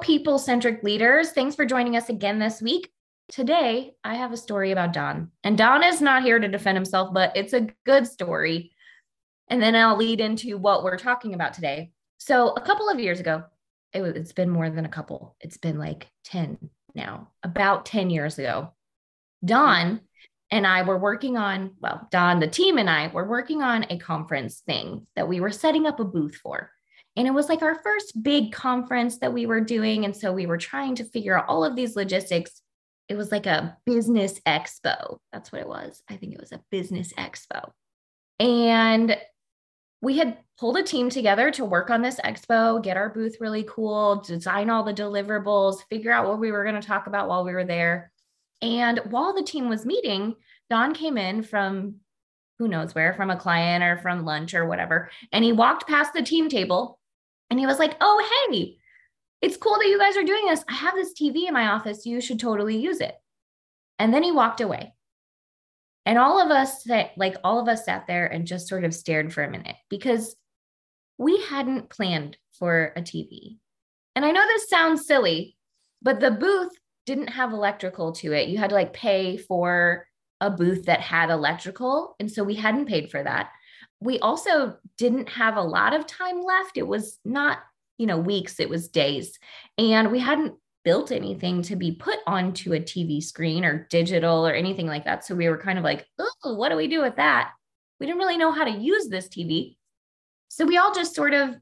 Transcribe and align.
People 0.00 0.38
centric 0.38 0.82
leaders. 0.82 1.32
Thanks 1.32 1.54
for 1.54 1.64
joining 1.64 1.96
us 1.96 2.08
again 2.08 2.38
this 2.38 2.60
week. 2.60 2.90
Today, 3.28 3.94
I 4.02 4.16
have 4.16 4.32
a 4.32 4.36
story 4.36 4.72
about 4.72 4.92
Don. 4.92 5.30
And 5.44 5.56
Don 5.56 5.84
is 5.84 6.00
not 6.00 6.22
here 6.22 6.38
to 6.38 6.48
defend 6.48 6.76
himself, 6.76 7.14
but 7.14 7.36
it's 7.36 7.52
a 7.52 7.68
good 7.86 8.06
story. 8.06 8.72
And 9.48 9.62
then 9.62 9.76
I'll 9.76 9.96
lead 9.96 10.20
into 10.20 10.58
what 10.58 10.82
we're 10.82 10.98
talking 10.98 11.34
about 11.34 11.54
today. 11.54 11.92
So, 12.18 12.50
a 12.50 12.60
couple 12.60 12.88
of 12.88 12.98
years 12.98 13.20
ago, 13.20 13.44
it 13.92 14.02
it's 14.02 14.32
been 14.32 14.50
more 14.50 14.70
than 14.70 14.84
a 14.84 14.90
couple, 14.90 15.36
it's 15.40 15.58
been 15.58 15.78
like 15.78 16.08
10 16.24 16.58
now, 16.94 17.28
about 17.42 17.86
10 17.86 18.10
years 18.10 18.38
ago. 18.38 18.72
Don 19.44 20.00
and 20.50 20.66
I 20.66 20.82
were 20.82 20.98
working 20.98 21.36
on, 21.36 21.72
well, 21.80 22.08
Don, 22.10 22.40
the 22.40 22.48
team, 22.48 22.78
and 22.78 22.90
I 22.90 23.08
were 23.08 23.28
working 23.28 23.62
on 23.62 23.86
a 23.88 23.98
conference 23.98 24.60
thing 24.60 25.06
that 25.14 25.28
we 25.28 25.40
were 25.40 25.52
setting 25.52 25.86
up 25.86 26.00
a 26.00 26.04
booth 26.04 26.34
for. 26.36 26.70
And 27.16 27.26
it 27.26 27.32
was 27.32 27.48
like 27.48 27.62
our 27.62 27.80
first 27.82 28.22
big 28.22 28.52
conference 28.52 29.18
that 29.18 29.32
we 29.32 29.46
were 29.46 29.60
doing. 29.60 30.04
And 30.04 30.16
so 30.16 30.32
we 30.32 30.46
were 30.46 30.58
trying 30.58 30.94
to 30.96 31.04
figure 31.04 31.38
out 31.38 31.48
all 31.48 31.64
of 31.64 31.76
these 31.76 31.96
logistics. 31.96 32.62
It 33.08 33.16
was 33.16 33.32
like 33.32 33.46
a 33.46 33.76
business 33.84 34.40
expo. 34.46 35.18
That's 35.32 35.50
what 35.50 35.60
it 35.60 35.68
was. 35.68 36.02
I 36.08 36.16
think 36.16 36.32
it 36.32 36.40
was 36.40 36.52
a 36.52 36.62
business 36.70 37.12
expo. 37.14 37.70
And 38.38 39.16
we 40.00 40.16
had 40.16 40.38
pulled 40.58 40.76
a 40.76 40.82
team 40.82 41.10
together 41.10 41.50
to 41.50 41.64
work 41.64 41.90
on 41.90 42.00
this 42.00 42.20
expo, 42.20 42.82
get 42.82 42.96
our 42.96 43.10
booth 43.10 43.36
really 43.40 43.64
cool, 43.68 44.20
design 44.20 44.70
all 44.70 44.84
the 44.84 44.94
deliverables, 44.94 45.82
figure 45.90 46.12
out 46.12 46.26
what 46.26 46.38
we 46.38 46.52
were 46.52 46.62
going 46.64 46.80
to 46.80 46.86
talk 46.86 47.06
about 47.06 47.28
while 47.28 47.44
we 47.44 47.52
were 47.52 47.64
there. 47.64 48.12
And 48.62 49.00
while 49.10 49.34
the 49.34 49.42
team 49.42 49.68
was 49.68 49.84
meeting, 49.84 50.36
Don 50.70 50.94
came 50.94 51.18
in 51.18 51.42
from 51.42 51.96
who 52.58 52.68
knows 52.68 52.94
where, 52.94 53.14
from 53.14 53.30
a 53.30 53.36
client 53.36 53.82
or 53.82 53.98
from 53.98 54.24
lunch 54.24 54.54
or 54.54 54.66
whatever. 54.66 55.10
And 55.32 55.44
he 55.44 55.52
walked 55.52 55.88
past 55.88 56.12
the 56.12 56.22
team 56.22 56.48
table 56.48 56.99
and 57.50 57.58
he 57.58 57.66
was 57.66 57.78
like, 57.78 57.96
Oh, 58.00 58.48
hey, 58.50 58.76
it's 59.42 59.56
cool 59.56 59.76
that 59.78 59.88
you 59.88 59.98
guys 59.98 60.16
are 60.16 60.24
doing 60.24 60.46
this. 60.46 60.64
I 60.68 60.74
have 60.74 60.94
this 60.94 61.14
TV 61.14 61.46
in 61.46 61.54
my 61.54 61.68
office. 61.68 62.06
You 62.06 62.20
should 62.20 62.40
totally 62.40 62.76
use 62.76 63.00
it. 63.00 63.14
And 63.98 64.12
then 64.12 64.22
he 64.22 64.32
walked 64.32 64.60
away. 64.60 64.94
And 66.06 66.18
all 66.18 66.40
of 66.40 66.50
us 66.50 66.82
that 66.84 67.10
like 67.16 67.36
all 67.44 67.60
of 67.60 67.68
us 67.68 67.84
sat 67.84 68.06
there 68.06 68.26
and 68.26 68.46
just 68.46 68.68
sort 68.68 68.84
of 68.84 68.94
stared 68.94 69.32
for 69.32 69.42
a 69.42 69.50
minute 69.50 69.76
because 69.88 70.34
we 71.18 71.42
hadn't 71.42 71.90
planned 71.90 72.36
for 72.52 72.92
a 72.96 73.02
TV. 73.02 73.58
And 74.16 74.24
I 74.24 74.30
know 74.30 74.44
this 74.46 74.68
sounds 74.68 75.06
silly, 75.06 75.56
but 76.02 76.20
the 76.20 76.30
booth 76.30 76.72
didn't 77.06 77.28
have 77.28 77.52
electrical 77.52 78.12
to 78.12 78.32
it. 78.32 78.48
You 78.48 78.58
had 78.58 78.70
to 78.70 78.76
like 78.76 78.92
pay 78.92 79.36
for 79.36 80.06
a 80.40 80.50
booth 80.50 80.86
that 80.86 81.00
had 81.00 81.30
electrical. 81.30 82.16
And 82.18 82.30
so 82.30 82.42
we 82.42 82.54
hadn't 82.54 82.86
paid 82.86 83.10
for 83.10 83.22
that 83.22 83.50
we 84.00 84.18
also 84.20 84.76
didn't 84.96 85.28
have 85.28 85.56
a 85.56 85.62
lot 85.62 85.94
of 85.94 86.06
time 86.06 86.42
left. 86.42 86.76
It 86.76 86.86
was 86.86 87.18
not, 87.24 87.58
you 87.98 88.06
know, 88.06 88.18
weeks, 88.18 88.58
it 88.58 88.68
was 88.68 88.88
days. 88.88 89.38
And 89.76 90.10
we 90.10 90.18
hadn't 90.18 90.54
built 90.84 91.12
anything 91.12 91.62
to 91.62 91.76
be 91.76 91.92
put 91.92 92.18
onto 92.26 92.72
a 92.72 92.80
TV 92.80 93.22
screen 93.22 93.64
or 93.64 93.86
digital 93.90 94.46
or 94.46 94.54
anything 94.54 94.86
like 94.86 95.04
that. 95.04 95.24
So 95.24 95.34
we 95.34 95.48
were 95.48 95.58
kind 95.58 95.78
of 95.78 95.84
like, 95.84 96.06
oh, 96.18 96.54
what 96.54 96.70
do 96.70 96.76
we 96.76 96.88
do 96.88 97.02
with 97.02 97.16
that? 97.16 97.52
We 97.98 98.06
didn't 98.06 98.18
really 98.18 98.38
know 98.38 98.52
how 98.52 98.64
to 98.64 98.70
use 98.70 99.08
this 99.08 99.28
TV. 99.28 99.76
So 100.48 100.64
we 100.64 100.78
all 100.78 100.94
just 100.94 101.14
sort 101.14 101.34
of 101.34 101.54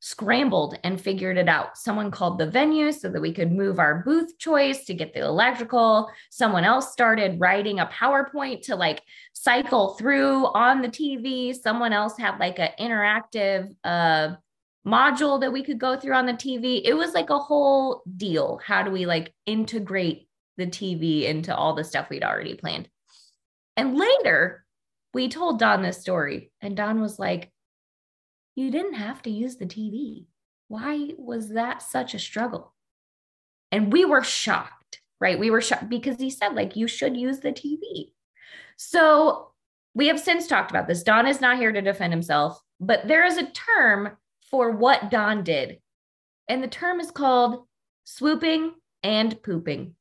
scrambled 0.00 0.78
and 0.84 1.00
figured 1.00 1.36
it 1.36 1.48
out. 1.48 1.76
Someone 1.76 2.10
called 2.10 2.38
the 2.38 2.50
venue 2.50 2.92
so 2.92 3.08
that 3.08 3.20
we 3.20 3.32
could 3.32 3.50
move 3.50 3.78
our 3.78 4.02
booth 4.04 4.38
choice 4.38 4.84
to 4.84 4.94
get 4.94 5.12
the 5.12 5.24
electrical. 5.24 6.08
Someone 6.30 6.64
else 6.64 6.92
started 6.92 7.40
writing 7.40 7.80
a 7.80 7.86
PowerPoint 7.86 8.62
to 8.62 8.76
like 8.76 9.02
cycle 9.32 9.94
through 9.94 10.46
on 10.46 10.82
the 10.82 10.88
TV. 10.88 11.54
Someone 11.54 11.92
else 11.92 12.16
had 12.16 12.38
like 12.38 12.58
an 12.58 12.70
interactive 12.78 13.74
uh, 13.82 14.34
module 14.86 15.40
that 15.40 15.52
we 15.52 15.62
could 15.62 15.78
go 15.78 15.98
through 15.98 16.14
on 16.14 16.26
the 16.26 16.32
TV. 16.32 16.80
It 16.84 16.94
was 16.94 17.12
like 17.12 17.30
a 17.30 17.38
whole 17.38 18.02
deal. 18.16 18.60
How 18.64 18.82
do 18.82 18.90
we 18.90 19.04
like 19.06 19.34
integrate 19.46 20.28
the 20.56 20.66
TV 20.66 21.24
into 21.24 21.54
all 21.54 21.74
the 21.74 21.84
stuff 21.84 22.08
we'd 22.08 22.24
already 22.24 22.54
planned? 22.54 22.88
And 23.76 23.96
later, 23.96 24.64
we 25.14 25.28
told 25.28 25.58
Don 25.58 25.82
this 25.82 26.00
story, 26.00 26.50
and 26.60 26.76
Don 26.76 27.00
was 27.00 27.18
like, 27.18 27.50
you 28.58 28.72
didn't 28.72 28.94
have 28.94 29.22
to 29.22 29.30
use 29.30 29.56
the 29.56 29.66
TV. 29.66 30.26
Why 30.66 31.10
was 31.16 31.50
that 31.50 31.80
such 31.80 32.12
a 32.12 32.18
struggle? 32.18 32.74
And 33.70 33.92
we 33.92 34.04
were 34.04 34.24
shocked, 34.24 35.00
right? 35.20 35.38
We 35.38 35.50
were 35.50 35.60
shocked 35.60 35.88
because 35.88 36.18
he 36.18 36.28
said, 36.28 36.54
like, 36.54 36.74
you 36.74 36.88
should 36.88 37.16
use 37.16 37.38
the 37.38 37.52
TV. 37.52 38.10
So 38.76 39.52
we 39.94 40.08
have 40.08 40.18
since 40.18 40.48
talked 40.48 40.70
about 40.70 40.88
this. 40.88 41.04
Don 41.04 41.26
is 41.26 41.40
not 41.40 41.58
here 41.58 41.70
to 41.70 41.80
defend 41.80 42.12
himself, 42.12 42.60
but 42.80 43.06
there 43.06 43.24
is 43.24 43.36
a 43.36 43.50
term 43.50 44.16
for 44.50 44.72
what 44.72 45.10
Don 45.10 45.44
did. 45.44 45.78
And 46.48 46.62
the 46.62 46.68
term 46.68 46.98
is 46.98 47.12
called 47.12 47.64
swooping 48.04 48.72
and 49.04 49.40
pooping. 49.42 49.94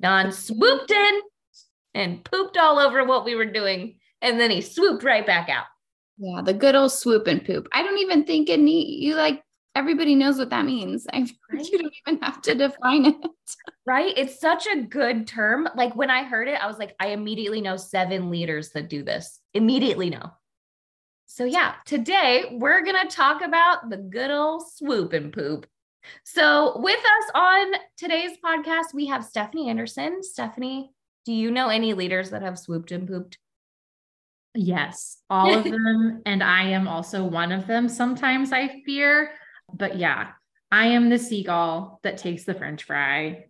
Don 0.00 0.32
swooped 0.32 0.90
in 0.90 1.20
and 1.94 2.24
pooped 2.24 2.56
all 2.56 2.80
over 2.80 3.04
what 3.04 3.24
we 3.24 3.36
were 3.36 3.46
doing. 3.46 3.98
And 4.20 4.40
then 4.40 4.50
he 4.50 4.62
swooped 4.62 5.04
right 5.04 5.24
back 5.24 5.48
out. 5.48 5.66
Yeah, 6.20 6.42
the 6.42 6.52
good 6.52 6.74
old 6.74 6.92
swoop 6.92 7.26
and 7.26 7.42
poop. 7.44 7.66
I 7.72 7.82
don't 7.82 7.98
even 7.98 8.24
think 8.24 8.50
it 8.50 8.60
need 8.60 9.02
you 9.02 9.16
like 9.16 9.42
everybody 9.74 10.14
knows 10.14 10.36
what 10.38 10.50
that 10.50 10.66
means. 10.66 11.06
I 11.12 11.26
right? 11.50 11.66
you 11.66 11.78
don't 11.78 11.94
even 12.06 12.22
have 12.22 12.42
to 12.42 12.54
define 12.54 13.06
it. 13.06 13.16
Right? 13.86 14.12
It's 14.16 14.38
such 14.38 14.66
a 14.66 14.82
good 14.82 15.26
term. 15.26 15.68
Like 15.74 15.96
when 15.96 16.10
I 16.10 16.24
heard 16.24 16.46
it, 16.46 16.62
I 16.62 16.66
was 16.66 16.78
like, 16.78 16.94
I 17.00 17.08
immediately 17.08 17.60
know 17.60 17.76
seven 17.76 18.30
leaders 18.30 18.70
that 18.70 18.88
do 18.88 19.02
this. 19.02 19.40
Immediately 19.54 20.10
know. 20.10 20.30
So 21.26 21.44
yeah, 21.44 21.74
today 21.86 22.44
we're 22.52 22.84
gonna 22.84 23.08
talk 23.08 23.42
about 23.42 23.88
the 23.88 23.96
good 23.96 24.30
old 24.30 24.70
swoop 24.70 25.14
and 25.14 25.32
poop. 25.32 25.66
So 26.24 26.78
with 26.80 26.98
us 26.98 27.30
on 27.34 27.72
today's 27.96 28.36
podcast, 28.44 28.92
we 28.92 29.06
have 29.06 29.24
Stephanie 29.24 29.70
Anderson. 29.70 30.22
Stephanie, 30.22 30.92
do 31.24 31.32
you 31.32 31.50
know 31.50 31.68
any 31.68 31.94
leaders 31.94 32.30
that 32.30 32.42
have 32.42 32.58
swooped 32.58 32.92
and 32.92 33.08
pooped? 33.08 33.38
Yes, 34.54 35.18
all 35.30 35.54
of 35.54 35.64
them. 35.64 36.22
and 36.26 36.42
I 36.42 36.64
am 36.70 36.88
also 36.88 37.24
one 37.24 37.52
of 37.52 37.66
them. 37.66 37.88
Sometimes 37.88 38.52
I 38.52 38.82
fear, 38.84 39.32
but 39.72 39.96
yeah, 39.96 40.32
I 40.72 40.86
am 40.86 41.08
the 41.08 41.18
seagull 41.18 42.00
that 42.02 42.18
takes 42.18 42.44
the 42.44 42.54
french 42.54 42.84
fry. 42.84 43.46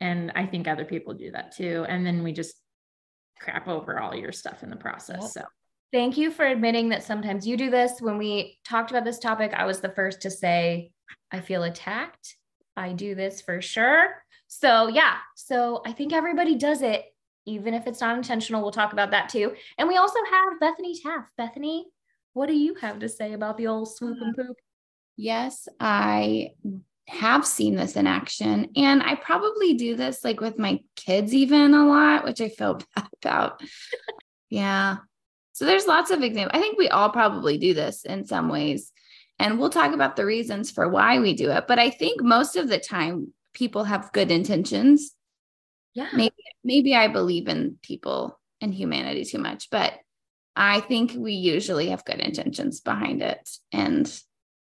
And 0.00 0.32
I 0.34 0.46
think 0.46 0.66
other 0.66 0.84
people 0.84 1.14
do 1.14 1.30
that 1.30 1.54
too. 1.54 1.86
And 1.88 2.04
then 2.04 2.24
we 2.24 2.32
just 2.32 2.54
crap 3.38 3.68
over 3.68 4.00
all 4.00 4.14
your 4.14 4.32
stuff 4.32 4.62
in 4.62 4.70
the 4.70 4.76
process. 4.76 5.34
Yep. 5.36 5.44
So 5.44 5.44
thank 5.92 6.16
you 6.16 6.30
for 6.30 6.44
admitting 6.44 6.88
that 6.88 7.04
sometimes 7.04 7.46
you 7.46 7.56
do 7.56 7.70
this. 7.70 8.00
When 8.00 8.18
we 8.18 8.58
talked 8.64 8.90
about 8.90 9.04
this 9.04 9.20
topic, 9.20 9.52
I 9.54 9.64
was 9.64 9.80
the 9.80 9.90
first 9.90 10.22
to 10.22 10.30
say, 10.30 10.90
I 11.30 11.40
feel 11.40 11.62
attacked. 11.62 12.36
I 12.76 12.92
do 12.92 13.14
this 13.14 13.40
for 13.40 13.60
sure. 13.62 14.22
So, 14.48 14.88
yeah. 14.88 15.16
So 15.36 15.82
I 15.86 15.92
think 15.92 16.12
everybody 16.12 16.56
does 16.56 16.82
it 16.82 17.04
even 17.46 17.74
if 17.74 17.86
it's 17.86 18.00
not 18.00 18.16
intentional. 18.16 18.62
We'll 18.62 18.70
talk 18.70 18.92
about 18.92 19.10
that 19.10 19.28
too. 19.28 19.54
And 19.78 19.88
we 19.88 19.96
also 19.96 20.18
have 20.30 20.60
Bethany 20.60 20.98
Taff. 21.00 21.26
Bethany, 21.36 21.86
what 22.32 22.46
do 22.46 22.54
you 22.54 22.74
have 22.76 23.00
to 23.00 23.08
say 23.08 23.32
about 23.32 23.56
the 23.56 23.66
old 23.66 23.94
swoop 23.94 24.18
and 24.20 24.34
poop? 24.34 24.56
Yes, 25.16 25.68
I 25.78 26.50
have 27.08 27.46
seen 27.46 27.76
this 27.76 27.96
in 27.96 28.06
action. 28.06 28.70
And 28.76 29.02
I 29.02 29.16
probably 29.16 29.74
do 29.74 29.96
this 29.96 30.24
like 30.24 30.40
with 30.40 30.58
my 30.58 30.80
kids, 30.96 31.34
even 31.34 31.74
a 31.74 31.86
lot, 31.86 32.24
which 32.24 32.40
I 32.40 32.48
feel 32.48 32.74
bad 32.96 33.08
about. 33.22 33.62
yeah. 34.48 34.96
So 35.52 35.66
there's 35.66 35.86
lots 35.86 36.10
of 36.10 36.22
examples. 36.22 36.58
I 36.58 36.62
think 36.62 36.78
we 36.78 36.88
all 36.88 37.10
probably 37.10 37.58
do 37.58 37.74
this 37.74 38.04
in 38.04 38.24
some 38.24 38.48
ways. 38.48 38.90
And 39.38 39.58
we'll 39.58 39.70
talk 39.70 39.92
about 39.92 40.16
the 40.16 40.24
reasons 40.24 40.70
for 40.70 40.88
why 40.88 41.18
we 41.18 41.34
do 41.34 41.50
it. 41.50 41.66
But 41.66 41.78
I 41.78 41.90
think 41.90 42.22
most 42.22 42.56
of 42.56 42.68
the 42.68 42.78
time, 42.78 43.32
people 43.52 43.84
have 43.84 44.12
good 44.12 44.30
intentions 44.30 45.14
yeah 45.94 46.08
maybe 46.14 46.34
maybe 46.64 46.94
i 46.94 47.08
believe 47.08 47.48
in 47.48 47.76
people 47.82 48.38
and 48.60 48.74
humanity 48.74 49.24
too 49.24 49.38
much 49.38 49.68
but 49.70 49.94
i 50.56 50.80
think 50.80 51.12
we 51.16 51.32
usually 51.32 51.88
have 51.88 52.04
good 52.04 52.20
intentions 52.20 52.80
behind 52.80 53.22
it 53.22 53.48
and 53.72 54.20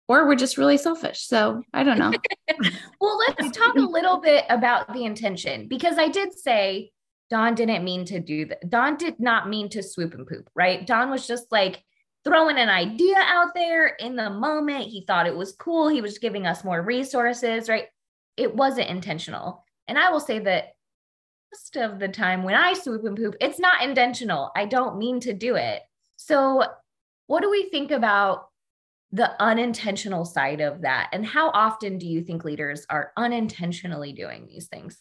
or 0.08 0.28
we're 0.28 0.36
just 0.36 0.58
really 0.58 0.78
selfish 0.78 1.22
so 1.22 1.62
i 1.74 1.84
don't 1.84 2.00
know 2.00 2.12
well 3.02 3.18
let's 3.28 3.58
talk 3.58 3.75
a 3.75 3.81
little 3.81 4.20
bit 4.20 4.46
about 4.50 4.92
the 4.94 5.06
intention 5.06 5.68
because 5.68 5.98
i 5.98 6.08
did 6.08 6.34
say 6.34 6.92
don 7.30 7.56
didn't 7.56 7.84
mean 7.84 8.06
to 8.06 8.20
do 8.20 8.46
that 8.46 8.70
don 8.70 8.98
did 8.98 9.20
not 9.20 9.50
mean 9.50 9.70
to 9.70 9.81
swoop 9.81 10.14
and 10.14 10.28
poop 10.28 10.50
right 10.56 10.86
don 10.86 11.10
was 11.10 11.28
just 11.28 11.52
like 11.52 11.84
throwing 12.24 12.58
an 12.58 12.70
idea 12.70 13.16
out 13.18 13.54
there 13.54 13.88
in 13.88 14.16
the 14.16 14.30
moment. 14.30 14.86
He 14.86 15.04
thought 15.06 15.28
it 15.28 15.36
was 15.36 15.54
cool. 15.54 15.88
He 15.90 16.02
was 16.02 16.20
giving 16.20 16.48
us 16.48 16.64
more 16.64 16.81
resources, 16.81 17.68
right? 17.68 17.88
It 18.38 18.56
wasn't 18.56 18.90
intentional. 18.90 19.64
And 19.88 19.98
I 19.98 20.10
will 20.12 20.20
say 20.20 20.40
that 20.40 20.70
most 21.53 21.75
of 21.75 22.00
the 22.00 22.07
time 22.07 22.44
when 22.44 22.55
I 22.55 22.73
swoop 22.73 23.03
and 23.03 23.15
poop, 23.15 23.35
it's 23.39 23.59
not 23.59 23.83
intentional. 23.83 24.51
I 24.55 24.65
don't 24.65 24.97
mean 24.97 25.19
to 25.21 25.33
do 25.33 25.55
it. 25.55 25.81
So, 26.15 26.63
what 27.27 27.41
do 27.41 27.51
we 27.51 27.69
think 27.69 27.91
about 27.91 28.47
the 29.11 29.39
unintentional 29.41 30.25
side 30.25 30.61
of 30.61 30.81
that? 30.81 31.09
And 31.13 31.25
how 31.25 31.51
often 31.51 31.97
do 32.00 32.07
you 32.07 32.23
think 32.23 32.44
leaders 32.44 32.85
are 32.89 33.11
unintentionally 33.17 34.13
doing 34.13 34.47
these 34.47 34.67
things? 34.67 34.97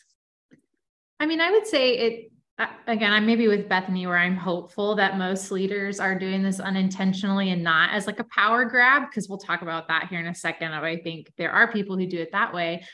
I 1.18 1.26
mean, 1.26 1.40
I 1.40 1.50
would 1.50 1.66
say 1.66 1.96
it 1.96 2.32
uh, 2.58 2.66
again, 2.86 3.14
I'm 3.14 3.24
maybe 3.24 3.48
with 3.48 3.66
Bethany 3.66 4.06
where 4.06 4.18
I'm 4.18 4.36
hopeful 4.36 4.94
that 4.96 5.16
most 5.16 5.50
leaders 5.50 5.98
are 5.98 6.18
doing 6.18 6.42
this 6.42 6.60
unintentionally 6.60 7.50
and 7.50 7.64
not 7.64 7.90
as 7.92 8.06
like 8.06 8.20
a 8.20 8.24
power 8.24 8.66
grab, 8.66 9.08
because 9.08 9.26
we'll 9.26 9.38
talk 9.38 9.62
about 9.62 9.88
that 9.88 10.08
here 10.10 10.20
in 10.20 10.26
a 10.26 10.34
second. 10.34 10.72
I 10.72 10.98
think 10.98 11.32
there 11.38 11.50
are 11.50 11.72
people 11.72 11.96
who 11.96 12.06
do 12.06 12.18
it 12.18 12.32
that 12.32 12.52
way. 12.52 12.84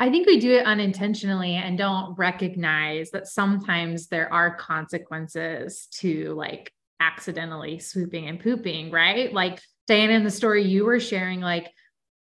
I 0.00 0.10
think 0.10 0.26
we 0.26 0.40
do 0.40 0.52
it 0.52 0.64
unintentionally 0.64 1.56
and 1.56 1.76
don't 1.76 2.16
recognize 2.16 3.10
that 3.10 3.28
sometimes 3.28 4.06
there 4.06 4.32
are 4.32 4.56
consequences 4.56 5.86
to 5.98 6.32
like 6.32 6.72
accidentally 7.00 7.78
swooping 7.78 8.26
and 8.26 8.40
pooping, 8.40 8.90
right? 8.90 9.30
Like 9.30 9.60
Diana, 9.86 10.14
in 10.14 10.24
the 10.24 10.30
story 10.30 10.64
you 10.64 10.86
were 10.86 11.00
sharing, 11.00 11.40
like 11.40 11.70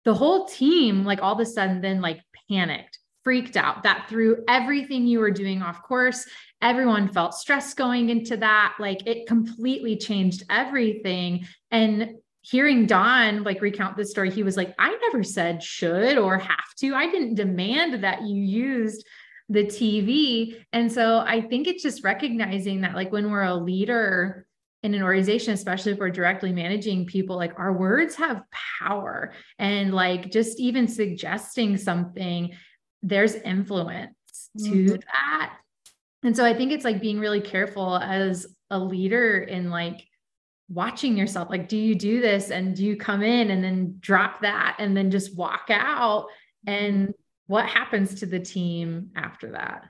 the 0.04 0.14
whole 0.14 0.46
team, 0.46 1.06
like 1.06 1.22
all 1.22 1.34
of 1.34 1.40
a 1.40 1.46
sudden 1.46 1.80
then 1.80 2.02
like 2.02 2.22
panicked 2.50 3.00
freaked 3.24 3.58
out. 3.58 3.84
That 3.84 4.08
through 4.10 4.44
everything 4.48 5.06
you 5.06 5.20
were 5.20 5.32
doing 5.32 5.62
off 5.62 5.84
course. 5.84 6.28
Everyone 6.62 7.08
felt 7.08 7.34
stress 7.34 7.74
going 7.74 8.10
into 8.10 8.38
that. 8.38 8.76
Like 8.80 9.08
it 9.08 9.28
completely 9.28 9.98
changed 9.98 10.44
everything. 10.50 11.46
And 11.72 12.16
hearing 12.50 12.86
don 12.86 13.44
like 13.44 13.62
recount 13.62 13.96
this 13.98 14.12
story 14.12 14.32
he 14.32 14.44
was 14.44 14.58
like 14.58 14.74
i 14.80 14.98
never 15.04 15.24
said 15.24 15.62
should 15.62 16.18
or 16.18 16.38
have 16.38 16.74
to 16.78 16.96
i 16.96 17.10
didn't 17.10 17.36
demand 17.36 18.04
that 18.04 18.22
you 18.24 18.42
used 18.42 19.06
the 19.50 19.64
tv 19.64 20.56
and 20.74 20.92
so 20.92 21.20
i 21.20 21.42
think 21.42 21.68
it's 21.68 21.84
just 21.84 22.04
recognizing 22.04 22.82
that 22.82 22.96
like 22.96 23.12
when 23.12 23.30
we're 23.30 23.44
a 23.44 23.56
leader 23.56 24.46
in 24.84 24.94
an 24.94 25.04
organization, 25.04 25.54
especially 25.54 25.92
if 25.92 25.98
we're 25.98 26.10
directly 26.10 26.54
managing 26.54 27.06
people, 27.06 27.36
like 27.36 27.58
our 27.60 27.74
words 27.74 28.16
have 28.16 28.44
power. 28.80 29.34
And 29.58 29.94
like 29.94 30.32
just 30.32 30.60
even 30.60 30.88
suggesting 30.88 31.78
something, 31.78 32.52
there's 33.02 33.36
influence 33.36 34.14
to 34.60 34.70
mm-hmm. 34.70 34.96
that. 34.96 35.58
And 36.24 36.36
so 36.36 36.46
I 36.46 36.54
think 36.54 36.72
it's 36.72 36.86
like 36.86 37.02
being 37.02 37.20
really 37.20 37.42
careful 37.42 37.98
as 37.98 38.48
a 38.70 38.80
leader 38.80 39.40
in 39.40 39.70
like 39.70 40.06
watching 40.70 41.18
yourself. 41.18 41.50
Like, 41.50 41.68
do 41.68 41.78
you 41.78 41.96
do 41.96 42.22
this 42.22 42.52
and 42.52 42.76
do 42.76 42.86
you 42.86 42.96
come 42.96 43.24
in 43.24 43.52
and 43.52 43.64
then 43.64 43.96
drop 44.00 44.42
that 44.42 44.78
and 44.80 44.96
then 44.96 45.12
just 45.12 45.36
walk 45.36 45.68
out? 45.70 46.28
And 46.66 47.14
what 47.48 47.66
happens 47.66 48.16
to 48.20 48.26
the 48.26 48.40
team 48.40 49.10
after 49.16 49.52
that? 49.52 49.86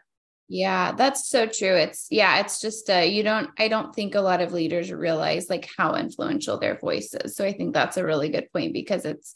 Yeah, 0.47 0.93
that's 0.93 1.29
so 1.29 1.45
true. 1.45 1.75
It's 1.75 2.07
yeah, 2.09 2.39
it's 2.39 2.59
just 2.59 2.89
uh 2.89 2.99
you 2.99 3.21
don't 3.21 3.51
I 3.59 3.67
don't 3.67 3.93
think 3.93 4.15
a 4.15 4.21
lot 4.21 4.41
of 4.41 4.51
leaders 4.51 4.91
realize 4.91 5.47
like 5.47 5.69
how 5.77 5.95
influential 5.95 6.57
their 6.57 6.79
voice 6.79 7.13
is. 7.13 7.35
So 7.35 7.45
I 7.45 7.53
think 7.53 7.73
that's 7.73 7.97
a 7.97 8.05
really 8.05 8.29
good 8.29 8.51
point 8.51 8.73
because 8.73 9.05
it's 9.05 9.35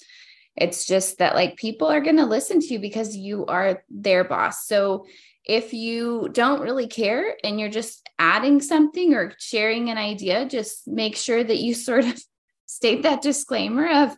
it's 0.56 0.86
just 0.86 1.19
that 1.19 1.36
like 1.36 1.56
people 1.57 1.88
are 1.88 2.01
going 2.01 2.18
to 2.18 2.25
listen 2.25 2.60
to 2.60 2.68
you 2.68 2.80
because 2.80 3.16
you 3.16 3.46
are 3.46 3.84
their 3.89 4.24
boss. 4.24 4.68
So 4.68 5.06
if 5.45 5.74
you 5.74 6.30
don't 6.31 6.62
really 6.62 6.88
care 6.88 7.36
and 7.44 7.60
you're 7.60 7.69
just 7.69 8.07
adding 8.18 8.62
something 8.62 9.13
or 9.13 9.34
sharing 9.38 9.90
an 9.90 9.98
idea, 9.98 10.45
just 10.45 10.88
make 10.88 11.16
sure 11.16 11.44
that 11.44 11.57
you 11.57 11.74
sort 11.74 12.06
of 12.06 12.24
state 12.66 13.04
that 13.04 13.22
disclaimer 13.22 13.88
of, 13.88 14.18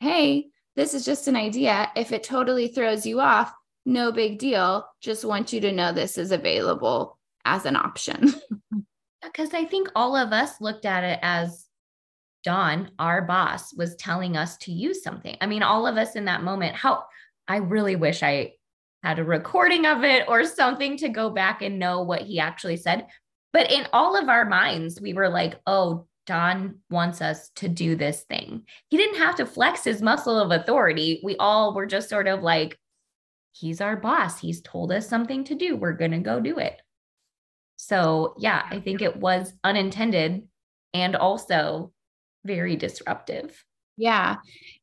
hey, 0.00 0.46
this 0.76 0.94
is 0.94 1.04
just 1.04 1.26
an 1.26 1.36
idea. 1.36 1.90
If 1.96 2.12
it 2.12 2.22
totally 2.22 2.68
throws 2.68 3.06
you 3.06 3.20
off, 3.20 3.52
no 3.86 4.12
big 4.12 4.38
deal. 4.38 4.86
Just 5.00 5.24
want 5.24 5.52
you 5.52 5.60
to 5.62 5.72
know 5.72 5.92
this 5.92 6.18
is 6.18 6.32
available 6.32 7.18
as 7.44 7.64
an 7.64 7.76
option. 7.76 8.34
Because 9.22 9.52
I 9.52 9.64
think 9.64 9.88
all 9.96 10.14
of 10.14 10.32
us 10.32 10.60
looked 10.60 10.86
at 10.86 11.02
it 11.02 11.18
as 11.20 11.66
Don, 12.44 12.92
our 12.98 13.22
boss, 13.22 13.74
was 13.74 13.96
telling 13.96 14.36
us 14.36 14.56
to 14.58 14.72
use 14.72 15.02
something. 15.02 15.36
I 15.40 15.46
mean, 15.46 15.64
all 15.64 15.86
of 15.86 15.96
us 15.96 16.14
in 16.14 16.26
that 16.26 16.44
moment, 16.44 16.76
how 16.76 17.04
I 17.48 17.56
really 17.56 17.96
wish 17.96 18.22
I 18.22 18.52
had 19.06 19.20
a 19.20 19.24
recording 19.24 19.86
of 19.86 20.02
it 20.02 20.24
or 20.26 20.44
something 20.44 20.96
to 20.96 21.08
go 21.08 21.30
back 21.30 21.62
and 21.62 21.78
know 21.78 22.02
what 22.02 22.22
he 22.22 22.40
actually 22.40 22.76
said. 22.76 23.06
But 23.52 23.70
in 23.70 23.86
all 23.92 24.16
of 24.16 24.28
our 24.28 24.44
minds, 24.44 25.00
we 25.00 25.12
were 25.12 25.28
like, 25.28 25.60
oh, 25.64 26.08
Don 26.26 26.80
wants 26.90 27.22
us 27.22 27.50
to 27.56 27.68
do 27.68 27.94
this 27.94 28.24
thing. 28.24 28.64
He 28.88 28.96
didn't 28.96 29.18
have 29.18 29.36
to 29.36 29.46
flex 29.46 29.84
his 29.84 30.02
muscle 30.02 30.40
of 30.40 30.50
authority. 30.50 31.20
We 31.22 31.36
all 31.36 31.72
were 31.72 31.86
just 31.86 32.08
sort 32.08 32.26
of 32.26 32.42
like, 32.42 32.76
he's 33.52 33.80
our 33.80 33.96
boss. 33.96 34.40
He's 34.40 34.60
told 34.60 34.90
us 34.90 35.08
something 35.08 35.44
to 35.44 35.54
do. 35.54 35.76
We're 35.76 35.92
going 35.92 36.10
to 36.10 36.18
go 36.18 36.40
do 36.40 36.58
it. 36.58 36.82
So, 37.76 38.34
yeah, 38.38 38.66
I 38.68 38.80
think 38.80 39.02
it 39.02 39.16
was 39.16 39.52
unintended 39.62 40.48
and 40.94 41.14
also 41.14 41.92
very 42.44 42.74
disruptive. 42.74 43.64
Yeah. 43.96 44.36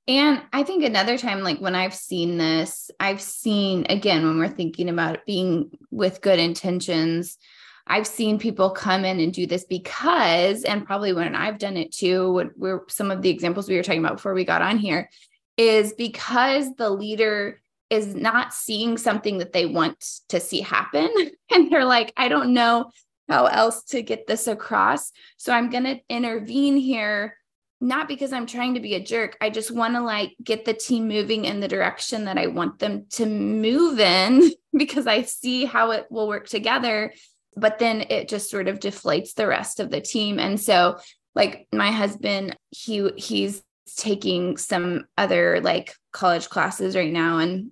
And 0.07 0.41
I 0.51 0.63
think 0.63 0.83
another 0.83 1.17
time, 1.17 1.41
like 1.41 1.59
when 1.59 1.75
I've 1.75 1.93
seen 1.93 2.37
this, 2.37 2.91
I've 2.99 3.21
seen 3.21 3.85
again, 3.89 4.25
when 4.25 4.37
we're 4.37 4.49
thinking 4.49 4.89
about 4.89 5.15
it 5.15 5.25
being 5.25 5.71
with 5.91 6.21
good 6.21 6.39
intentions, 6.39 7.37
I've 7.85 8.07
seen 8.07 8.39
people 8.39 8.69
come 8.71 9.05
in 9.05 9.19
and 9.19 9.33
do 9.33 9.45
this 9.45 9.65
because, 9.65 10.63
and 10.63 10.85
probably 10.85 11.13
when 11.13 11.35
I've 11.35 11.57
done 11.57 11.77
it 11.77 11.91
too, 11.91 12.31
what 12.31 12.57
we're 12.57 12.83
some 12.87 13.11
of 13.11 13.21
the 13.21 13.29
examples 13.29 13.69
we 13.69 13.75
were 13.75 13.83
talking 13.83 14.03
about 14.03 14.17
before 14.17 14.33
we 14.33 14.45
got 14.45 14.61
on 14.61 14.77
here 14.77 15.09
is 15.57 15.93
because 15.93 16.73
the 16.75 16.89
leader 16.89 17.61
is 17.89 18.15
not 18.15 18.53
seeing 18.53 18.97
something 18.97 19.37
that 19.37 19.53
they 19.53 19.65
want 19.65 19.99
to 20.29 20.39
see 20.39 20.61
happen. 20.61 21.09
And 21.51 21.71
they're 21.71 21.85
like, 21.85 22.11
I 22.17 22.29
don't 22.29 22.55
know 22.55 22.89
how 23.29 23.45
else 23.45 23.83
to 23.83 24.01
get 24.01 24.25
this 24.25 24.47
across. 24.47 25.11
So 25.37 25.53
I'm 25.53 25.69
going 25.69 25.83
to 25.83 25.99
intervene 26.09 26.77
here 26.77 27.37
not 27.83 28.07
because 28.07 28.31
I'm 28.31 28.45
trying 28.45 28.75
to 28.75 28.79
be 28.79 28.95
a 28.95 29.03
jerk. 29.03 29.35
I 29.41 29.49
just 29.49 29.69
want 29.69 29.95
to 29.95 30.01
like 30.01 30.35
get 30.41 30.63
the 30.63 30.73
team 30.73 31.09
moving 31.09 31.43
in 31.43 31.59
the 31.59 31.67
direction 31.67 32.25
that 32.25 32.37
I 32.37 32.47
want 32.47 32.79
them 32.79 33.07
to 33.11 33.25
move 33.25 33.99
in 33.99 34.51
because 34.77 35.05
I 35.05 35.23
see 35.23 35.65
how 35.65 35.91
it 35.91 36.07
will 36.09 36.29
work 36.29 36.47
together. 36.47 37.13
But 37.57 37.79
then 37.79 38.05
it 38.09 38.29
just 38.29 38.49
sort 38.49 38.69
of 38.69 38.79
deflates 38.79 39.33
the 39.33 39.47
rest 39.47 39.81
of 39.81 39.91
the 39.91 39.99
team. 39.99 40.39
And 40.39 40.59
so, 40.59 40.97
like, 41.35 41.67
my 41.73 41.91
husband, 41.91 42.55
he 42.71 43.11
he's 43.17 43.61
taking 43.97 44.55
some 44.55 45.05
other 45.17 45.59
like 45.59 45.93
college 46.13 46.49
classes 46.49 46.95
right 46.95 47.11
now. 47.11 47.39
And 47.39 47.71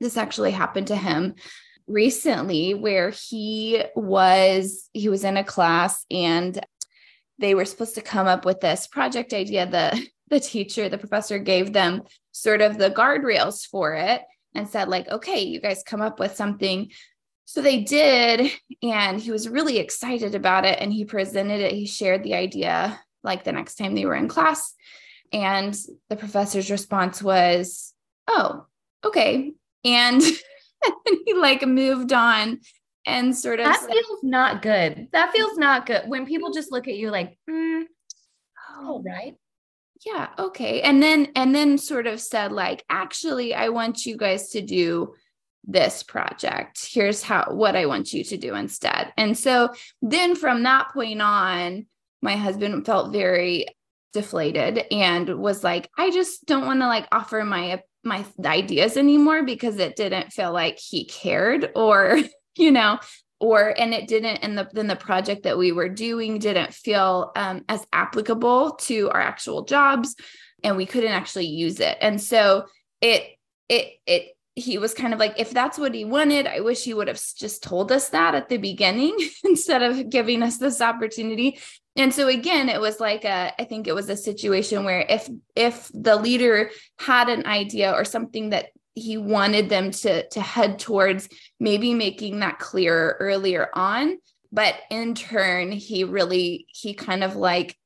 this 0.00 0.16
actually 0.16 0.50
happened 0.50 0.88
to 0.88 0.96
him 0.96 1.36
recently 1.86 2.74
where 2.74 3.10
he 3.10 3.82
was 3.94 4.88
he 4.92 5.08
was 5.08 5.22
in 5.22 5.36
a 5.36 5.44
class 5.44 6.04
and 6.10 6.58
they 7.38 7.54
were 7.54 7.64
supposed 7.64 7.94
to 7.96 8.02
come 8.02 8.26
up 8.26 8.44
with 8.44 8.60
this 8.60 8.86
project 8.86 9.32
idea. 9.32 9.66
The 9.66 10.06
the 10.30 10.40
teacher, 10.40 10.88
the 10.88 10.98
professor 10.98 11.38
gave 11.38 11.72
them 11.72 12.02
sort 12.32 12.62
of 12.62 12.78
the 12.78 12.90
guardrails 12.90 13.66
for 13.66 13.94
it 13.94 14.22
and 14.54 14.68
said, 14.68 14.88
like, 14.88 15.08
okay, 15.08 15.42
you 15.42 15.60
guys 15.60 15.82
come 15.84 16.00
up 16.00 16.18
with 16.18 16.34
something. 16.34 16.90
So 17.44 17.60
they 17.60 17.82
did, 17.82 18.50
and 18.82 19.20
he 19.20 19.30
was 19.30 19.48
really 19.48 19.78
excited 19.78 20.34
about 20.34 20.64
it. 20.64 20.78
And 20.80 20.92
he 20.92 21.04
presented 21.04 21.60
it, 21.60 21.72
he 21.72 21.86
shared 21.86 22.22
the 22.22 22.34
idea 22.34 22.98
like 23.22 23.44
the 23.44 23.52
next 23.52 23.76
time 23.76 23.94
they 23.94 24.06
were 24.06 24.14
in 24.14 24.28
class. 24.28 24.74
And 25.32 25.76
the 26.08 26.16
professor's 26.16 26.70
response 26.70 27.22
was, 27.22 27.92
Oh, 28.28 28.66
okay. 29.04 29.52
And, 29.84 30.22
and 30.22 31.16
he 31.26 31.34
like 31.34 31.66
moved 31.66 32.12
on 32.12 32.60
and 33.06 33.36
sort 33.36 33.60
of 33.60 33.66
that 33.66 33.80
said, 33.80 33.90
feels 33.90 34.22
not 34.22 34.62
good. 34.62 35.08
That 35.12 35.32
feels 35.32 35.56
not 35.58 35.86
good 35.86 36.04
when 36.06 36.26
people 36.26 36.52
just 36.52 36.72
look 36.72 36.88
at 36.88 36.96
you 36.96 37.10
like, 37.10 37.36
mm, 37.48 37.84
oh, 38.76 39.02
right. 39.04 39.34
Yeah, 40.04 40.28
okay. 40.38 40.82
And 40.82 41.02
then 41.02 41.28
and 41.34 41.54
then 41.54 41.78
sort 41.78 42.06
of 42.06 42.20
said 42.20 42.52
like, 42.52 42.84
actually, 42.90 43.54
I 43.54 43.70
want 43.70 44.06
you 44.06 44.16
guys 44.16 44.50
to 44.50 44.60
do 44.60 45.14
this 45.66 46.02
project. 46.02 46.86
Here's 46.90 47.22
how 47.22 47.46
what 47.50 47.76
I 47.76 47.86
want 47.86 48.12
you 48.12 48.24
to 48.24 48.36
do 48.36 48.54
instead. 48.54 49.12
And 49.16 49.36
so 49.36 49.70
then 50.02 50.34
from 50.36 50.62
that 50.64 50.90
point 50.92 51.22
on, 51.22 51.86
my 52.20 52.36
husband 52.36 52.84
felt 52.84 53.12
very 53.12 53.66
deflated 54.12 54.84
and 54.90 55.38
was 55.38 55.64
like, 55.64 55.88
I 55.96 56.10
just 56.10 56.44
don't 56.46 56.66
want 56.66 56.80
to 56.80 56.86
like 56.86 57.06
offer 57.12 57.44
my 57.44 57.82
my 58.04 58.24
ideas 58.44 58.98
anymore 58.98 59.42
because 59.44 59.78
it 59.78 59.96
didn't 59.96 60.32
feel 60.32 60.52
like 60.52 60.78
he 60.78 61.06
cared 61.06 61.70
or 61.74 62.18
you 62.56 62.70
know 62.70 62.98
or 63.40 63.74
and 63.78 63.92
it 63.92 64.08
didn't 64.08 64.36
and 64.36 64.56
the 64.56 64.68
then 64.72 64.86
the 64.86 64.96
project 64.96 65.42
that 65.42 65.58
we 65.58 65.72
were 65.72 65.88
doing 65.88 66.38
didn't 66.38 66.72
feel 66.72 67.32
um, 67.36 67.64
as 67.68 67.86
applicable 67.92 68.72
to 68.72 69.10
our 69.10 69.20
actual 69.20 69.64
jobs 69.64 70.14
and 70.64 70.76
we 70.76 70.86
couldn't 70.86 71.12
actually 71.12 71.46
use 71.46 71.78
it. 71.78 71.96
And 72.00 72.20
so 72.20 72.64
it 73.00 73.38
it 73.68 73.92
it 74.06 74.28
he 74.56 74.78
was 74.78 74.94
kind 74.94 75.12
of 75.12 75.20
like 75.20 75.34
if 75.38 75.50
that's 75.50 75.78
what 75.78 75.92
he 75.92 76.04
wanted 76.04 76.46
i 76.46 76.60
wish 76.60 76.84
he 76.84 76.94
would 76.94 77.08
have 77.08 77.20
just 77.36 77.60
told 77.60 77.90
us 77.90 78.10
that 78.10 78.36
at 78.36 78.48
the 78.48 78.56
beginning 78.56 79.16
instead 79.44 79.82
of 79.82 80.08
giving 80.08 80.42
us 80.42 80.58
this 80.58 80.80
opportunity. 80.80 81.58
And 81.96 82.12
so 82.12 82.28
again 82.28 82.68
it 82.68 82.80
was 82.80 82.98
like 82.98 83.24
a 83.24 83.52
i 83.60 83.64
think 83.64 83.86
it 83.86 83.94
was 83.94 84.08
a 84.08 84.16
situation 84.16 84.84
where 84.84 85.00
if 85.00 85.28
if 85.54 85.90
the 85.92 86.16
leader 86.16 86.70
had 86.98 87.28
an 87.28 87.46
idea 87.46 87.92
or 87.92 88.04
something 88.04 88.50
that 88.50 88.66
he 88.94 89.16
wanted 89.16 89.68
them 89.68 89.90
to 89.90 90.28
to 90.28 90.40
head 90.40 90.78
towards 90.78 91.28
maybe 91.58 91.94
making 91.94 92.40
that 92.40 92.58
clearer 92.58 93.16
earlier 93.20 93.68
on 93.74 94.16
but 94.52 94.74
in 94.90 95.14
turn 95.14 95.72
he 95.72 96.04
really 96.04 96.66
he 96.68 96.94
kind 96.94 97.24
of 97.24 97.36
like 97.36 97.76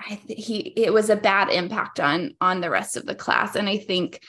i 0.00 0.14
th- 0.14 0.44
he 0.44 0.58
it 0.58 0.92
was 0.92 1.10
a 1.10 1.16
bad 1.16 1.50
impact 1.50 2.00
on 2.00 2.34
on 2.40 2.60
the 2.60 2.70
rest 2.70 2.96
of 2.96 3.06
the 3.06 3.14
class 3.14 3.54
and 3.54 3.68
i 3.68 3.76
think 3.76 4.20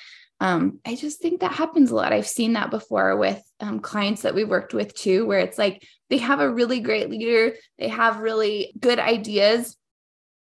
um, 0.42 0.80
I 0.86 0.96
just 0.96 1.22
think 1.22 1.40
that 1.40 1.54
happens 1.54 1.92
a 1.92 1.96
lot. 1.96 2.12
I've 2.12 2.28
seen 2.28 2.54
that 2.54 2.70
before 2.70 3.16
with 3.16 3.42
um, 3.62 3.80
clients 3.80 4.24
that 4.24 4.36
we 4.36 4.44
worked 4.44 4.74
with 4.74 4.94
too, 4.94 5.26
where 5.26 5.40
it's 5.40 5.58
like 5.58 5.88
they 6.10 6.18
have 6.18 6.40
a 6.42 6.52
really 6.52 6.82
great 6.82 7.10
leader, 7.10 7.56
they 7.80 7.88
have 7.88 8.20
really 8.20 8.74
good 8.80 9.00
ideas. 9.00 9.78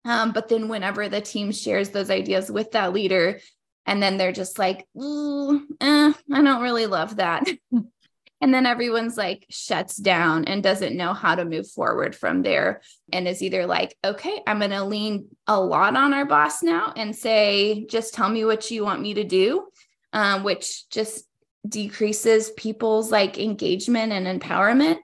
Um, 0.05 0.33
but 0.33 0.49
then 0.49 0.69
whenever 0.69 1.09
the 1.09 1.21
team 1.21 1.53
shares 1.53 1.91
those 1.91 2.11
ideas 2.11 2.51
with 2.51 2.73
that 2.73 2.93
leader, 2.93 3.41
and 3.87 4.03
then 4.03 4.17
they're 4.17 4.33
just 4.33 4.59
like, 4.59 4.87
eh, 4.97 6.13
I 6.23 6.43
don't 6.43 6.63
really 6.63 6.87
love 6.87 7.17
that. 7.17 7.47
and 8.43 8.53
then 8.53 8.67
everyone's 8.67 9.17
like 9.17 9.47
shuts 9.49 9.97
down 9.97 10.45
and 10.47 10.63
doesn't 10.63 10.97
know 10.97 11.15
how 11.15 11.37
to 11.37 11.45
move 11.45 11.71
forward 11.71 12.15
from 12.15 12.43
there 12.43 12.83
and 13.13 13.27
is 13.27 13.41
either 13.41 13.65
like 13.67 13.97
okay 14.05 14.43
i'm 14.47 14.59
going 14.59 14.71
to 14.71 14.85
lean 14.85 15.29
a 15.47 15.59
lot 15.59 15.97
on 15.97 16.13
our 16.13 16.27
boss 16.27 16.63
now 16.63 16.93
and 16.97 17.17
say 17.17 17.87
just 17.87 18.13
tell 18.13 18.29
me 18.29 18.45
what 18.45 18.71
you 18.71 18.85
want 18.85 19.01
me 19.01 19.15
to 19.15 19.25
do 19.25 19.67
um, 20.13 20.43
which 20.43 20.89
just 20.91 21.25
decreases 21.67 22.51
people's 22.51 23.11
like 23.11 23.39
engagement 23.39 24.13
and 24.13 24.27
empowerment 24.27 24.99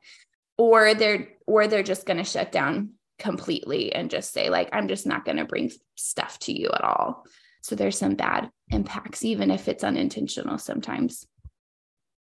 or 0.58 0.92
they're 0.94 1.28
or 1.46 1.68
they're 1.68 1.82
just 1.84 2.04
going 2.04 2.18
to 2.18 2.24
shut 2.24 2.52
down 2.52 2.90
completely 3.18 3.92
and 3.92 4.10
just 4.10 4.32
say 4.32 4.50
like 4.50 4.68
i'm 4.72 4.88
just 4.88 5.06
not 5.06 5.24
going 5.24 5.38
to 5.38 5.44
bring 5.44 5.70
stuff 5.94 6.38
to 6.40 6.52
you 6.52 6.68
at 6.74 6.82
all 6.82 7.24
so 7.68 7.76
there's 7.76 7.98
some 7.98 8.14
bad 8.14 8.50
impacts 8.70 9.24
even 9.24 9.50
if 9.50 9.68
it's 9.68 9.84
unintentional 9.84 10.56
sometimes 10.56 11.26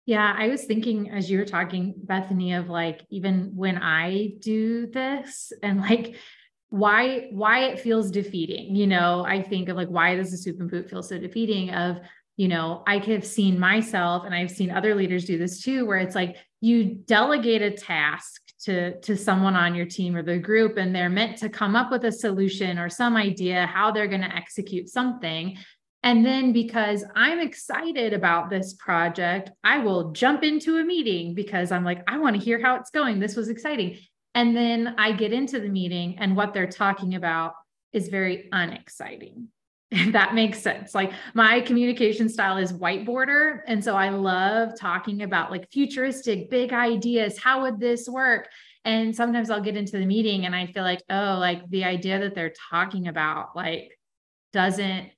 yeah, 0.07 0.35
I 0.37 0.49
was 0.49 0.65
thinking 0.65 1.11
as 1.11 1.31
you 1.31 1.39
were 1.39 1.47
talking, 1.47 1.95
Bethany, 1.97 2.53
of 2.53 2.69
like 2.69 3.07
even 3.09 3.53
when 3.55 3.79
I 3.79 4.33
do 4.39 4.87
this 4.87 5.51
and 5.63 5.81
like 5.81 6.17
why 6.69 7.29
why 7.31 7.65
it 7.65 7.81
feels 7.81 8.11
defeating. 8.11 8.77
You 8.77 8.87
know, 8.87 9.25
I 9.27 9.43
think 9.43 9.69
of 9.69 9.77
like 9.77 9.89
why 9.89 10.15
does 10.15 10.31
the 10.31 10.37
swoop 10.37 10.61
and 10.61 10.71
poop 10.71 10.91
feel 10.91 11.03
so 11.03 11.19
defeating? 11.19 11.71
Of 11.71 12.01
you 12.37 12.49
know, 12.49 12.83
I 12.87 12.99
have 12.99 13.25
seen 13.25 13.59
myself 13.59 14.25
and 14.27 14.35
I've 14.35 14.51
seen 14.51 14.71
other 14.71 14.95
leaders 14.95 15.25
do 15.25 15.39
this 15.39 15.63
too, 15.63 15.87
where 15.87 15.99
it's 15.99 16.15
like 16.15 16.37
you 16.61 16.85
delegate 16.85 17.63
a 17.63 17.71
task 17.71 18.43
to 18.64 18.99
to 19.00 19.16
someone 19.16 19.54
on 19.56 19.75
your 19.75 19.87
team 19.87 20.16
or 20.16 20.23
the 20.23 20.38
group 20.38 20.76
and 20.76 20.94
they're 20.94 21.11
meant 21.11 21.38
to 21.38 21.49
come 21.49 21.76
up 21.76 21.90
with 21.90 22.04
a 22.04 22.12
solution 22.12 22.78
or 22.78 22.88
some 22.88 23.16
idea 23.16 23.66
how 23.66 23.90
they're 23.90 24.09
going 24.09 24.21
to 24.21 24.37
execute 24.37 24.88
something 24.88 25.56
and 26.04 26.25
then 26.25 26.52
because 26.52 27.02
I'm 27.16 27.40
excited 27.40 28.12
about 28.12 28.50
this 28.50 28.75
project, 28.75 29.50
I 29.64 29.78
will 29.78 30.12
jump 30.12 30.44
into 30.44 30.76
a 30.76 30.85
meeting 30.85 31.35
because 31.35 31.73
I'm 31.73 31.83
like, 31.83 32.02
I 32.06 32.18
want 32.18 32.37
to 32.37 32.42
hear 32.42 32.61
how 32.61 32.76
it's 32.76 32.90
going. 32.90 33.18
This 33.18 33.37
was 33.37 33.49
exciting. 33.49 33.97
And 34.35 34.54
then 34.54 34.97
I 34.99 35.12
get 35.12 35.33
into 35.33 35.61
the 35.61 35.68
meeting, 35.68 36.18
and 36.18 36.37
what 36.37 36.52
they're 36.52 36.66
talking 36.66 37.14
about 37.14 37.54
is 37.92 38.09
very 38.09 38.50
unexciting. 38.52 39.49
If 39.95 40.13
that 40.13 40.35
makes 40.35 40.61
sense. 40.61 40.95
Like 40.95 41.13
my 41.35 41.61
communication 41.61 42.29
style 42.29 42.57
is 42.57 42.73
whiteboarder. 42.73 43.61
And 43.67 43.83
so 43.83 43.95
I 43.95 44.09
love 44.09 44.79
talking 44.79 45.23
about 45.23 45.51
like 45.51 45.71
futuristic 45.71 46.51
big 46.51 46.73
ideas. 46.73 47.39
How 47.39 47.63
would 47.63 47.79
this 47.79 48.09
work? 48.09 48.49
And 48.85 49.15
sometimes 49.15 49.51
I'll 49.51 49.63
get 49.63 49.77
into 49.77 49.99
the 49.99 50.05
meeting 50.05 50.45
and 50.45 50.55
I 50.55 50.67
feel 50.67 50.83
like, 50.83 51.03
oh, 51.09 51.39
like 51.39 51.69
the 51.71 51.85
idea 51.85 52.19
that 52.21 52.35
they're 52.35 52.53
talking 52.71 53.09
about, 53.09 53.57
like, 53.57 53.99
doesn't 54.53 55.11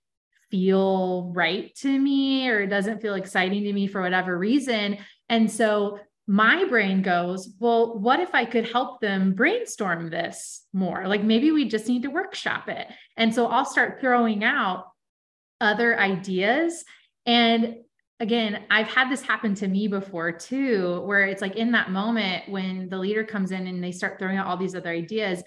feel 0.51 1.33
right 1.35 1.75
to 1.77 1.99
me 1.99 2.49
or 2.49 2.63
it 2.63 2.69
doesn't 2.69 3.03
feel 3.03 3.15
exciting 3.15 3.65
to 3.65 3.73
me 3.73 3.89
for 3.89 4.01
whatever 4.01 4.39
reason. 4.39 4.99
And 5.29 5.51
so 5.51 5.99
my 6.27 6.65
brain 6.65 7.03
goes, 7.03 7.55
well, 7.61 7.99
what 7.99 8.19
if 8.19 8.35
I 8.35 8.45
could 8.45 8.69
help 8.69 9.01
them 9.01 9.35
brainstorm 9.35 10.11
this 10.11 10.65
more? 10.73 11.07
Like 11.07 11.23
maybe 11.23 11.53
we 11.53 11.69
just 11.69 11.87
need 11.89 12.03
to 12.03 12.11
workshop 12.11 12.69
it. 12.69 12.89
And 13.17 13.33
so 13.33 13.47
I'll 13.47 13.65
start 13.65 14.01
throwing 14.01 14.43
out 14.43 14.87
other 15.61 15.99
ideas. 15.99 16.85
And 17.27 17.77
again, 18.19 18.65
I've 18.71 18.89
had 18.89 19.11
this 19.11 19.23
happen 19.23 19.55
to 19.57 19.69
me 19.69 19.87
before 19.87 20.33
too, 20.33 21.01
where 21.05 21.27
it's 21.27 21.43
like 21.43 21.57
in 21.57 21.73
that 21.73 21.91
moment 21.91 22.49
when 22.49 22.89
the 22.89 22.99
leader 22.99 23.25
comes 23.25 23.53
in 23.53 23.67
and 23.67 23.83
they 23.83 23.93
start 23.93 24.19
throwing 24.19 24.37
out 24.37 24.47
all 24.47 24.57
these 24.57 24.75
other 24.75 24.91
ideas, 24.91 25.43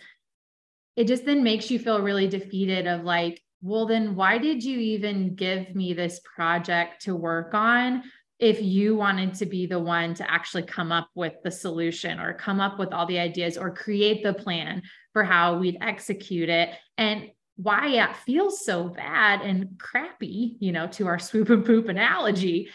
it 0.96 1.08
just 1.08 1.26
then 1.26 1.44
makes 1.44 1.70
you 1.70 1.80
feel 1.80 2.02
really 2.02 2.28
defeated 2.28 2.88
of 2.88 3.04
like, 3.04 3.42
well, 3.62 3.86
then 3.86 4.16
why 4.16 4.38
did 4.38 4.64
you 4.64 4.80
even 4.80 5.36
give 5.36 5.76
me 5.76 5.94
this 5.94 6.22
project 6.36 7.04
to 7.04 7.16
work 7.16 7.54
on? 7.54 8.04
If 8.40 8.62
you 8.62 8.96
wanted 8.96 9.34
to 9.36 9.46
be 9.46 9.66
the 9.66 9.80
one 9.80 10.14
to 10.16 10.32
actually 10.32 10.64
come 10.64 10.92
up 10.92 11.10
with 11.14 11.34
the 11.44 11.52
solution 11.52 12.20
or 12.20 12.34
come 12.34 12.62
up 12.62 12.80
with 12.80 12.94
all 12.94 13.06
the 13.06 13.20
ideas 13.20 13.58
or 13.58 13.70
create 13.74 14.24
the 14.24 14.34
plan 14.34 14.82
for 15.14 15.24
how 15.24 15.58
we'd 15.58 15.78
execute 15.82 16.50
it. 16.50 16.70
And 16.98 17.32
why 17.58 17.90
it 17.90 18.16
feels 18.16 18.64
so 18.64 18.88
bad 18.88 19.42
and 19.42 19.78
crappy, 19.78 20.56
you 20.62 20.72
know, 20.72 20.88
to 20.88 21.08
our 21.08 21.20
swoop 21.20 21.50
and 21.50 21.66
poop 21.66 21.90
analogy 21.90 22.70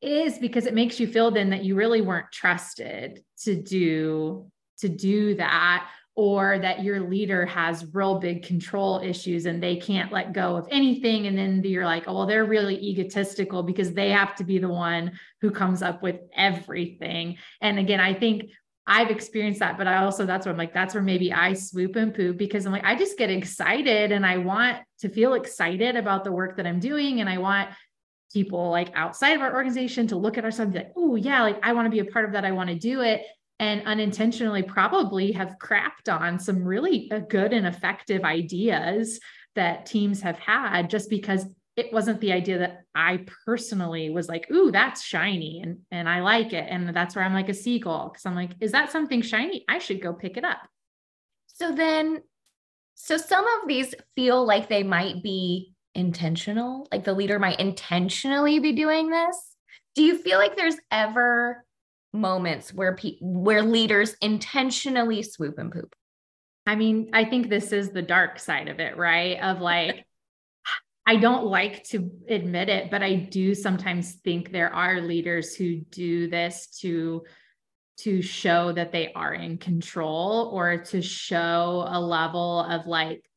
is 0.00 0.38
because 0.38 0.66
it 0.66 0.74
makes 0.74 1.00
you 1.00 1.08
feel 1.08 1.32
then 1.32 1.50
that 1.50 1.64
you 1.64 1.74
really 1.74 2.00
weren't 2.00 2.30
trusted 2.30 3.24
to 3.42 3.60
do 3.60 4.48
to 4.78 4.88
do 4.88 5.34
that 5.34 5.90
or 6.18 6.58
that 6.58 6.82
your 6.82 6.98
leader 7.08 7.46
has 7.46 7.86
real 7.94 8.18
big 8.18 8.42
control 8.42 9.00
issues 9.00 9.46
and 9.46 9.62
they 9.62 9.76
can't 9.76 10.10
let 10.10 10.32
go 10.32 10.56
of 10.56 10.66
anything. 10.68 11.28
And 11.28 11.38
then 11.38 11.62
you're 11.62 11.84
like, 11.84 12.08
oh, 12.08 12.12
well, 12.12 12.26
they're 12.26 12.44
really 12.44 12.74
egotistical 12.76 13.62
because 13.62 13.92
they 13.92 14.10
have 14.10 14.34
to 14.34 14.42
be 14.42 14.58
the 14.58 14.68
one 14.68 15.12
who 15.40 15.52
comes 15.52 15.80
up 15.80 16.02
with 16.02 16.16
everything. 16.36 17.36
And 17.60 17.78
again, 17.78 18.00
I 18.00 18.14
think 18.14 18.50
I've 18.84 19.12
experienced 19.12 19.60
that, 19.60 19.78
but 19.78 19.86
I 19.86 19.98
also, 19.98 20.26
that's 20.26 20.44
where 20.44 20.52
I'm 20.52 20.58
like, 20.58 20.74
that's 20.74 20.92
where 20.92 21.04
maybe 21.04 21.32
I 21.32 21.52
swoop 21.52 21.94
and 21.94 22.12
poop 22.12 22.36
because 22.36 22.66
I'm 22.66 22.72
like, 22.72 22.84
I 22.84 22.96
just 22.96 23.16
get 23.16 23.30
excited 23.30 24.10
and 24.10 24.26
I 24.26 24.38
want 24.38 24.78
to 25.02 25.08
feel 25.08 25.34
excited 25.34 25.94
about 25.94 26.24
the 26.24 26.32
work 26.32 26.56
that 26.56 26.66
I'm 26.66 26.80
doing. 26.80 27.20
And 27.20 27.30
I 27.30 27.38
want 27.38 27.70
people 28.32 28.70
like 28.70 28.90
outside 28.96 29.36
of 29.36 29.40
our 29.40 29.54
organization 29.54 30.08
to 30.08 30.16
look 30.16 30.36
at 30.36 30.44
ourselves 30.44 30.64
and 30.64 30.72
be 30.72 30.78
like, 30.80 30.92
oh, 30.96 31.14
yeah, 31.14 31.42
like 31.42 31.60
I 31.62 31.74
want 31.74 31.86
to 31.86 31.90
be 31.90 32.00
a 32.00 32.04
part 32.06 32.24
of 32.24 32.32
that. 32.32 32.44
I 32.44 32.50
want 32.50 32.70
to 32.70 32.76
do 32.76 33.02
it 33.02 33.22
and 33.58 33.82
unintentionally 33.86 34.62
probably 34.62 35.32
have 35.32 35.56
crapped 35.60 36.08
on 36.08 36.38
some 36.38 36.64
really 36.64 37.10
uh, 37.10 37.18
good 37.18 37.52
and 37.52 37.66
effective 37.66 38.24
ideas 38.24 39.20
that 39.54 39.86
teams 39.86 40.20
have 40.22 40.38
had 40.38 40.88
just 40.88 41.10
because 41.10 41.44
it 41.76 41.92
wasn't 41.92 42.20
the 42.20 42.32
idea 42.32 42.58
that 42.58 42.82
I 42.94 43.24
personally 43.46 44.10
was 44.10 44.28
like, 44.28 44.50
ooh, 44.50 44.72
that's 44.72 45.02
shiny 45.02 45.60
and, 45.62 45.78
and 45.92 46.08
I 46.08 46.20
like 46.20 46.52
it. 46.52 46.66
And 46.68 46.94
that's 46.94 47.14
where 47.14 47.24
I'm 47.24 47.34
like 47.34 47.48
a 47.48 47.54
seagull 47.54 48.08
because 48.08 48.26
I'm 48.26 48.34
like, 48.34 48.50
is 48.60 48.72
that 48.72 48.90
something 48.90 49.22
shiny? 49.22 49.64
I 49.68 49.78
should 49.78 50.02
go 50.02 50.12
pick 50.12 50.36
it 50.36 50.44
up. 50.44 50.58
So 51.46 51.72
then, 51.72 52.22
so 52.96 53.16
some 53.16 53.44
of 53.44 53.68
these 53.68 53.94
feel 54.16 54.44
like 54.44 54.68
they 54.68 54.82
might 54.82 55.22
be 55.22 55.72
intentional, 55.94 56.88
like 56.90 57.04
the 57.04 57.12
leader 57.12 57.38
might 57.38 57.60
intentionally 57.60 58.58
be 58.58 58.72
doing 58.72 59.10
this. 59.10 59.54
Do 59.94 60.02
you 60.02 60.18
feel 60.18 60.38
like 60.38 60.56
there's 60.56 60.78
ever 60.90 61.64
moments 62.12 62.72
where 62.72 62.96
pe- 62.96 63.18
where 63.20 63.62
leaders 63.62 64.16
intentionally 64.20 65.22
swoop 65.22 65.58
and 65.58 65.72
poop. 65.72 65.94
I 66.66 66.74
mean, 66.74 67.10
I 67.12 67.24
think 67.24 67.48
this 67.48 67.72
is 67.72 67.90
the 67.90 68.02
dark 68.02 68.38
side 68.38 68.68
of 68.68 68.80
it, 68.80 68.96
right? 68.96 69.40
Of 69.40 69.60
like 69.62 70.04
I 71.06 71.16
don't 71.16 71.46
like 71.46 71.84
to 71.84 72.10
admit 72.28 72.68
it, 72.68 72.90
but 72.90 73.02
I 73.02 73.14
do 73.14 73.54
sometimes 73.54 74.16
think 74.24 74.52
there 74.52 74.72
are 74.74 75.00
leaders 75.00 75.54
who 75.54 75.80
do 75.90 76.28
this 76.28 76.66
to 76.80 77.24
to 78.00 78.22
show 78.22 78.72
that 78.72 78.92
they 78.92 79.12
are 79.12 79.34
in 79.34 79.58
control 79.58 80.50
or 80.52 80.78
to 80.78 81.02
show 81.02 81.84
a 81.88 82.00
level 82.00 82.60
of 82.60 82.86
like 82.86 83.27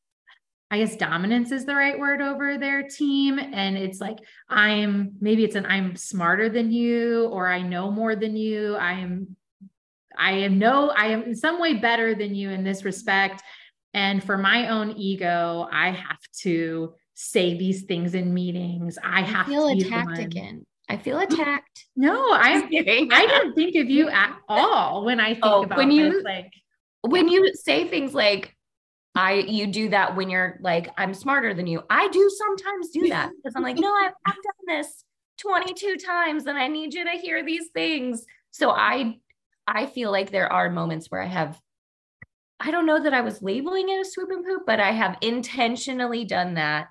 I 0.72 0.78
guess 0.78 0.96
dominance 0.96 1.52
is 1.52 1.66
the 1.66 1.74
right 1.74 1.98
word 1.98 2.22
over 2.22 2.56
their 2.56 2.82
team. 2.82 3.38
And 3.38 3.76
it's 3.76 4.00
like, 4.00 4.16
I'm 4.48 5.12
maybe 5.20 5.44
it's 5.44 5.54
an 5.54 5.66
I'm 5.66 5.96
smarter 5.96 6.48
than 6.48 6.72
you, 6.72 7.26
or 7.26 7.46
I 7.46 7.60
know 7.60 7.90
more 7.90 8.16
than 8.16 8.36
you. 8.36 8.76
I 8.76 8.92
am, 8.92 9.36
I 10.16 10.32
am 10.32 10.58
no, 10.58 10.88
I 10.88 11.08
am 11.08 11.24
in 11.24 11.36
some 11.36 11.60
way 11.60 11.74
better 11.74 12.14
than 12.14 12.34
you 12.34 12.48
in 12.48 12.64
this 12.64 12.86
respect. 12.86 13.42
And 13.92 14.24
for 14.24 14.38
my 14.38 14.68
own 14.68 14.92
ego, 14.92 15.68
I 15.70 15.90
have 15.90 16.20
to 16.40 16.94
say 17.12 17.58
these 17.58 17.82
things 17.82 18.14
in 18.14 18.32
meetings. 18.32 18.96
I 19.04 19.20
have 19.20 19.48
I 19.48 19.50
feel 19.50 19.68
to 19.68 19.86
attacked 19.86 20.18
again. 20.20 20.64
I 20.88 20.96
feel 20.96 21.18
attacked. 21.20 21.84
No, 21.96 22.32
I 22.32 22.66
I 23.12 23.26
didn't 23.26 23.52
think 23.52 23.76
of 23.76 23.90
you 23.90 24.08
at 24.08 24.38
all 24.48 25.04
when 25.04 25.20
I 25.20 25.32
oh, 25.32 25.32
think 25.32 25.44
oh, 25.44 25.62
about 25.64 25.76
when 25.76 25.90
you 25.90 26.12
this. 26.12 26.24
like 26.24 26.50
when 27.02 27.28
you 27.28 27.52
say 27.56 27.88
things 27.88 28.14
like 28.14 28.56
I 29.14 29.34
you 29.34 29.66
do 29.66 29.90
that 29.90 30.16
when 30.16 30.30
you're 30.30 30.58
like, 30.62 30.88
I'm 30.96 31.14
smarter 31.14 31.52
than 31.54 31.66
you. 31.66 31.82
I 31.90 32.08
do 32.08 32.30
sometimes 32.30 32.90
do 32.90 33.08
that 33.08 33.30
because 33.36 33.54
I'm 33.56 33.62
like, 33.62 33.76
no, 33.76 33.92
I've, 33.92 34.12
I've 34.26 34.34
done 34.34 34.78
this 34.78 35.04
22 35.40 35.96
times 35.96 36.46
and 36.46 36.58
I 36.58 36.68
need 36.68 36.94
you 36.94 37.04
to 37.04 37.18
hear 37.18 37.44
these 37.44 37.68
things. 37.74 38.24
So 38.50 38.70
I 38.70 39.18
I 39.66 39.86
feel 39.86 40.10
like 40.10 40.30
there 40.30 40.52
are 40.52 40.70
moments 40.70 41.10
where 41.10 41.22
I 41.22 41.26
have 41.26 41.60
I 42.58 42.70
don't 42.70 42.86
know 42.86 43.02
that 43.02 43.14
I 43.14 43.22
was 43.22 43.42
labeling 43.42 43.88
it 43.88 44.00
a 44.00 44.04
swoop 44.04 44.30
and 44.30 44.44
poop, 44.44 44.62
but 44.66 44.78
I 44.78 44.92
have 44.92 45.18
intentionally 45.20 46.24
done 46.24 46.54
that, 46.54 46.88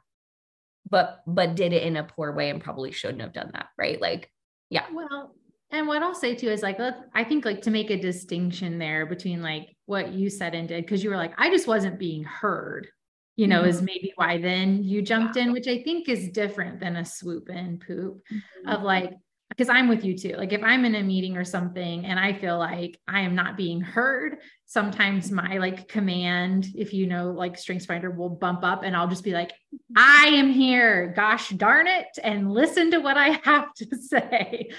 but 0.89 1.21
but 1.25 1.55
did 1.55 1.73
it 1.73 1.83
in 1.83 1.95
a 1.95 2.03
poor 2.03 2.33
way 2.33 2.49
and 2.49 2.61
probably 2.61 2.91
shouldn't 2.91 3.21
have 3.21 3.33
done 3.33 3.51
that. 3.53 3.67
Right. 3.77 3.99
Like, 3.99 4.29
yeah. 4.69 4.85
Well, 4.93 5.33
and 5.71 5.87
what 5.87 6.03
I'll 6.03 6.13
say 6.13 6.35
too 6.35 6.49
is 6.49 6.61
like, 6.61 6.77
I 7.15 7.23
think 7.23 7.45
like 7.45 7.61
to 7.61 7.71
make 7.71 7.89
a 7.89 7.97
distinction 7.97 8.77
there 8.77 9.05
between 9.05 9.41
like 9.41 9.75
what 9.91 10.13
you 10.13 10.29
said 10.29 10.55
and 10.55 10.69
did, 10.69 10.85
because 10.85 11.03
you 11.03 11.09
were 11.09 11.17
like, 11.17 11.33
I 11.37 11.49
just 11.49 11.67
wasn't 11.67 11.99
being 11.99 12.23
heard, 12.23 12.87
you 13.35 13.45
know, 13.45 13.59
mm-hmm. 13.59 13.69
is 13.69 13.81
maybe 13.81 14.13
why 14.15 14.37
then 14.37 14.83
you 14.83 15.01
jumped 15.01 15.35
in, 15.35 15.51
which 15.51 15.67
I 15.67 15.83
think 15.83 16.07
is 16.07 16.29
different 16.29 16.79
than 16.79 16.95
a 16.95 17.05
swoop 17.05 17.49
and 17.49 17.79
poop 17.79 18.23
mm-hmm. 18.31 18.69
of 18.69 18.83
like, 18.83 19.13
because 19.49 19.67
I'm 19.67 19.89
with 19.89 20.05
you 20.05 20.17
too. 20.17 20.35
Like 20.37 20.53
if 20.53 20.63
I'm 20.63 20.85
in 20.85 20.95
a 20.95 21.03
meeting 21.03 21.35
or 21.35 21.43
something 21.43 22.05
and 22.05 22.17
I 22.17 22.31
feel 22.31 22.57
like 22.57 22.97
I 23.05 23.19
am 23.21 23.35
not 23.35 23.57
being 23.57 23.81
heard, 23.81 24.37
sometimes 24.65 25.29
my 25.29 25.57
like 25.57 25.89
command, 25.89 26.67
if 26.73 26.93
you 26.93 27.05
know, 27.05 27.31
like 27.31 27.57
Strengths 27.57 27.85
Finder 27.85 28.09
will 28.09 28.29
bump 28.29 28.63
up 28.63 28.83
and 28.83 28.95
I'll 28.95 29.09
just 29.09 29.25
be 29.25 29.33
like, 29.33 29.51
I 29.93 30.27
am 30.27 30.51
here, 30.51 31.11
gosh 31.13 31.49
darn 31.49 31.87
it, 31.87 32.07
and 32.23 32.49
listen 32.49 32.91
to 32.91 32.99
what 32.99 33.17
I 33.17 33.27
have 33.43 33.73
to 33.73 33.97
say. 33.97 34.69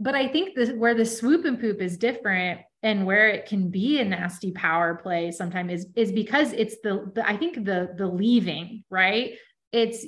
But 0.00 0.14
I 0.14 0.28
think 0.28 0.54
this 0.54 0.70
where 0.70 0.94
the 0.94 1.04
swoop 1.04 1.44
and 1.44 1.60
poop 1.60 1.80
is 1.80 1.96
different 1.96 2.60
and 2.82 3.04
where 3.04 3.28
it 3.28 3.46
can 3.46 3.70
be 3.70 3.98
a 3.98 4.04
nasty 4.04 4.52
power 4.52 4.94
play 4.94 5.32
sometimes 5.32 5.72
is 5.72 5.86
is 5.96 6.12
because 6.12 6.52
it's 6.52 6.76
the, 6.82 7.10
the 7.14 7.28
I 7.28 7.36
think 7.36 7.64
the 7.64 7.94
the 7.96 8.06
leaving, 8.06 8.84
right? 8.90 9.32
It's 9.72 10.06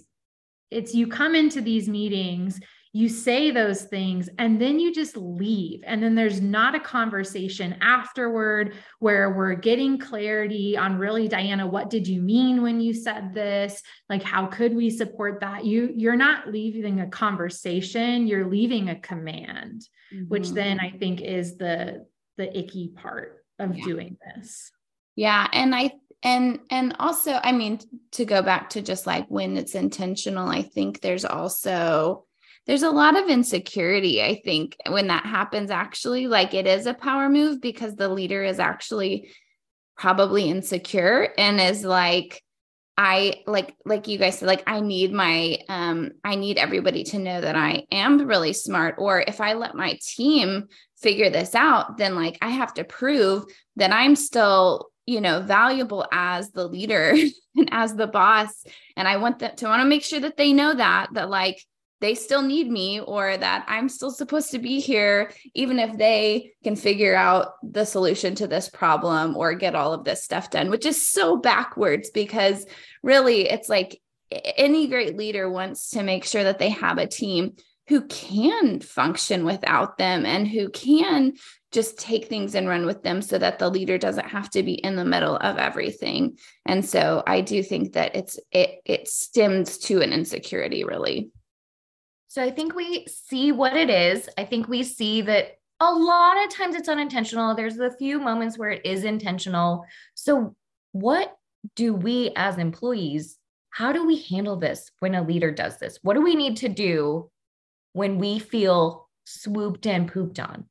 it's 0.70 0.94
you 0.94 1.08
come 1.08 1.34
into 1.34 1.60
these 1.60 1.88
meetings 1.88 2.60
you 2.92 3.08
say 3.08 3.52
those 3.52 3.84
things 3.84 4.28
and 4.38 4.60
then 4.60 4.80
you 4.80 4.92
just 4.92 5.16
leave 5.16 5.82
and 5.86 6.02
then 6.02 6.14
there's 6.14 6.40
not 6.40 6.74
a 6.74 6.80
conversation 6.80 7.76
afterward 7.80 8.74
where 8.98 9.30
we're 9.30 9.54
getting 9.54 9.98
clarity 9.98 10.76
on 10.76 10.98
really 10.98 11.28
diana 11.28 11.66
what 11.66 11.88
did 11.88 12.06
you 12.06 12.20
mean 12.20 12.62
when 12.62 12.80
you 12.80 12.92
said 12.92 13.32
this 13.32 13.82
like 14.08 14.22
how 14.22 14.46
could 14.46 14.74
we 14.74 14.90
support 14.90 15.40
that 15.40 15.64
you 15.64 15.92
you're 15.96 16.16
not 16.16 16.48
leaving 16.48 17.00
a 17.00 17.08
conversation 17.08 18.26
you're 18.26 18.48
leaving 18.48 18.88
a 18.88 18.98
command 19.00 19.86
mm-hmm. 20.12 20.24
which 20.24 20.50
then 20.50 20.80
i 20.80 20.90
think 20.90 21.20
is 21.20 21.56
the 21.56 22.04
the 22.38 22.58
icky 22.58 22.88
part 22.88 23.44
of 23.58 23.76
yeah. 23.76 23.84
doing 23.84 24.16
this 24.34 24.72
yeah 25.14 25.46
and 25.52 25.74
i 25.74 25.92
and 26.22 26.58
and 26.70 26.96
also 26.98 27.38
i 27.44 27.52
mean 27.52 27.78
to 28.10 28.24
go 28.24 28.42
back 28.42 28.70
to 28.70 28.82
just 28.82 29.06
like 29.06 29.26
when 29.28 29.56
it's 29.56 29.74
intentional 29.74 30.48
i 30.48 30.60
think 30.60 31.00
there's 31.00 31.24
also 31.24 32.24
there's 32.70 32.84
a 32.84 32.90
lot 32.90 33.20
of 33.20 33.28
insecurity, 33.28 34.22
I 34.22 34.40
think, 34.44 34.76
when 34.88 35.08
that 35.08 35.26
happens, 35.26 35.72
actually. 35.72 36.28
Like 36.28 36.54
it 36.54 36.68
is 36.68 36.86
a 36.86 36.94
power 36.94 37.28
move 37.28 37.60
because 37.60 37.96
the 37.96 38.08
leader 38.08 38.44
is 38.44 38.60
actually 38.60 39.32
probably 39.96 40.48
insecure 40.48 41.30
and 41.36 41.60
is 41.60 41.84
like, 41.84 42.40
I 42.96 43.42
like 43.44 43.74
like 43.84 44.06
you 44.06 44.18
guys 44.18 44.38
said 44.38 44.46
like 44.46 44.62
I 44.68 44.80
need 44.80 45.12
my 45.12 45.58
um 45.68 46.12
I 46.22 46.36
need 46.36 46.58
everybody 46.58 47.02
to 47.04 47.18
know 47.18 47.40
that 47.40 47.56
I 47.56 47.86
am 47.90 48.24
really 48.26 48.52
smart 48.52 48.96
or 48.98 49.24
if 49.26 49.40
I 49.40 49.54
let 49.54 49.74
my 49.74 49.98
team 50.02 50.68
figure 51.00 51.30
this 51.30 51.54
out 51.54 51.96
then 51.96 52.14
like 52.14 52.36
I 52.42 52.50
have 52.50 52.74
to 52.74 52.84
prove 52.84 53.44
that 53.76 53.90
I'm 53.90 54.14
still 54.14 54.90
you 55.06 55.22
know 55.22 55.40
valuable 55.40 56.06
as 56.12 56.50
the 56.50 56.68
leader 56.68 57.14
and 57.56 57.68
as 57.72 57.94
the 57.94 58.06
boss 58.06 58.66
and 58.96 59.08
I 59.08 59.16
want 59.16 59.38
them 59.38 59.56
to 59.56 59.66
want 59.66 59.80
to 59.80 59.88
make 59.88 60.04
sure 60.04 60.20
that 60.20 60.36
they 60.36 60.52
know 60.52 60.74
that 60.74 61.08
that 61.14 61.30
like 61.30 61.64
they 62.00 62.14
still 62.14 62.42
need 62.42 62.70
me 62.70 63.00
or 63.00 63.36
that 63.36 63.64
I'm 63.68 63.88
still 63.88 64.10
supposed 64.10 64.50
to 64.52 64.58
be 64.58 64.80
here, 64.80 65.32
even 65.54 65.78
if 65.78 65.96
they 65.96 66.52
can 66.64 66.76
figure 66.76 67.14
out 67.14 67.52
the 67.62 67.84
solution 67.84 68.34
to 68.36 68.46
this 68.46 68.68
problem 68.68 69.36
or 69.36 69.54
get 69.54 69.74
all 69.74 69.92
of 69.92 70.04
this 70.04 70.24
stuff 70.24 70.50
done, 70.50 70.70
which 70.70 70.86
is 70.86 71.06
so 71.06 71.36
backwards 71.36 72.10
because 72.10 72.66
really 73.02 73.48
it's 73.48 73.68
like 73.68 74.00
any 74.56 74.86
great 74.86 75.16
leader 75.16 75.50
wants 75.50 75.90
to 75.90 76.02
make 76.02 76.24
sure 76.24 76.44
that 76.44 76.58
they 76.58 76.70
have 76.70 76.98
a 76.98 77.06
team 77.06 77.54
who 77.88 78.06
can 78.06 78.80
function 78.80 79.44
without 79.44 79.98
them 79.98 80.24
and 80.24 80.46
who 80.46 80.70
can 80.70 81.32
just 81.72 81.98
take 81.98 82.26
things 82.26 82.54
and 82.54 82.68
run 82.68 82.86
with 82.86 83.02
them 83.02 83.20
so 83.20 83.36
that 83.36 83.58
the 83.58 83.68
leader 83.68 83.98
doesn't 83.98 84.28
have 84.28 84.48
to 84.50 84.62
be 84.62 84.74
in 84.74 84.94
the 84.94 85.04
middle 85.04 85.36
of 85.36 85.58
everything. 85.58 86.38
And 86.64 86.84
so 86.84 87.22
i 87.26 87.40
do 87.40 87.62
think 87.62 87.94
that 87.94 88.14
it's 88.14 88.38
it 88.52 88.80
it 88.84 89.08
stems 89.08 89.78
to 89.78 90.00
an 90.00 90.12
insecurity 90.12 90.84
really 90.84 91.30
so 92.30 92.40
I 92.40 92.52
think 92.52 92.76
we 92.76 93.08
see 93.08 93.50
what 93.50 93.76
it 93.76 93.90
is. 93.90 94.28
I 94.38 94.44
think 94.44 94.68
we 94.68 94.84
see 94.84 95.20
that 95.22 95.58
a 95.80 95.92
lot 95.92 96.44
of 96.44 96.48
times 96.48 96.76
it's 96.76 96.88
unintentional. 96.88 97.56
There's 97.56 97.80
a 97.80 97.90
few 97.90 98.20
moments 98.20 98.56
where 98.56 98.70
it 98.70 98.86
is 98.86 99.02
intentional. 99.02 99.84
So, 100.14 100.54
what 100.92 101.36
do 101.74 101.92
we 101.92 102.30
as 102.36 102.56
employees, 102.56 103.36
how 103.70 103.92
do 103.92 104.06
we 104.06 104.22
handle 104.22 104.54
this 104.54 104.92
when 105.00 105.16
a 105.16 105.24
leader 105.24 105.50
does 105.50 105.78
this? 105.78 105.98
What 106.02 106.14
do 106.14 106.22
we 106.22 106.36
need 106.36 106.58
to 106.58 106.68
do 106.68 107.28
when 107.94 108.18
we 108.18 108.38
feel 108.38 109.08
swooped 109.24 109.88
and 109.88 110.06
pooped 110.06 110.38
on? 110.38 110.66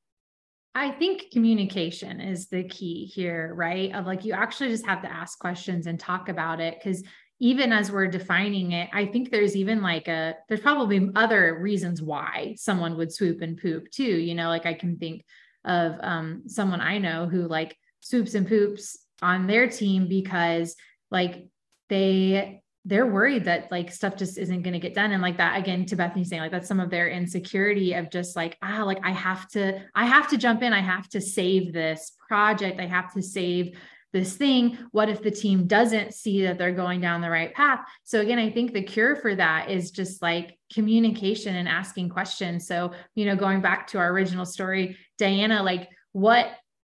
I 0.73 0.91
think 0.91 1.29
communication 1.33 2.21
is 2.21 2.47
the 2.47 2.63
key 2.63 3.03
here, 3.03 3.53
right? 3.53 3.93
Of 3.93 4.05
like 4.05 4.23
you 4.23 4.31
actually 4.31 4.69
just 4.69 4.85
have 4.85 5.01
to 5.01 5.11
ask 5.11 5.37
questions 5.39 5.87
and 5.87 5.99
talk 5.99 6.29
about 6.29 6.61
it 6.61 6.75
because 6.75 7.03
even 7.39 7.71
as 7.71 7.91
we're 7.91 8.07
defining 8.07 8.73
it, 8.73 8.89
I 8.93 9.05
think 9.05 9.31
there's 9.31 9.55
even 9.55 9.81
like 9.81 10.07
a, 10.07 10.35
there's 10.47 10.59
probably 10.59 11.09
other 11.15 11.57
reasons 11.59 12.01
why 12.01 12.55
someone 12.57 12.97
would 12.97 13.13
swoop 13.13 13.41
and 13.41 13.57
poop 13.57 13.89
too. 13.91 14.03
You 14.03 14.35
know, 14.35 14.49
like 14.49 14.65
I 14.65 14.73
can 14.73 14.97
think 14.97 15.23
of 15.63 15.95
um, 16.01 16.43
someone 16.47 16.81
I 16.81 16.97
know 16.97 17.27
who 17.27 17.47
like 17.47 17.77
swoops 18.01 18.33
and 18.33 18.47
poops 18.47 18.97
on 19.21 19.47
their 19.47 19.67
team 19.69 20.07
because 20.07 20.75
like 21.11 21.47
they, 21.87 22.61
they're 22.85 23.05
worried 23.05 23.45
that 23.45 23.71
like 23.71 23.91
stuff 23.91 24.15
just 24.15 24.37
isn't 24.37 24.61
going 24.61 24.73
to 24.73 24.79
get 24.79 24.93
done. 24.93 25.11
And 25.11 25.21
like 25.21 25.37
that, 25.37 25.57
again, 25.57 25.85
to 25.87 25.95
Bethany 25.95 26.23
saying 26.23 26.41
like 26.41 26.51
that's 26.51 26.67
some 26.67 26.79
of 26.79 26.89
their 26.89 27.09
insecurity 27.09 27.93
of 27.93 28.09
just 28.09 28.35
like, 28.35 28.57
ah, 28.61 28.83
like 28.83 28.99
I 29.03 29.11
have 29.11 29.47
to, 29.49 29.81
I 29.95 30.05
have 30.05 30.29
to 30.29 30.37
jump 30.37 30.61
in. 30.61 30.73
I 30.73 30.81
have 30.81 31.07
to 31.09 31.21
save 31.21 31.71
this 31.71 32.13
project. 32.27 32.79
I 32.79 32.85
have 32.85 33.13
to 33.13 33.21
save 33.21 33.77
this 34.11 34.35
thing 34.35 34.77
what 34.91 35.09
if 35.09 35.21
the 35.21 35.31
team 35.31 35.67
doesn't 35.67 36.13
see 36.13 36.43
that 36.43 36.57
they're 36.57 36.71
going 36.71 36.99
down 36.99 37.21
the 37.21 37.29
right 37.29 37.53
path 37.53 37.79
so 38.03 38.19
again 38.21 38.39
i 38.39 38.49
think 38.49 38.73
the 38.73 38.81
cure 38.81 39.15
for 39.15 39.35
that 39.35 39.69
is 39.69 39.91
just 39.91 40.21
like 40.21 40.57
communication 40.73 41.55
and 41.55 41.67
asking 41.67 42.09
questions 42.09 42.65
so 42.67 42.91
you 43.15 43.25
know 43.25 43.35
going 43.35 43.61
back 43.61 43.87
to 43.87 43.97
our 43.97 44.09
original 44.09 44.45
story 44.45 44.97
diana 45.17 45.61
like 45.61 45.89
what 46.11 46.47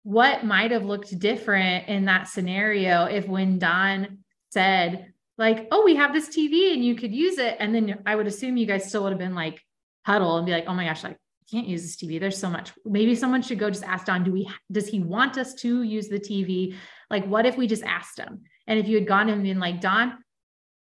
what 0.02 0.44
might 0.44 0.70
have 0.70 0.84
looked 0.84 1.18
different 1.18 1.88
in 1.88 2.04
that 2.04 2.28
scenario 2.28 3.04
if 3.04 3.26
when 3.26 3.58
don 3.58 4.18
said 4.50 5.12
like 5.36 5.68
oh 5.72 5.84
we 5.84 5.96
have 5.96 6.12
this 6.12 6.28
tv 6.28 6.72
and 6.72 6.84
you 6.84 6.94
could 6.94 7.14
use 7.14 7.38
it 7.38 7.56
and 7.58 7.74
then 7.74 8.02
i 8.06 8.14
would 8.14 8.26
assume 8.26 8.56
you 8.56 8.66
guys 8.66 8.88
still 8.88 9.02
would 9.02 9.12
have 9.12 9.18
been 9.18 9.34
like 9.34 9.60
huddle 10.06 10.36
and 10.36 10.46
be 10.46 10.52
like 10.52 10.64
oh 10.66 10.74
my 10.74 10.84
gosh 10.84 11.02
like 11.02 11.16
can't 11.50 11.66
use 11.66 11.82
this 11.82 11.96
TV. 11.96 12.20
There's 12.20 12.38
so 12.38 12.48
much. 12.48 12.72
Maybe 12.84 13.14
someone 13.14 13.42
should 13.42 13.58
go 13.58 13.70
just 13.70 13.84
ask 13.84 14.06
Don, 14.06 14.22
do 14.22 14.32
we 14.32 14.48
does 14.70 14.86
he 14.86 15.00
want 15.00 15.36
us 15.36 15.54
to 15.54 15.82
use 15.82 16.08
the 16.08 16.20
TV? 16.20 16.76
Like, 17.10 17.26
what 17.26 17.46
if 17.46 17.56
we 17.56 17.66
just 17.66 17.82
asked 17.82 18.18
him? 18.18 18.42
And 18.66 18.78
if 18.78 18.88
you 18.88 18.96
had 18.96 19.06
gone 19.06 19.28
and 19.28 19.42
been 19.42 19.58
like, 19.58 19.80
Don, 19.80 20.18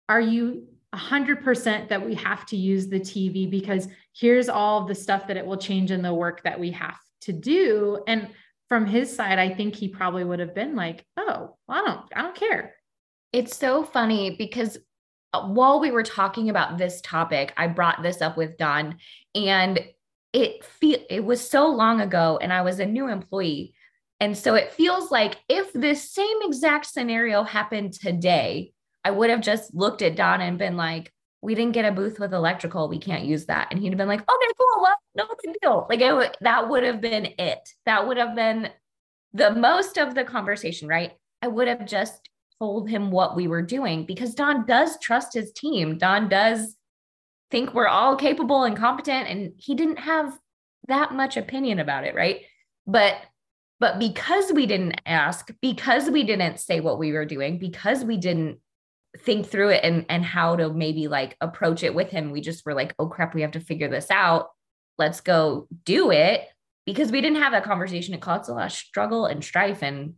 are 0.09 0.21
you 0.21 0.69
100% 0.95 1.89
that 1.89 2.05
we 2.05 2.15
have 2.15 2.45
to 2.47 2.57
use 2.57 2.89
the 2.89 3.01
TV 3.01 3.51
because 3.51 3.89
here's 4.15 4.49
all 4.49 4.85
the 4.85 4.95
stuff 4.95 5.27
that 5.27 5.37
it 5.37 5.47
will 5.47 5.57
change 5.57 5.91
in 5.91 6.03
the 6.03 6.13
work 6.13 6.43
that 6.43 6.61
we 6.61 6.71
have 6.73 6.99
to 7.23 7.33
do. 7.33 8.03
And 8.07 8.29
from 8.69 8.87
his 8.87 9.15
side, 9.15 9.39
I 9.39 9.55
think 9.55 9.75
he 9.75 9.89
probably 9.89 10.25
would 10.25 10.41
have 10.41 10.55
been 10.55 10.77
like, 10.77 11.05
oh, 11.17 11.57
well, 11.67 11.83
I 11.83 11.87
don't, 11.87 12.01
I 12.15 12.23
don't 12.23 12.37
care. 12.37 12.75
It's 13.33 13.57
so 13.57 13.83
funny 13.83 14.37
because 14.37 14.77
uh, 15.33 15.47
while 15.47 15.81
we 15.81 15.91
were 15.91 16.03
talking 16.03 16.51
about 16.51 16.77
this 16.77 17.01
topic, 17.01 17.55
I 17.57 17.69
brought 17.69 18.03
this 18.03 18.21
up 18.21 18.37
with 18.37 18.59
Don 18.59 18.97
and 19.35 19.81
it 20.35 20.65
feel 20.65 20.99
it 21.09 21.25
was 21.25 21.47
so 21.47 21.69
long 21.69 22.01
ago 22.01 22.39
and 22.41 22.53
I 22.53 22.63
was 22.63 22.81
a 22.81 22.87
new 22.87 23.09
employee 23.09 23.75
and 24.23 24.39
so 24.39 24.55
it 24.55 24.71
feels 24.71 25.11
like 25.11 25.41
if 25.49 25.73
this 25.73 26.13
same 26.13 26.37
exact 26.43 26.87
scenario 26.87 27.43
happened 27.43 27.93
today, 27.93 28.73
I 29.05 29.11
would 29.11 29.31
have 29.31 29.41
just 29.41 29.75
looked 29.75 30.01
at 30.01 30.15
Don 30.15 30.41
and 30.41 30.57
been 30.59 30.77
like, 30.77 31.13
we 31.41 31.57
didn't 31.57 31.73
get 31.73 31.87
a 31.87 31.91
booth 31.91 32.21
with 32.21 32.33
electrical. 32.33 32.89
We 32.89 33.01
can't 33.01 33.25
use 33.25 33.47
that. 33.47 33.67
And 33.73 33.81
he'd 33.81 33.89
have 33.89 33.99
been 33.99 34.07
like, 34.07 34.21
okay, 34.21 34.53
cool. 34.57 34.81
Well, 34.81 34.95
no 35.17 35.27
big 35.43 35.57
deal. 35.61 35.89
Like 35.91 36.01
it, 36.01 36.37
that 36.41 36.69
would 36.69 36.85
have 36.85 37.01
been 37.01 37.35
it. 37.37 37.69
That 37.85 38.07
would 38.07 38.17
have 38.17 38.37
been 38.37 38.71
the 39.33 39.57
most 39.57 39.99
of 39.99 40.15
the 40.15 40.23
conversation, 40.23 40.87
right? 40.87 41.15
I 41.43 41.49
would 41.49 41.67
have 41.67 41.85
just 41.85 42.29
told 42.61 42.89
him 42.89 43.11
what 43.11 43.35
we 43.35 43.49
were 43.49 43.63
doing 43.63 44.07
because 44.07 44.37
Don 44.37 44.67
does 44.67 45.01
trust 45.01 45.35
his 45.35 45.51
team. 45.51 45.99
Don 45.99 46.29
does 46.29 46.77
think 47.51 47.75
we're 47.75 47.89
all 47.89 48.15
capable 48.15 48.63
and 48.63 48.77
competent. 48.77 49.27
And 49.27 49.55
he 49.57 49.75
didn't 49.75 49.99
have 49.99 50.39
that 50.87 51.13
much 51.13 51.37
opinion 51.37 51.81
about 51.81 52.05
it, 52.05 52.15
right? 52.15 52.43
But 52.87 53.17
but 53.83 53.99
because 53.99 54.53
we 54.53 54.67
didn't 54.67 55.01
ask, 55.07 55.51
because 55.61 56.09
we 56.09 56.23
didn't 56.23 56.61
say 56.61 56.79
what 56.79 57.01
we 57.01 57.11
were 57.11 57.25
doing, 57.25 57.59
because 57.59 58.05
we 58.05 58.17
didn't 58.17 58.61
think 59.19 59.49
through 59.49 59.71
it 59.71 59.81
and 59.83 60.07
and 60.09 60.25
how 60.25 60.55
to 60.55 60.73
maybe 60.73 61.09
like 61.09 61.37
approach 61.41 61.83
it 61.83 61.93
with 61.93 62.09
him, 62.09 62.31
we 62.31 62.41
just 62.41 62.65
were 62.65 62.75
like, 62.75 62.95
"Oh 63.01 63.09
crap, 63.09 63.35
we 63.35 63.43
have 63.43 63.51
to 63.51 63.61
figure 63.61 63.89
this 63.89 64.09
out. 64.09 64.51
Let's 64.99 65.21
go 65.21 65.67
do 65.85 66.13
it." 66.13 66.47
Because 66.87 67.11
we 67.11 67.21
didn't 67.21 67.43
have 67.43 67.51
that 67.51 67.65
conversation, 67.65 68.15
it 68.15 68.21
caused 68.21 68.49
a 68.49 68.53
lot 68.53 68.67
of 68.67 68.73
struggle 68.73 69.27
and 69.27 69.43
strife 69.43 69.83
and 69.83 70.15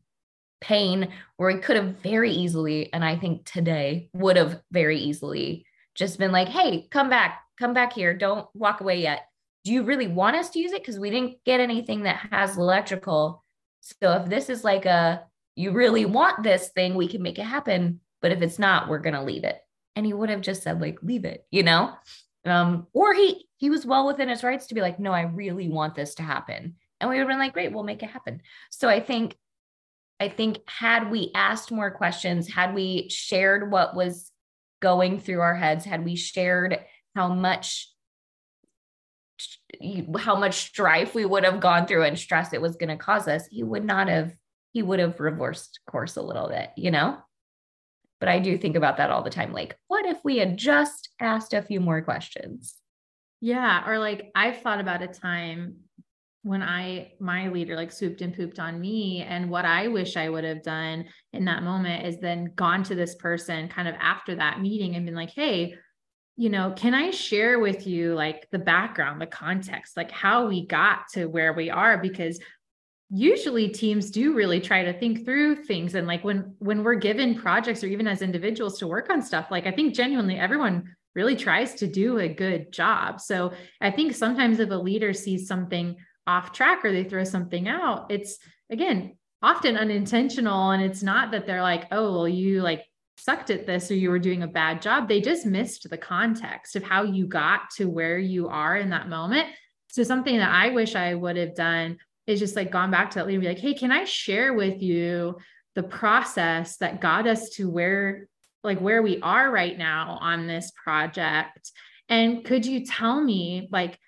pain 0.60 1.08
where 1.38 1.54
we 1.54 1.58
could 1.58 1.76
have 1.76 1.96
very 2.02 2.32
easily, 2.32 2.92
and 2.92 3.02
I 3.02 3.16
think 3.16 3.46
today 3.46 4.10
would 4.12 4.36
have 4.36 4.60
very 4.72 4.98
easily 4.98 5.64
just 5.94 6.18
been 6.18 6.32
like, 6.32 6.48
hey, 6.48 6.86
come 6.90 7.08
back, 7.08 7.40
come 7.58 7.72
back 7.72 7.94
here. 7.94 8.12
Don't 8.12 8.46
walk 8.52 8.82
away 8.82 9.00
yet. 9.00 9.22
Do 9.64 9.72
you 9.72 9.84
really 9.84 10.08
want 10.08 10.36
us 10.36 10.50
to 10.50 10.58
use 10.58 10.72
it? 10.72 10.82
Because 10.82 10.98
we 10.98 11.08
didn't 11.08 11.42
get 11.46 11.60
anything 11.60 12.02
that 12.02 12.28
has 12.30 12.58
electrical. 12.58 13.43
So 13.84 14.12
if 14.12 14.28
this 14.28 14.48
is 14.48 14.64
like 14.64 14.86
a, 14.86 15.24
you 15.56 15.72
really 15.72 16.04
want 16.04 16.42
this 16.42 16.68
thing, 16.68 16.94
we 16.94 17.08
can 17.08 17.22
make 17.22 17.38
it 17.38 17.44
happen. 17.44 18.00
But 18.22 18.32
if 18.32 18.40
it's 18.40 18.58
not, 18.58 18.88
we're 18.88 18.98
going 18.98 19.14
to 19.14 19.22
leave 19.22 19.44
it. 19.44 19.60
And 19.94 20.06
he 20.06 20.12
would 20.12 20.30
have 20.30 20.40
just 20.40 20.62
said, 20.62 20.80
like, 20.80 20.98
leave 21.02 21.24
it, 21.24 21.46
you 21.50 21.62
know? 21.62 21.94
Um, 22.46 22.86
or 22.92 23.14
he 23.14 23.46
he 23.56 23.70
was 23.70 23.86
well 23.86 24.06
within 24.06 24.28
his 24.28 24.42
rights 24.42 24.66
to 24.66 24.74
be 24.74 24.80
like, 24.80 24.98
no, 24.98 25.12
I 25.12 25.22
really 25.22 25.68
want 25.68 25.94
this 25.94 26.16
to 26.16 26.22
happen. 26.22 26.74
And 27.00 27.08
we 27.08 27.16
would 27.16 27.20
have 27.20 27.28
been 27.28 27.38
like, 27.38 27.52
great, 27.52 27.72
we'll 27.72 27.84
make 27.84 28.02
it 28.02 28.10
happen. 28.10 28.42
So 28.70 28.88
I 28.88 29.00
think, 29.00 29.36
I 30.20 30.28
think 30.28 30.58
had 30.66 31.10
we 31.10 31.30
asked 31.34 31.70
more 31.70 31.90
questions, 31.90 32.48
had 32.48 32.74
we 32.74 33.08
shared 33.10 33.70
what 33.70 33.94
was 33.94 34.30
going 34.80 35.20
through 35.20 35.40
our 35.40 35.54
heads, 35.54 35.84
had 35.84 36.04
we 36.04 36.16
shared 36.16 36.78
how 37.14 37.28
much 37.32 37.90
how 40.18 40.36
much 40.36 40.66
strife 40.66 41.14
we 41.14 41.24
would 41.24 41.44
have 41.44 41.60
gone 41.60 41.86
through 41.86 42.04
and 42.04 42.18
stress 42.18 42.52
it 42.52 42.60
was 42.60 42.76
going 42.76 42.90
to 42.90 42.96
cause 42.96 43.28
us, 43.28 43.46
he 43.46 43.62
would 43.62 43.84
not 43.84 44.08
have, 44.08 44.34
he 44.72 44.82
would 44.82 44.98
have 44.98 45.20
reversed 45.20 45.80
course 45.88 46.16
a 46.16 46.22
little 46.22 46.48
bit, 46.48 46.70
you 46.76 46.90
know? 46.90 47.18
But 48.20 48.28
I 48.28 48.38
do 48.38 48.56
think 48.56 48.76
about 48.76 48.96
that 48.96 49.10
all 49.10 49.22
the 49.22 49.30
time. 49.30 49.52
Like, 49.52 49.76
what 49.88 50.06
if 50.06 50.18
we 50.24 50.38
had 50.38 50.56
just 50.56 51.10
asked 51.20 51.52
a 51.52 51.62
few 51.62 51.80
more 51.80 52.00
questions? 52.02 52.76
Yeah. 53.40 53.88
Or 53.88 53.98
like, 53.98 54.30
I've 54.34 54.62
thought 54.62 54.80
about 54.80 55.02
a 55.02 55.08
time 55.08 55.76
when 56.42 56.62
I, 56.62 57.12
my 57.20 57.48
leader 57.48 57.74
like 57.74 57.90
swooped 57.90 58.20
and 58.20 58.34
pooped 58.34 58.58
on 58.58 58.80
me. 58.80 59.22
And 59.22 59.50
what 59.50 59.64
I 59.64 59.88
wish 59.88 60.16
I 60.16 60.28
would 60.28 60.44
have 60.44 60.62
done 60.62 61.06
in 61.32 61.44
that 61.46 61.62
moment 61.62 62.06
is 62.06 62.20
then 62.20 62.52
gone 62.54 62.82
to 62.84 62.94
this 62.94 63.14
person 63.14 63.68
kind 63.68 63.88
of 63.88 63.94
after 63.98 64.34
that 64.36 64.60
meeting 64.60 64.94
and 64.94 65.06
been 65.06 65.14
like, 65.14 65.30
hey, 65.30 65.76
you 66.36 66.50
know, 66.50 66.72
can 66.76 66.94
I 66.94 67.10
share 67.10 67.60
with 67.60 67.86
you 67.86 68.14
like 68.14 68.48
the 68.50 68.58
background, 68.58 69.20
the 69.20 69.26
context, 69.26 69.96
like 69.96 70.10
how 70.10 70.48
we 70.48 70.66
got 70.66 71.08
to 71.12 71.26
where 71.26 71.52
we 71.52 71.70
are? 71.70 71.98
Because 71.98 72.40
usually 73.10 73.68
teams 73.68 74.10
do 74.10 74.34
really 74.34 74.60
try 74.60 74.82
to 74.82 74.98
think 74.98 75.24
through 75.24 75.54
things. 75.54 75.94
And 75.94 76.06
like 76.06 76.24
when 76.24 76.54
when 76.58 76.82
we're 76.82 76.96
given 76.96 77.36
projects 77.36 77.84
or 77.84 77.86
even 77.86 78.08
as 78.08 78.22
individuals 78.22 78.78
to 78.78 78.88
work 78.88 79.10
on 79.10 79.22
stuff 79.22 79.50
like 79.50 79.66
i 79.66 79.70
think 79.70 79.94
genuinely 79.94 80.38
everyone 80.38 80.96
really 81.14 81.36
tries 81.36 81.74
to 81.74 81.86
do 81.86 82.18
a 82.18 82.28
good 82.28 82.72
job. 82.72 83.20
So 83.20 83.52
i 83.80 83.90
think 83.90 84.14
sometimes 84.14 84.58
if 84.58 84.70
a 84.70 84.74
leader 84.74 85.12
sees 85.12 85.46
something 85.46 85.96
off 86.26 86.52
track 86.52 86.84
or 86.84 86.90
they 86.90 87.04
throw 87.04 87.22
something 87.24 87.68
out 87.68 88.10
it's 88.10 88.38
again 88.70 89.16
often 89.42 89.76
unintentional. 89.76 90.70
And 90.70 90.82
it's 90.82 91.02
not 91.02 91.30
that 91.32 91.46
they're 91.46 91.62
like 91.62 91.86
oh 91.92 92.12
well 92.12 92.28
you 92.28 92.62
like 92.62 92.84
sucked 93.16 93.50
at 93.50 93.66
this 93.66 93.90
or 93.90 93.94
you 93.94 94.10
were 94.10 94.18
doing 94.18 94.42
a 94.42 94.48
bad 94.48 94.82
job. 94.82 95.08
They 95.08 95.20
just 95.20 95.46
missed 95.46 95.88
the 95.88 95.98
context 95.98 96.76
of 96.76 96.82
how 96.82 97.02
you 97.02 97.26
got 97.26 97.70
to 97.76 97.86
where 97.86 98.18
you 98.18 98.48
are 98.48 98.76
in 98.76 98.90
that 98.90 99.08
moment. 99.08 99.48
So 99.88 100.02
something 100.02 100.36
that 100.38 100.50
I 100.50 100.70
wish 100.70 100.94
I 100.94 101.14
would 101.14 101.36
have 101.36 101.54
done 101.54 101.98
is 102.26 102.40
just 102.40 102.56
like 102.56 102.70
gone 102.70 102.90
back 102.90 103.10
to 103.10 103.18
that 103.18 103.26
leader 103.26 103.36
and 103.36 103.42
be 103.42 103.48
like, 103.48 103.58
hey, 103.58 103.74
can 103.74 103.92
I 103.92 104.04
share 104.04 104.54
with 104.54 104.82
you 104.82 105.38
the 105.74 105.82
process 105.82 106.78
that 106.78 107.00
got 107.00 107.26
us 107.26 107.50
to 107.50 107.68
where 107.68 108.28
like 108.62 108.80
where 108.80 109.02
we 109.02 109.20
are 109.20 109.50
right 109.50 109.76
now 109.76 110.18
on 110.20 110.46
this 110.46 110.72
project? 110.82 111.70
And 112.08 112.44
could 112.44 112.66
you 112.66 112.84
tell 112.84 113.22
me 113.22 113.68
like, 113.70 113.98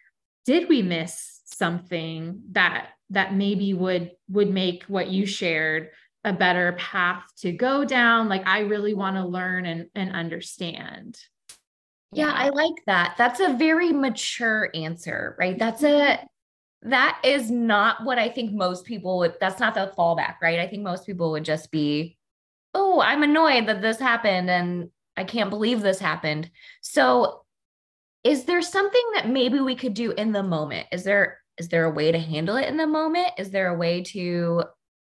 did 0.44 0.68
we 0.68 0.82
miss 0.82 1.40
something 1.44 2.42
that 2.52 2.88
that 3.10 3.34
maybe 3.34 3.72
would 3.74 4.10
would 4.28 4.50
make 4.50 4.84
what 4.84 5.08
you 5.08 5.26
shared 5.26 5.90
a 6.26 6.32
better 6.32 6.72
path 6.72 7.22
to 7.38 7.52
go 7.52 7.84
down 7.84 8.28
like 8.28 8.46
i 8.46 8.58
really 8.58 8.92
want 8.92 9.16
to 9.16 9.24
learn 9.24 9.64
and, 9.64 9.86
and 9.94 10.12
understand. 10.12 11.16
Yeah, 12.12 12.26
yeah. 12.26 12.32
I 12.32 12.48
like 12.50 12.74
that. 12.86 13.14
That's 13.16 13.40
a 13.40 13.54
very 13.54 13.92
mature 13.92 14.70
answer 14.74 15.36
right? 15.38 15.58
That's 15.58 15.82
a 15.82 15.86
mm-hmm. 15.86 16.90
that 16.90 17.20
is 17.24 17.50
not 17.50 18.04
what 18.04 18.18
i 18.18 18.28
think 18.28 18.52
most 18.52 18.84
people 18.84 19.18
would 19.18 19.34
that's 19.40 19.60
not 19.60 19.74
the 19.74 19.92
fallback 19.96 20.34
right? 20.42 20.58
I 20.58 20.66
think 20.66 20.82
most 20.82 21.06
people 21.06 21.30
would 21.30 21.44
just 21.44 21.70
be 21.70 22.18
oh 22.74 23.00
i'm 23.00 23.22
annoyed 23.22 23.68
that 23.68 23.80
this 23.80 23.98
happened 23.98 24.50
and 24.50 24.90
i 25.16 25.24
can't 25.24 25.50
believe 25.50 25.80
this 25.80 26.00
happened. 26.00 26.50
So 26.82 27.42
is 28.24 28.44
there 28.44 28.62
something 28.62 29.10
that 29.14 29.28
maybe 29.28 29.60
we 29.60 29.76
could 29.76 29.94
do 29.94 30.10
in 30.10 30.32
the 30.32 30.42
moment? 30.42 30.88
Is 30.90 31.04
there 31.04 31.38
is 31.58 31.68
there 31.68 31.84
a 31.84 31.90
way 31.90 32.10
to 32.10 32.18
handle 32.18 32.56
it 32.56 32.68
in 32.68 32.76
the 32.76 32.86
moment? 32.86 33.28
Is 33.38 33.50
there 33.50 33.68
a 33.68 33.78
way 33.78 34.02
to 34.02 34.64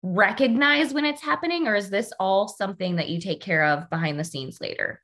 recognize 0.04 0.92
when 0.92 1.04
it's 1.04 1.22
happening 1.22 1.66
or 1.66 1.74
is 1.74 1.90
this 1.90 2.12
all 2.20 2.46
something 2.46 2.96
that 2.96 3.08
you 3.08 3.20
take 3.20 3.40
care 3.40 3.64
of 3.64 3.88
behind 3.90 4.18
the 4.18 4.24
scenes 4.24 4.60
later? 4.60 5.00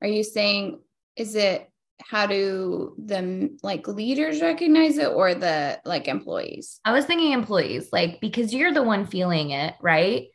Are 0.00 0.08
you 0.08 0.22
saying 0.22 0.80
is 1.16 1.34
it 1.34 1.68
how 2.00 2.26
do 2.26 2.94
the 2.98 3.56
like 3.62 3.86
leaders 3.86 4.40
recognize 4.40 4.98
it 4.98 5.08
or 5.08 5.34
the 5.34 5.80
like 5.84 6.08
employees? 6.08 6.80
I 6.84 6.92
was 6.92 7.04
thinking 7.04 7.32
employees 7.32 7.88
like 7.92 8.20
because 8.20 8.52
you're 8.52 8.72
the 8.72 8.82
one 8.82 9.06
feeling 9.06 9.50
it 9.50 9.74
right? 9.80 10.26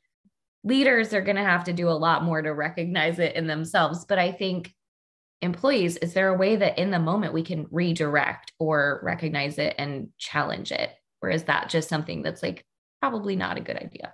Leaders 0.63 1.13
are 1.13 1.21
going 1.21 1.35
to 1.37 1.43
have 1.43 1.65
to 1.65 1.73
do 1.73 1.87
a 1.87 1.91
lot 1.91 2.23
more 2.23 2.41
to 2.41 2.53
recognize 2.53 3.19
it 3.19 3.35
in 3.35 3.47
themselves 3.47 4.05
but 4.05 4.19
i 4.19 4.31
think 4.31 4.73
employees 5.41 5.97
is 5.97 6.13
there 6.13 6.29
a 6.29 6.37
way 6.37 6.55
that 6.55 6.77
in 6.79 6.91
the 6.91 6.99
moment 6.99 7.33
we 7.33 7.43
can 7.43 7.67
redirect 7.71 8.51
or 8.59 8.99
recognize 9.03 9.57
it 9.57 9.75
and 9.77 10.09
challenge 10.17 10.71
it? 10.71 10.91
Or 11.21 11.29
is 11.29 11.43
that 11.43 11.69
just 11.69 11.89
something 11.89 12.21
that's 12.21 12.43
like 12.43 12.65
probably 13.01 13.35
not 13.35 13.57
a 13.57 13.61
good 13.61 13.77
idea. 13.77 14.13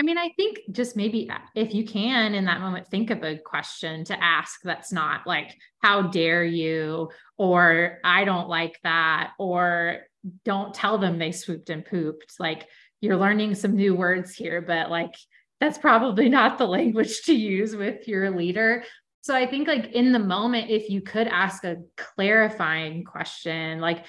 I 0.00 0.02
mean, 0.02 0.16
I 0.16 0.30
think 0.30 0.60
just 0.72 0.96
maybe 0.96 1.28
uh, 1.28 1.36
if 1.54 1.74
you 1.74 1.84
can 1.84 2.34
in 2.34 2.46
that 2.46 2.60
moment, 2.62 2.88
think 2.88 3.10
of 3.10 3.22
a 3.22 3.36
question 3.36 4.02
to 4.04 4.24
ask 4.24 4.60
that's 4.64 4.92
not 4.92 5.26
like, 5.26 5.54
how 5.82 6.02
dare 6.02 6.42
you? 6.42 7.10
Or 7.36 7.98
I 8.02 8.24
don't 8.24 8.48
like 8.48 8.78
that. 8.82 9.32
Or 9.38 9.98
don't 10.46 10.72
tell 10.72 10.96
them 10.96 11.18
they 11.18 11.32
swooped 11.32 11.68
and 11.68 11.84
pooped. 11.84 12.36
Like 12.38 12.66
you're 13.02 13.18
learning 13.18 13.54
some 13.54 13.76
new 13.76 13.94
words 13.94 14.34
here, 14.34 14.62
but 14.62 14.90
like 14.90 15.14
that's 15.60 15.76
probably 15.76 16.30
not 16.30 16.56
the 16.56 16.66
language 16.66 17.20
to 17.24 17.34
use 17.34 17.76
with 17.76 18.08
your 18.08 18.30
leader. 18.30 18.84
So 19.20 19.36
I 19.36 19.46
think 19.46 19.68
like 19.68 19.92
in 19.92 20.12
the 20.12 20.18
moment, 20.18 20.70
if 20.70 20.88
you 20.88 21.02
could 21.02 21.28
ask 21.28 21.62
a 21.64 21.76
clarifying 21.98 23.04
question, 23.04 23.80
like, 23.80 24.06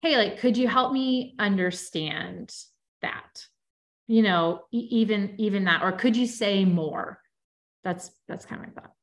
hey, 0.00 0.16
like, 0.16 0.38
could 0.38 0.56
you 0.56 0.68
help 0.68 0.92
me 0.92 1.34
understand 1.38 2.50
that? 3.02 3.44
You 4.06 4.22
know 4.22 4.62
even 4.70 5.34
even 5.38 5.64
that 5.64 5.82
or 5.82 5.92
could 5.92 6.16
you 6.16 6.26
say 6.26 6.64
more? 6.64 7.20
That's 7.82 8.10
that's 8.28 8.46
kind 8.46 8.60
of 8.60 8.68
like 8.68 8.76
that 8.76 8.94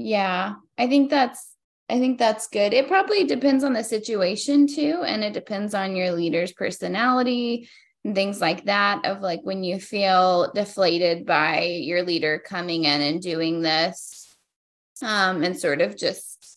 yeah 0.00 0.54
i 0.78 0.86
think 0.86 1.10
that's 1.10 1.52
i 1.88 1.98
think 1.98 2.18
that's 2.18 2.46
good. 2.46 2.72
It 2.72 2.88
probably 2.88 3.24
depends 3.24 3.64
on 3.64 3.72
the 3.72 3.84
situation 3.84 4.66
too 4.66 5.02
and 5.04 5.22
it 5.24 5.34
depends 5.34 5.74
on 5.74 5.96
your 5.96 6.12
leader's 6.12 6.52
personality 6.52 7.68
and 8.04 8.14
things 8.14 8.40
like 8.40 8.64
that 8.64 9.04
of 9.04 9.20
like 9.20 9.40
when 9.42 9.62
you 9.62 9.78
feel 9.78 10.52
deflated 10.54 11.26
by 11.26 11.64
your 11.64 12.02
leader 12.02 12.38
coming 12.38 12.84
in 12.84 13.00
and 13.00 13.20
doing 13.20 13.60
this 13.60 14.34
um 15.02 15.42
and 15.42 15.58
sort 15.58 15.80
of 15.80 15.96
just 15.96 16.49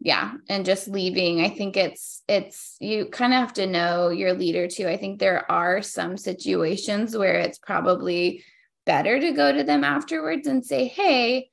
yeah 0.00 0.32
and 0.48 0.64
just 0.64 0.88
leaving 0.88 1.40
i 1.40 1.48
think 1.48 1.76
it's 1.76 2.22
it's 2.28 2.76
you 2.80 3.06
kind 3.06 3.32
of 3.32 3.40
have 3.40 3.52
to 3.52 3.66
know 3.66 4.10
your 4.10 4.32
leader 4.32 4.68
too. 4.68 4.86
I 4.86 4.96
think 4.96 5.18
there 5.18 5.50
are 5.50 5.82
some 5.82 6.16
situations 6.16 7.16
where 7.16 7.34
it's 7.34 7.58
probably 7.58 8.44
better 8.86 9.18
to 9.20 9.32
go 9.32 9.52
to 9.52 9.64
them 9.64 9.84
afterwards 9.84 10.46
and 10.46 10.64
say 10.64 10.86
hey 10.86 11.48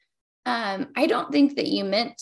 um, 0.45 0.88
i 0.95 1.08
don't 1.08 1.31
think 1.31 1.55
that 1.55 1.67
you 1.67 1.84
meant 1.84 2.21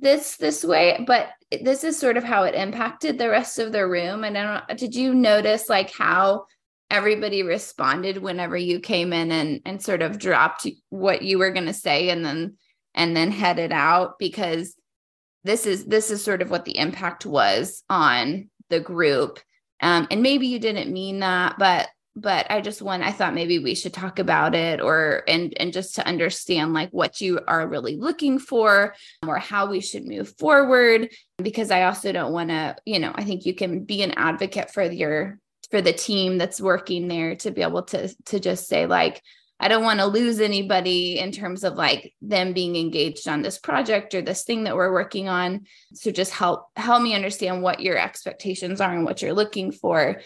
this 0.00 0.36
this 0.36 0.64
way 0.64 1.04
but 1.06 1.30
this 1.62 1.82
is 1.84 1.98
sort 1.98 2.16
of 2.16 2.24
how 2.24 2.44
it 2.44 2.54
impacted 2.54 3.16
the 3.16 3.28
rest 3.28 3.58
of 3.58 3.72
the 3.72 3.86
room. 3.86 4.24
And 4.24 4.36
i 4.36 4.44
don't 4.66 4.78
did 4.78 4.94
you 4.94 5.14
notice 5.14 5.68
like 5.68 5.90
how 5.92 6.46
everybody 6.90 7.42
responded 7.42 8.18
whenever 8.18 8.56
you 8.56 8.80
came 8.80 9.12
in 9.12 9.30
and 9.30 9.60
and 9.64 9.82
sort 9.82 10.02
of 10.02 10.18
dropped 10.18 10.66
what 10.88 11.22
you 11.22 11.38
were 11.38 11.50
going 11.50 11.66
to 11.66 11.74
say 11.74 12.10
and 12.10 12.24
then 12.24 12.56
and 12.94 13.16
then 13.16 13.30
headed 13.30 13.72
out? 13.72 14.18
Because 14.18 14.74
this 15.44 15.66
is 15.66 15.84
this 15.84 16.10
is 16.10 16.22
sort 16.22 16.42
of 16.42 16.50
what 16.50 16.64
the 16.64 16.78
impact 16.78 17.26
was 17.26 17.82
on 17.88 18.50
the 18.68 18.80
group. 18.80 19.40
Um, 19.80 20.08
and 20.10 20.22
maybe 20.22 20.48
you 20.48 20.58
didn't 20.58 20.92
mean 20.92 21.20
that 21.20 21.56
but 21.58 21.88
but 22.20 22.46
i 22.50 22.60
just 22.60 22.82
want 22.82 23.02
i 23.02 23.12
thought 23.12 23.34
maybe 23.34 23.58
we 23.58 23.74
should 23.74 23.92
talk 23.92 24.18
about 24.18 24.54
it 24.54 24.80
or 24.80 25.22
and 25.28 25.54
and 25.58 25.72
just 25.72 25.94
to 25.94 26.06
understand 26.06 26.74
like 26.74 26.90
what 26.90 27.20
you 27.20 27.38
are 27.46 27.68
really 27.68 27.96
looking 27.96 28.38
for 28.38 28.94
or 29.26 29.38
how 29.38 29.66
we 29.66 29.80
should 29.80 30.06
move 30.06 30.34
forward. 30.36 31.08
Because 31.38 31.70
i 31.70 31.84
also 31.84 32.10
don't 32.12 32.32
want 32.32 32.50
to 32.50 32.76
you 32.84 32.98
know 32.98 33.12
i 33.14 33.24
think 33.24 33.46
you 33.46 33.54
can 33.54 33.84
be 33.84 34.02
an 34.02 34.12
advocate 34.16 34.72
for 34.72 34.82
your 34.82 35.38
for 35.70 35.80
the 35.80 35.92
team 35.92 36.38
that's 36.38 36.60
working 36.60 37.08
there 37.08 37.36
to 37.36 37.50
be 37.50 37.62
able 37.62 37.82
to 37.82 38.12
to 38.26 38.40
just 38.40 38.66
say 38.66 38.86
like 38.86 39.22
I 39.60 39.68
don't 39.68 39.82
want 39.82 39.98
to 39.98 40.06
lose 40.06 40.40
anybody 40.40 41.18
in 41.18 41.32
terms 41.32 41.64
of 41.64 41.74
like 41.74 42.14
them 42.22 42.52
being 42.52 42.76
engaged 42.76 43.26
on 43.26 43.42
this 43.42 43.58
project 43.58 44.14
or 44.14 44.22
this 44.22 44.44
thing 44.44 44.64
that 44.64 44.76
we're 44.76 44.92
working 44.92 45.28
on. 45.28 45.66
So 45.94 46.10
just 46.10 46.32
help 46.32 46.68
help 46.76 47.02
me 47.02 47.14
understand 47.14 47.62
what 47.62 47.80
your 47.80 47.98
expectations 47.98 48.80
are 48.80 48.92
and 48.92 49.04
what 49.04 49.20
you're 49.22 49.32
looking 49.32 49.72
for. 49.72 50.20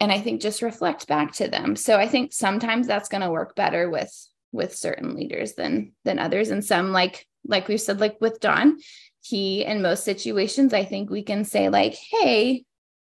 and 0.00 0.10
I 0.10 0.20
think 0.20 0.40
just 0.40 0.62
reflect 0.62 1.06
back 1.06 1.32
to 1.34 1.46
them. 1.46 1.76
So 1.76 1.96
I 1.96 2.08
think 2.08 2.32
sometimes 2.32 2.88
that's 2.88 3.08
going 3.08 3.20
to 3.20 3.30
work 3.30 3.54
better 3.54 3.88
with 3.88 4.12
with 4.50 4.74
certain 4.74 5.14
leaders 5.14 5.54
than 5.54 5.92
than 6.04 6.18
others 6.18 6.50
and 6.50 6.64
some 6.64 6.92
like 6.92 7.26
like 7.46 7.68
we've 7.68 7.80
said 7.80 8.00
like 8.00 8.20
with 8.20 8.40
Don 8.40 8.78
he 9.20 9.64
in 9.64 9.80
most 9.80 10.04
situations 10.04 10.74
I 10.74 10.84
think 10.84 11.08
we 11.08 11.22
can 11.22 11.44
say 11.44 11.68
like 11.68 11.94
hey 11.94 12.64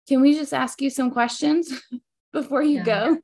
can 0.09 0.21
we 0.21 0.35
just 0.35 0.55
ask 0.55 0.81
you 0.81 0.91
some 0.91 1.11
questions 1.11 1.73
before 2.33 2.63
you 2.63 2.79
yeah. 2.79 2.85
go 2.85 3.19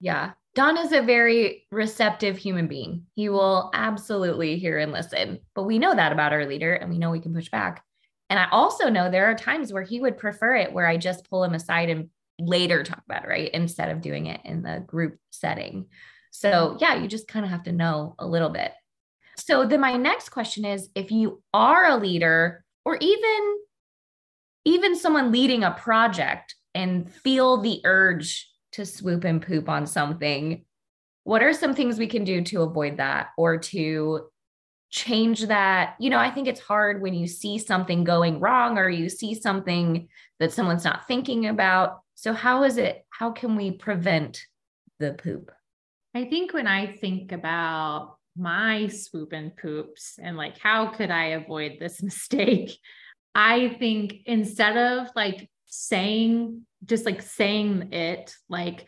yeah 0.00 0.32
Don 0.54 0.76
is 0.78 0.92
a 0.92 1.02
very 1.02 1.66
receptive 1.70 2.38
human 2.38 2.68
being. 2.68 3.04
He 3.14 3.28
will 3.28 3.70
absolutely 3.74 4.56
hear 4.58 4.78
and 4.78 4.92
listen. 4.92 5.40
But 5.54 5.64
we 5.64 5.78
know 5.78 5.94
that 5.94 6.12
about 6.12 6.32
our 6.32 6.46
leader 6.46 6.74
and 6.74 6.90
we 6.90 6.98
know 6.98 7.10
we 7.10 7.20
can 7.20 7.34
push 7.34 7.48
back. 7.48 7.82
And 8.30 8.38
I 8.38 8.48
also 8.50 8.88
know 8.88 9.10
there 9.10 9.26
are 9.26 9.34
times 9.34 9.72
where 9.72 9.82
he 9.82 10.00
would 10.00 10.16
prefer 10.16 10.56
it 10.56 10.72
where 10.72 10.86
I 10.86 10.96
just 10.96 11.28
pull 11.28 11.42
him 11.42 11.54
aside 11.54 11.90
and 11.90 12.08
later 12.38 12.82
talk 12.82 13.02
about 13.08 13.24
it, 13.24 13.28
right? 13.28 13.50
Instead 13.52 13.90
of 13.90 14.00
doing 14.00 14.26
it 14.26 14.40
in 14.44 14.62
the 14.62 14.82
group 14.86 15.18
setting. 15.30 15.86
So, 16.30 16.76
yeah, 16.80 16.96
you 16.96 17.08
just 17.08 17.28
kind 17.28 17.44
of 17.44 17.50
have 17.50 17.64
to 17.64 17.72
know 17.72 18.14
a 18.18 18.26
little 18.26 18.48
bit. 18.48 18.72
So, 19.36 19.66
then 19.66 19.80
my 19.80 19.96
next 19.96 20.30
question 20.30 20.64
is 20.64 20.88
if 20.94 21.10
you 21.10 21.42
are 21.52 21.86
a 21.86 21.96
leader 21.96 22.64
or 22.84 22.96
even 23.00 23.56
even 24.64 24.96
someone 24.96 25.30
leading 25.30 25.62
a 25.62 25.72
project 25.72 26.54
and 26.74 27.12
feel 27.12 27.58
the 27.58 27.80
urge 27.84 28.50
to 28.74 28.86
swoop 28.86 29.24
and 29.24 29.40
poop 29.40 29.68
on 29.68 29.86
something, 29.86 30.64
what 31.24 31.42
are 31.42 31.52
some 31.52 31.74
things 31.74 31.98
we 31.98 32.06
can 32.06 32.24
do 32.24 32.42
to 32.42 32.62
avoid 32.62 32.98
that 32.98 33.28
or 33.36 33.58
to 33.58 34.26
change 34.90 35.46
that? 35.46 35.96
You 35.98 36.10
know, 36.10 36.18
I 36.18 36.30
think 36.30 36.46
it's 36.46 36.60
hard 36.60 37.00
when 37.00 37.14
you 37.14 37.26
see 37.26 37.58
something 37.58 38.04
going 38.04 38.40
wrong 38.40 38.78
or 38.78 38.88
you 38.88 39.08
see 39.08 39.34
something 39.34 40.08
that 40.38 40.52
someone's 40.52 40.84
not 40.84 41.06
thinking 41.08 41.46
about. 41.46 42.00
So, 42.14 42.32
how 42.32 42.64
is 42.64 42.76
it? 42.76 43.04
How 43.10 43.30
can 43.30 43.56
we 43.56 43.72
prevent 43.72 44.42
the 44.98 45.14
poop? 45.14 45.50
I 46.14 46.26
think 46.26 46.52
when 46.52 46.68
I 46.68 46.86
think 46.86 47.32
about 47.32 48.18
my 48.36 48.88
swoop 48.88 49.32
and 49.32 49.56
poops 49.56 50.18
and 50.22 50.36
like, 50.36 50.58
how 50.58 50.88
could 50.88 51.10
I 51.10 51.26
avoid 51.26 51.78
this 51.80 52.02
mistake? 52.02 52.70
I 53.34 53.76
think 53.80 54.14
instead 54.26 54.76
of 54.76 55.08
like 55.16 55.48
saying, 55.74 56.62
just 56.84 57.04
like 57.06 57.22
saying 57.22 57.92
it, 57.92 58.34
like, 58.48 58.86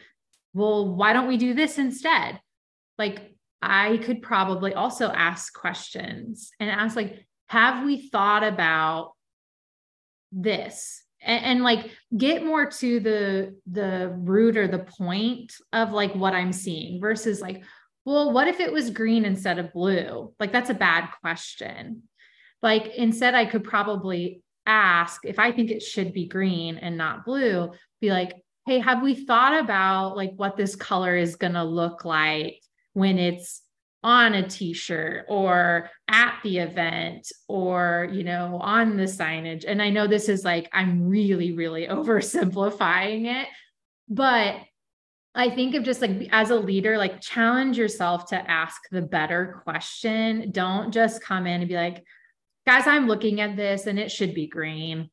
well, 0.54 0.94
why 0.94 1.12
don't 1.12 1.28
we 1.28 1.36
do 1.36 1.54
this 1.54 1.78
instead? 1.78 2.40
Like, 2.98 3.34
I 3.60 3.98
could 3.98 4.22
probably 4.22 4.74
also 4.74 5.08
ask 5.08 5.52
questions 5.52 6.50
and 6.60 6.70
ask, 6.70 6.96
like, 6.96 7.26
have 7.48 7.84
we 7.84 8.08
thought 8.08 8.44
about 8.44 9.12
this? 10.32 11.02
and, 11.26 11.44
and 11.44 11.62
like 11.62 11.90
get 12.16 12.44
more 12.44 12.66
to 12.66 13.00
the 13.00 13.56
the 13.70 14.14
root 14.16 14.56
or 14.56 14.68
the 14.68 14.78
point 14.78 15.52
of 15.72 15.92
like 15.92 16.14
what 16.14 16.32
i'm 16.32 16.52
seeing 16.52 17.00
versus 17.00 17.40
like 17.40 17.62
well 18.04 18.32
what 18.32 18.48
if 18.48 18.60
it 18.60 18.72
was 18.72 18.90
green 18.90 19.24
instead 19.24 19.58
of 19.58 19.72
blue 19.72 20.32
like 20.40 20.52
that's 20.52 20.70
a 20.70 20.74
bad 20.74 21.08
question 21.20 22.02
like 22.62 22.86
instead 22.96 23.34
i 23.34 23.44
could 23.44 23.64
probably 23.64 24.42
ask 24.66 25.24
if 25.24 25.38
i 25.38 25.52
think 25.52 25.70
it 25.70 25.82
should 25.82 26.12
be 26.12 26.26
green 26.26 26.76
and 26.78 26.96
not 26.96 27.24
blue 27.24 27.70
be 28.00 28.10
like 28.10 28.34
hey 28.66 28.78
have 28.78 29.02
we 29.02 29.14
thought 29.14 29.58
about 29.58 30.16
like 30.16 30.32
what 30.36 30.56
this 30.56 30.74
color 30.74 31.16
is 31.16 31.36
going 31.36 31.54
to 31.54 31.64
look 31.64 32.04
like 32.04 32.60
when 32.94 33.18
it's 33.18 33.62
on 34.02 34.34
a 34.34 34.48
t-shirt 34.48 35.24
or 35.28 35.90
at 36.08 36.38
the 36.44 36.58
event 36.58 37.30
or 37.48 38.08
you 38.12 38.22
know 38.22 38.58
on 38.62 38.96
the 38.96 39.04
signage? 39.04 39.64
And 39.66 39.82
i 39.82 39.90
know 39.90 40.06
this 40.06 40.28
is 40.28 40.44
like 40.44 40.68
i'm 40.72 41.08
really 41.08 41.52
really 41.52 41.86
oversimplifying 41.90 43.26
it 43.26 43.48
but 44.08 44.56
i 45.34 45.50
think 45.50 45.74
of 45.74 45.82
just 45.82 46.00
like 46.00 46.28
as 46.30 46.50
a 46.50 46.56
leader 46.56 46.98
like 46.98 47.20
challenge 47.20 47.76
yourself 47.76 48.26
to 48.28 48.50
ask 48.50 48.80
the 48.90 49.02
better 49.02 49.60
question. 49.64 50.50
Don't 50.50 50.92
just 50.92 51.22
come 51.22 51.46
in 51.46 51.60
and 51.60 51.68
be 51.68 51.74
like 51.74 52.04
guys 52.66 52.86
i'm 52.86 53.06
looking 53.06 53.40
at 53.40 53.56
this 53.56 53.86
and 53.86 53.98
it 53.98 54.10
should 54.10 54.34
be 54.34 54.46
green. 54.46 55.10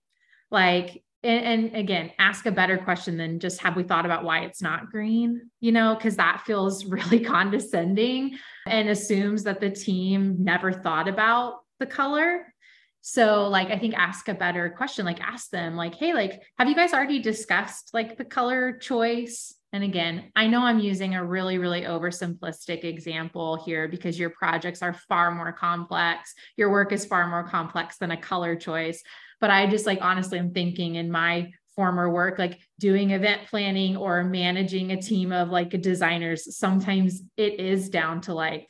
Like 0.52 1.04
and, 1.24 1.46
and, 1.46 1.76
again 1.76 2.12
ask 2.20 2.46
a 2.46 2.52
better 2.52 2.78
question 2.78 3.18
than 3.18 3.40
just 3.40 3.62
have 3.62 3.76
we 3.76 3.84
thought 3.84 4.06
about 4.06 4.24
why 4.24 4.42
it's 4.42 4.62
not 4.62 4.92
green 4.92 5.50
you 5.62 5.72
know 5.72 5.96
because 5.96 6.18
that 6.18 6.44
feels 6.46 6.86
really 6.98 7.20
condescending 7.20 8.38
and 8.68 8.90
assumes 8.90 9.44
that 9.44 9.60
the 9.60 9.70
team 9.70 10.38
never 10.40 10.72
thought 10.72 11.08
about 11.08 11.60
the 11.80 11.86
color. 11.86 12.54
So 13.02 13.48
like 13.50 13.70
i 13.70 13.78
think 13.78 13.96
ask 13.96 14.30
a 14.30 14.34
better 14.34 14.70
question 14.70 15.06
like 15.06 15.20
ask 15.20 15.50
them 15.50 15.76
like 15.76 15.96
hey 15.96 16.14
like 16.14 16.42
have 16.58 16.70
you 16.70 16.76
guys 16.76 16.94
already 16.94 17.20
discussed 17.20 17.90
like 17.94 18.18
the 18.18 18.26
color 18.26 18.78
choice 18.78 19.54
and 19.74 19.84
again 19.84 20.32
i 20.36 20.48
know 20.48 20.62
i'm 20.62 20.80
using 20.80 21.16
a 21.16 21.26
really 21.26 21.58
really 21.58 21.82
oversimplistic 21.82 22.86
example 22.86 23.62
here 23.66 23.88
because 23.90 24.18
your 24.18 24.30
projects 24.30 24.82
are 24.82 24.94
far 24.94 25.32
more 25.32 25.52
complex 25.52 26.34
your 26.56 26.72
work 26.72 26.94
is 26.94 27.06
far 27.06 27.28
more 27.28 27.44
complex 27.44 27.98
than 27.98 28.12
a 28.12 28.18
color 28.18 28.56
choice 28.56 29.04
but 29.44 29.52
I 29.52 29.68
just 29.68 29.86
like 29.86 30.00
honestly, 30.02 30.40
I'm 30.40 30.54
thinking 30.54 30.96
in 30.96 31.12
my 31.12 31.52
former 31.76 32.10
work, 32.10 32.40
like 32.40 32.62
doing 32.80 33.12
event 33.12 33.42
planning 33.50 33.98
or 33.98 34.24
managing 34.24 34.94
a 34.94 35.02
team 35.02 35.34
of 35.34 35.50
like 35.50 35.82
designers, 35.82 36.56
sometimes 36.56 37.22
it 37.36 37.60
is 37.60 37.90
down 37.90 38.22
to 38.22 38.34
like, 38.34 38.70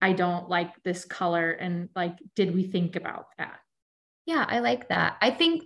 I 0.00 0.12
don't 0.12 0.48
like 0.48 0.70
this 0.84 1.04
color. 1.04 1.50
And 1.50 1.88
like, 1.96 2.18
did 2.36 2.54
we 2.54 2.62
think 2.62 2.94
about 2.94 3.26
that? 3.38 3.58
Yeah, 4.26 4.46
I 4.48 4.60
like 4.60 4.90
that. 4.90 5.16
I 5.20 5.32
think 5.32 5.64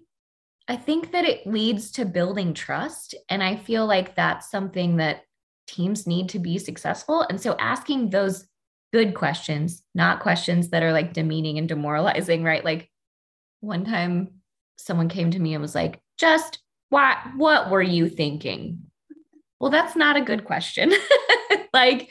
I 0.71 0.77
think 0.77 1.11
that 1.11 1.25
it 1.25 1.49
leads 1.49 1.91
to 1.93 2.05
building 2.05 2.55
trust. 2.55 3.17
And 3.29 3.43
I 3.43 3.57
feel 3.57 3.87
like 3.87 4.15
that's 4.15 4.53
something 4.53 4.99
that 4.99 5.23
teams 5.67 6.07
need 6.07 6.29
to 6.29 6.39
be 6.39 6.59
successful. 6.59 7.23
And 7.29 7.41
so 7.41 7.57
asking 7.59 8.11
those 8.11 8.47
good 8.93 9.15
questions, 9.15 9.83
not 9.97 10.21
questions 10.21 10.69
that 10.69 10.85
are 10.85 10.93
like 10.93 11.13
demeaning 11.13 11.59
and 11.59 11.69
demoralizing, 11.69 12.45
right? 12.45 12.65
Like, 12.65 12.89
one 13.59 13.85
time 13.85 14.43
someone 14.77 15.09
came 15.09 15.33
to 15.33 15.41
me 15.41 15.55
and 15.55 15.61
was 15.61 15.75
like, 15.75 16.01
just 16.19 16.61
what 16.89 17.19
what 17.37 17.69
were 17.69 17.83
you 17.83 18.09
thinking? 18.09 18.83
Well, 19.59 19.73
that's 19.73 19.97
not 19.97 20.17
a 20.17 20.23
good 20.23 20.45
question. 20.45 20.93
like 21.73 22.11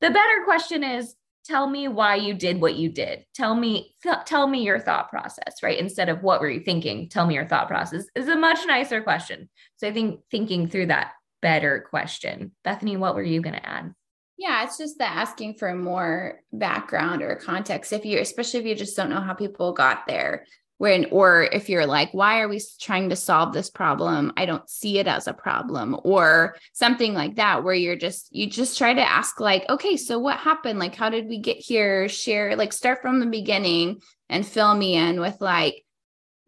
the 0.00 0.10
better 0.10 0.44
question 0.44 0.84
is 0.84 1.12
tell 1.50 1.68
me 1.68 1.88
why 1.88 2.14
you 2.14 2.32
did 2.32 2.60
what 2.60 2.76
you 2.76 2.88
did. 2.88 3.26
Tell 3.34 3.54
me 3.54 3.94
th- 4.02 4.24
tell 4.24 4.46
me 4.46 4.62
your 4.62 4.78
thought 4.78 5.10
process, 5.10 5.62
right? 5.62 5.78
Instead 5.78 6.08
of 6.08 6.22
what 6.22 6.40
were 6.40 6.48
you 6.48 6.60
thinking? 6.60 7.08
Tell 7.08 7.26
me 7.26 7.34
your 7.34 7.46
thought 7.46 7.68
process 7.68 8.04
is 8.14 8.28
a 8.28 8.36
much 8.36 8.60
nicer 8.66 9.02
question. 9.02 9.48
So 9.76 9.88
I 9.88 9.92
think 9.92 10.20
thinking 10.30 10.68
through 10.68 10.86
that 10.86 11.12
better 11.42 11.84
question. 11.90 12.52
Bethany, 12.62 12.96
what 12.96 13.14
were 13.14 13.22
you 13.22 13.40
going 13.40 13.56
to 13.56 13.68
add? 13.68 13.92
Yeah, 14.38 14.64
it's 14.64 14.78
just 14.78 14.96
the 14.96 15.04
asking 15.04 15.54
for 15.54 15.74
more 15.74 16.40
background 16.52 17.20
or 17.20 17.36
context. 17.36 17.92
If 17.92 18.06
you, 18.06 18.20
especially 18.20 18.60
if 18.60 18.66
you 18.66 18.74
just 18.74 18.96
don't 18.96 19.10
know 19.10 19.20
how 19.20 19.34
people 19.34 19.72
got 19.72 20.06
there, 20.06 20.46
when 20.80 21.04
or 21.10 21.42
if 21.42 21.68
you're 21.68 21.84
like 21.84 22.10
why 22.14 22.40
are 22.40 22.48
we 22.48 22.58
trying 22.80 23.10
to 23.10 23.14
solve 23.14 23.52
this 23.52 23.68
problem? 23.68 24.32
I 24.38 24.46
don't 24.46 24.66
see 24.66 24.98
it 24.98 25.06
as 25.06 25.26
a 25.26 25.34
problem 25.34 25.94
or 26.04 26.56
something 26.72 27.12
like 27.12 27.36
that 27.36 27.62
where 27.62 27.74
you're 27.74 27.96
just 27.96 28.34
you 28.34 28.48
just 28.48 28.78
try 28.78 28.94
to 28.94 29.06
ask 29.06 29.40
like 29.40 29.68
okay 29.68 29.98
so 29.98 30.18
what 30.18 30.38
happened? 30.38 30.78
Like 30.78 30.94
how 30.94 31.10
did 31.10 31.28
we 31.28 31.36
get 31.36 31.58
here? 31.58 32.08
Share 32.08 32.56
like 32.56 32.72
start 32.72 33.02
from 33.02 33.20
the 33.20 33.26
beginning 33.26 34.00
and 34.30 34.46
fill 34.46 34.74
me 34.74 34.94
in 34.94 35.20
with 35.20 35.38
like 35.42 35.84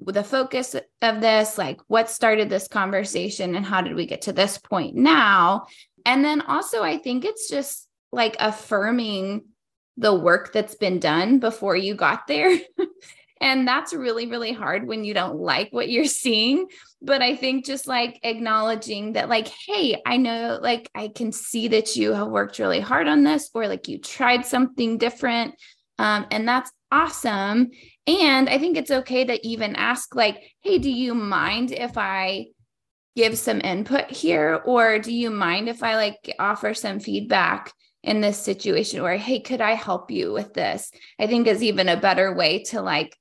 the 0.01 0.25
focus 0.25 0.75
of 1.03 1.21
this 1.21 1.59
like 1.59 1.81
what 1.89 2.09
started 2.09 2.49
this 2.49 2.69
conversation 2.69 3.55
and 3.55 3.67
how 3.67 3.83
did 3.83 3.95
we 3.95 4.07
get 4.07 4.23
to 4.23 4.33
this 4.33 4.57
point 4.57 4.97
now? 4.97 5.67
And 6.07 6.25
then 6.25 6.41
also 6.41 6.83
i 6.83 6.97
think 6.97 7.27
it's 7.27 7.51
just 7.51 7.87
like 8.13 8.37
affirming 8.41 9.45
the 9.99 10.15
work 10.15 10.55
that's 10.55 10.75
been 10.75 10.99
done 11.01 11.39
before 11.39 11.77
you 11.77 11.95
got 11.95 12.27
there 12.27 12.59
And 13.43 13.67
that's 13.67 13.93
really, 13.93 14.27
really 14.27 14.53
hard 14.53 14.87
when 14.87 15.03
you 15.03 15.15
don't 15.15 15.41
like 15.41 15.73
what 15.73 15.91
you're 15.91 16.05
seeing. 16.23 16.69
But 17.03 17.21
I 17.21 17.35
think 17.35 17.67
just 17.67 17.89
like 17.89 18.21
acknowledging 18.23 19.15
that, 19.15 19.29
like, 19.29 19.49
hey, 19.49 20.01
I 20.07 20.17
know, 20.17 20.61
like, 20.63 20.89
I 20.95 21.09
can 21.09 21.33
see 21.33 21.69
that 21.69 21.97
you 21.97 22.13
have 22.13 22.29
worked 22.29 22.61
really 22.61 22.81
hard 22.81 23.09
on 23.09 23.25
this, 23.25 23.51
or 23.53 23.67
like 23.67 23.89
you 23.89 23.99
tried 23.99 24.47
something 24.47 24.97
different. 24.97 25.57
Um, 25.99 26.27
and 26.31 26.47
that's 26.47 26.71
awesome. 26.93 27.71
And 28.07 28.49
I 28.49 28.59
think 28.59 28.77
it's 28.77 28.91
okay 28.91 29.25
to 29.25 29.47
even 29.47 29.75
ask, 29.75 30.15
like, 30.15 30.41
hey, 30.63 30.79
do 30.79 30.91
you 30.91 31.13
mind 31.13 31.73
if 31.73 31.99
I 31.99 32.47
give 33.17 33.37
some 33.37 33.61
input 33.61 34.09
here? 34.11 34.63
Or 34.65 35.01
do 35.01 35.13
you 35.13 35.31
mind 35.31 35.69
if 35.69 35.83
I 35.83 35.97
like 35.97 36.35
offer 36.39 36.73
some 36.75 37.01
feedback? 37.01 37.73
in 38.05 38.21
this 38.21 38.37
situation 38.37 38.99
or 38.99 39.13
hey 39.13 39.39
could 39.39 39.61
i 39.61 39.75
help 39.75 40.11
you 40.11 40.33
with 40.33 40.53
this 40.55 40.91
i 41.21 41.27
think 41.29 41.47
is 41.47 41.63
even 41.63 41.89
a 41.89 42.01
better 42.01 42.35
way 42.35 42.61
to 42.61 42.83
like 42.83 43.17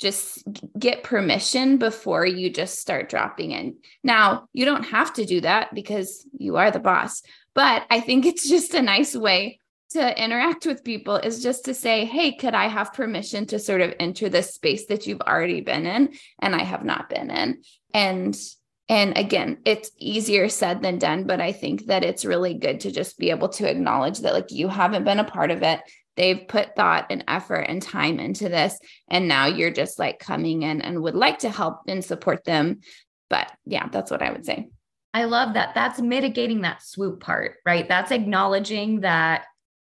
just 0.00 0.44
get 0.78 1.04
permission 1.04 1.78
before 1.78 2.26
you 2.26 2.50
just 2.50 2.78
start 2.78 3.08
dropping 3.08 3.52
in. 3.52 3.76
Now, 4.02 4.48
you 4.52 4.64
don't 4.64 4.84
have 4.84 5.12
to 5.14 5.24
do 5.24 5.40
that 5.42 5.74
because 5.74 6.26
you 6.36 6.56
are 6.56 6.70
the 6.70 6.80
boss, 6.80 7.22
but 7.54 7.84
I 7.90 8.00
think 8.00 8.26
it's 8.26 8.48
just 8.48 8.74
a 8.74 8.82
nice 8.82 9.14
way 9.14 9.60
to 9.90 10.22
interact 10.22 10.66
with 10.66 10.82
people 10.82 11.16
is 11.16 11.42
just 11.42 11.66
to 11.66 11.74
say, 11.74 12.04
Hey, 12.04 12.32
could 12.32 12.54
I 12.54 12.66
have 12.66 12.92
permission 12.92 13.46
to 13.46 13.58
sort 13.58 13.80
of 13.80 13.94
enter 14.00 14.28
this 14.28 14.54
space 14.54 14.86
that 14.86 15.06
you've 15.06 15.20
already 15.20 15.60
been 15.60 15.86
in 15.86 16.14
and 16.40 16.54
I 16.54 16.64
have 16.64 16.84
not 16.84 17.08
been 17.08 17.30
in? 17.30 17.62
And 17.92 18.36
And 18.88 19.16
again, 19.16 19.58
it's 19.64 19.90
easier 19.98 20.48
said 20.48 20.82
than 20.82 20.98
done, 20.98 21.24
but 21.24 21.40
I 21.40 21.52
think 21.52 21.86
that 21.86 22.04
it's 22.04 22.24
really 22.26 22.54
good 22.54 22.80
to 22.80 22.90
just 22.90 23.18
be 23.18 23.30
able 23.30 23.48
to 23.50 23.70
acknowledge 23.70 24.20
that, 24.20 24.34
like, 24.34 24.50
you 24.50 24.68
haven't 24.68 25.04
been 25.04 25.20
a 25.20 25.24
part 25.24 25.50
of 25.50 25.62
it. 25.62 25.80
They've 26.16 26.46
put 26.46 26.76
thought 26.76 27.06
and 27.10 27.24
effort 27.26 27.62
and 27.62 27.82
time 27.82 28.20
into 28.20 28.48
this. 28.48 28.78
And 29.08 29.28
now 29.28 29.46
you're 29.46 29.70
just 29.70 29.98
like 29.98 30.18
coming 30.18 30.62
in 30.62 30.80
and 30.80 31.02
would 31.02 31.14
like 31.14 31.40
to 31.40 31.50
help 31.50 31.80
and 31.88 32.04
support 32.04 32.44
them. 32.44 32.80
But 33.30 33.50
yeah, 33.64 33.88
that's 33.88 34.10
what 34.10 34.22
I 34.22 34.30
would 34.30 34.44
say. 34.44 34.68
I 35.12 35.24
love 35.24 35.54
that. 35.54 35.74
That's 35.74 36.00
mitigating 36.00 36.62
that 36.62 36.82
swoop 36.82 37.20
part, 37.20 37.56
right? 37.64 37.88
That's 37.88 38.10
acknowledging 38.10 39.00
that 39.00 39.44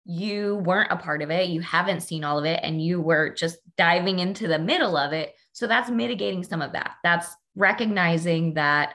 you 0.05 0.57
weren't 0.57 0.91
a 0.91 0.97
part 0.97 1.21
of 1.23 1.31
it, 1.31 1.49
you 1.49 1.61
haven't 1.61 2.01
seen 2.01 2.23
all 2.23 2.37
of 2.37 2.45
it, 2.45 2.59
and 2.61 2.81
you 2.81 3.01
were 3.01 3.31
just 3.31 3.57
diving 3.75 4.19
into 4.19 4.47
the 4.47 4.59
middle 4.59 4.95
of 4.97 5.13
it. 5.13 5.33
So 5.53 5.67
that's 5.67 5.89
mitigating 5.89 6.43
some 6.43 6.61
of 6.61 6.73
that. 6.73 6.91
That's 7.03 7.27
recognizing 7.55 8.53
that 8.53 8.93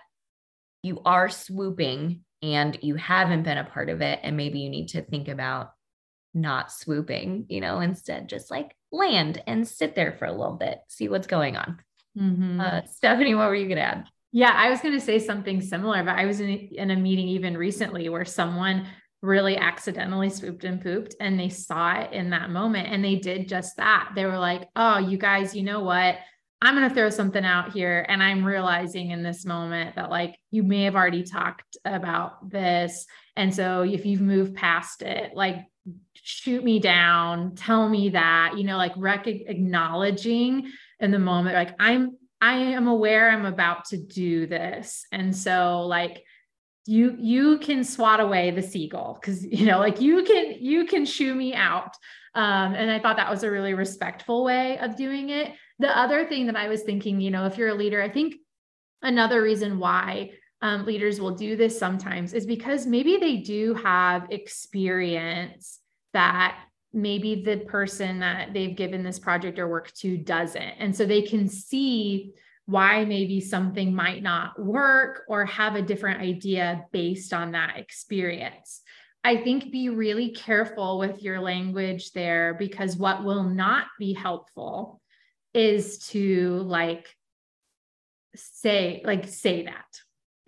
you 0.83 1.01
are 1.05 1.29
swooping 1.29 2.21
and 2.43 2.79
you 2.81 2.95
haven't 2.95 3.43
been 3.43 3.59
a 3.59 3.65
part 3.65 3.89
of 3.91 4.03
it. 4.03 4.21
And 4.23 4.37
maybe 4.37 4.61
you 4.61 4.71
need 4.71 4.89
to 4.89 5.03
think 5.03 5.29
about 5.29 5.73
not 6.35 6.73
swooping, 6.73 7.47
you 7.49 7.61
know, 7.61 7.81
instead 7.81 8.29
just 8.29 8.51
like 8.51 8.77
land 8.93 9.43
and 9.47 9.67
sit 9.67 9.95
there 9.95 10.13
for 10.13 10.27
a 10.27 10.33
little 10.33 10.57
bit, 10.57 10.81
see 10.89 11.09
what's 11.09 11.27
going 11.27 11.57
on. 11.57 11.79
Mm-hmm. 12.19 12.61
Uh, 12.61 12.83
Stephanie, 12.85 13.35
what 13.35 13.49
were 13.49 13.55
you 13.55 13.67
going 13.67 13.77
to 13.77 13.83
add? 13.83 14.07
Yeah, 14.33 14.53
I 14.55 14.71
was 14.71 14.81
going 14.81 14.95
to 14.95 15.01
say 15.01 15.19
something 15.19 15.61
similar, 15.61 16.05
but 16.05 16.17
I 16.17 16.27
was 16.27 16.41
in, 16.41 16.51
in 16.51 16.91
a 16.91 16.97
meeting 16.97 17.29
even 17.29 17.57
recently 17.57 18.09
where 18.09 18.25
someone 18.25 18.87
really 19.23 19.57
accidentally 19.57 20.31
swooped 20.31 20.65
and 20.65 20.81
pooped 20.81 21.15
and 21.21 21.39
they 21.39 21.49
saw 21.49 22.01
it 22.01 22.13
in 22.13 22.31
that 22.31 22.51
moment 22.51 22.89
and 22.89 23.05
they 23.05 23.17
did 23.17 23.49
just 23.49 23.77
that. 23.77 24.13
They 24.15 24.25
were 24.25 24.39
like, 24.39 24.69
oh, 24.77 24.99
you 24.99 25.19
guys, 25.19 25.55
you 25.55 25.63
know 25.63 25.81
what? 25.81 26.17
I'm 26.63 26.77
going 26.77 26.89
to 26.89 26.95
throw 26.95 27.11
something 27.11 27.45
out 27.45 27.73
here. 27.73 28.05
And 28.09 28.23
I'm 28.23 28.45
realizing 28.45 29.11
in 29.11 29.23
this 29.23 29.47
moment 29.47 29.97
that, 29.97 30.11
like, 30.11 30.37
you 30.51 30.63
may 30.63 30.83
have 30.83 30.95
already 30.95 31.23
talked 31.23 31.79
about 31.85 32.51
this. 32.51 33.07
And 33.35 33.55
so 33.55 33.83
if 33.83 34.05
you've 34.05 34.21
moved 34.21 34.55
past 34.55 35.03
it, 35.03 35.35
like, 35.35 35.57
shoot 36.23 36.63
me 36.63 36.79
down, 36.79 37.55
tell 37.55 37.89
me 37.89 38.11
that, 38.11 38.55
you 38.57 38.65
know, 38.65 38.77
like, 38.77 38.93
rec- 38.97 39.27
acknowledging 39.27 40.71
in 40.99 41.11
the 41.11 41.19
moment, 41.19 41.55
like, 41.55 41.75
I'm, 41.79 42.17
I 42.41 42.57
am 42.57 42.89
aware 42.89 43.31
I'm 43.31 43.47
about 43.47 43.87
to 43.87 43.97
do 43.97 44.47
this. 44.47 45.07
And 45.13 45.35
so, 45.37 45.83
like, 45.83 46.25
you 46.87 47.15
you 47.19 47.59
can 47.59 47.85
swat 47.85 48.21
away 48.21 48.51
the 48.51 48.63
seagull 48.63 49.19
because 49.21 49.45
you 49.45 49.67
know 49.67 49.79
like 49.79 50.01
you 50.01 50.25
can 50.25 50.57
you 50.59 50.87
can 50.87 51.05
shoo 51.05 51.35
me 51.35 51.53
out 51.53 51.95
um, 52.35 52.75
and 52.75 52.91
i 52.91 52.99
thought 52.99 53.19
that 53.19 53.31
was 53.31 53.43
a 53.43 53.51
really 53.51 53.75
respectful 53.75 54.45
way 54.45 54.79
of 54.79 54.97
doing 54.97 55.29
it 55.29 55.53
the 55.81 55.99
other 55.99 56.27
thing 56.27 56.47
that 56.47 56.57
I 56.57 56.69
was 56.69 56.83
thinking, 56.83 57.23
you 57.23 57.31
know, 57.31 57.47
if 57.47 57.57
you're 57.57 57.71
a 57.71 57.75
leader, 57.75 58.03
I 58.03 58.11
think 58.11 58.35
another 59.01 59.41
reason 59.41 59.79
why 59.79 60.33
um, 60.61 60.85
leaders 60.85 61.19
will 61.19 61.35
do 61.35 61.57
this 61.57 61.79
sometimes 61.79 62.35
is 62.35 62.45
because 62.45 62.87
maybe 62.87 63.17
they 63.17 63.39
do 63.39 63.73
have 63.75 64.27
experience 64.31 65.80
that 66.13 66.59
maybe 66.93 67.43
the 67.43 67.59
person 67.59 68.21
that 68.21 68.53
they've 68.53 68.77
given 68.77 69.03
this 69.03 69.19
project 69.19 69.59
or 69.59 69.69
work 69.69 69.93
to 69.93 70.17
doesn't. 70.17 70.63
And 70.63 70.95
so 70.95 71.07
they 71.07 71.23
can 71.23 71.49
see 71.49 72.33
why 72.67 73.05
maybe 73.05 73.41
something 73.41 73.95
might 73.95 74.23
not 74.23 74.61
work 74.61 75.23
or 75.29 75.45
have 75.45 75.75
a 75.75 75.83
different 75.83 76.21
idea 76.21 76.85
based 76.93 77.33
on 77.33 77.53
that 77.53 77.79
experience. 77.79 78.83
I 79.23 79.37
think 79.37 79.71
be 79.71 79.89
really 79.89 80.31
careful 80.31 80.99
with 80.99 81.23
your 81.23 81.41
language 81.41 82.13
there 82.13 82.55
because 82.55 82.97
what 82.97 83.25
will 83.25 83.45
not 83.45 83.87
be 83.99 84.15
helpful 84.15 85.01
is 85.53 85.99
to 86.09 86.63
like 86.67 87.15
say 88.37 89.03
like 89.05 89.27
say 89.29 89.65
that 89.65 89.87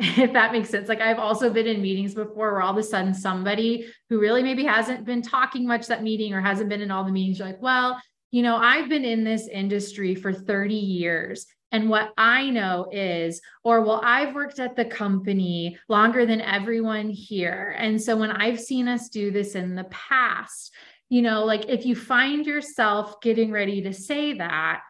if 0.19 0.33
that 0.33 0.53
makes 0.53 0.69
sense 0.69 0.89
like 0.89 1.01
i've 1.01 1.19
also 1.19 1.49
been 1.49 1.67
in 1.67 1.81
meetings 1.81 2.15
before 2.15 2.53
where 2.53 2.63
all 2.63 2.73
of 2.73 2.77
a 2.77 2.83
sudden 2.83 3.15
somebody 3.15 3.87
who 4.11 4.19
really 4.19 4.43
maybe 4.43 4.65
hasn't 4.65 5.05
been 5.05 5.23
talking 5.23 5.67
much 5.67 5.87
that 5.87 6.03
meeting 6.03 6.35
or 6.35 6.41
hasn't 6.41 6.69
been 6.69 6.81
in 6.81 6.91
all 6.91 7.05
the 7.05 7.13
meetings 7.13 7.39
you're 7.39 7.47
like 7.47 7.63
well 7.63 8.01
you 8.33 8.43
know 8.43 8.57
i've 8.57 8.89
been 8.89 9.05
in 9.05 9.23
this 9.23 9.47
industry 9.47 10.15
for 10.17 10.33
30 10.33 10.75
years 10.75 11.47
and 11.75 11.89
what 11.89 12.13
I 12.19 12.51
know 12.51 12.91
is, 12.93 13.41
or 13.65 13.81
well, 13.81 14.03
I've 14.05 14.35
worked 14.35 14.59
at 14.59 14.77
the 14.77 14.85
company 14.85 15.79
longer 15.89 16.27
than 16.27 16.43
everyone 16.43 17.09
here. 17.09 17.75
And 17.79 18.01
so 18.01 18.15
when 18.15 18.31
I've 18.31 18.61
seen 18.61 18.89
us 18.89 19.09
do 19.09 19.31
this 19.31 19.55
in 19.55 19.75
the 19.75 19.85
past, 19.85 20.75
you 21.09 21.23
know, 21.23 21.47
like 21.47 21.71
if 21.71 21.87
you 21.87 21.97
find 21.97 22.45
yourself 22.45 23.23
getting 23.23 23.53
ready 23.53 23.81
to 23.83 23.95
say 23.95 24.35
that, 24.35 24.83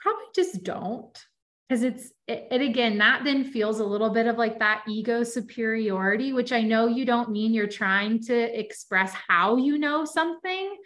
probably 0.00 0.24
just 0.34 0.62
don't 0.62 1.18
because 1.70 1.84
it's 1.84 2.10
it, 2.26 2.48
it, 2.50 2.60
again 2.60 2.98
that 2.98 3.22
then 3.22 3.44
feels 3.44 3.78
a 3.78 3.84
little 3.84 4.10
bit 4.10 4.26
of 4.26 4.36
like 4.36 4.58
that 4.58 4.82
ego 4.88 5.22
superiority 5.22 6.32
which 6.32 6.52
i 6.52 6.60
know 6.60 6.88
you 6.88 7.04
don't 7.04 7.30
mean 7.30 7.54
you're 7.54 7.68
trying 7.68 8.20
to 8.20 8.58
express 8.58 9.12
how 9.28 9.56
you 9.56 9.78
know 9.78 10.04
something 10.04 10.76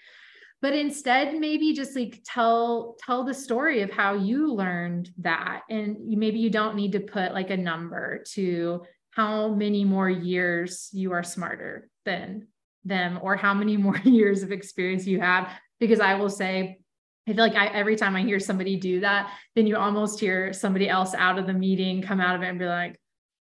but 0.65 0.73
instead 0.73 1.39
maybe 1.39 1.75
just 1.75 1.95
like 1.95 2.23
tell 2.25 2.97
tell 2.99 3.23
the 3.23 3.35
story 3.35 3.83
of 3.83 3.91
how 3.91 4.15
you 4.15 4.51
learned 4.51 5.11
that. 5.19 5.61
And 5.69 5.99
maybe 6.09 6.39
you 6.39 6.49
don't 6.49 6.75
need 6.75 6.93
to 6.93 7.01
put 7.01 7.35
like 7.35 7.51
a 7.51 7.57
number 7.59 8.25
to 8.33 8.83
how 9.11 9.49
many 9.49 9.85
more 9.85 10.09
years 10.09 10.89
you 10.95 11.13
are 11.13 11.23
smarter 11.23 11.91
than 12.07 12.49
them 12.83 13.19
or 13.21 13.37
how 13.37 13.53
many 13.53 13.77
more 13.87 13.99
years 13.99 14.43
of 14.43 14.53
experience 14.53 15.07
you 15.07 15.21
have 15.21 15.51
because 15.81 16.01
i 16.01 16.15
will 16.15 16.31
say 16.31 16.79
I 17.27 17.33
feel 17.33 17.45
like 17.45 17.57
I, 17.57 17.67
every 17.69 17.97
time 17.97 18.17
I 18.17 18.23
hear 18.23 18.39
somebody 18.39 18.77
do 18.77 19.01
that, 19.01 19.33
then 19.55 19.67
you 19.67 19.77
almost 19.77 20.21
hear 20.21 20.53
somebody 20.53 20.89
else 20.89 21.15
out 21.15 21.39
of 21.39 21.47
the 21.47 21.55
meeting 21.55 22.03
come 22.03 22.21
out 22.21 22.37
of 22.37 22.43
it 22.43 22.49
and 22.49 22.59
be 22.59 22.67
like, 22.67 23.01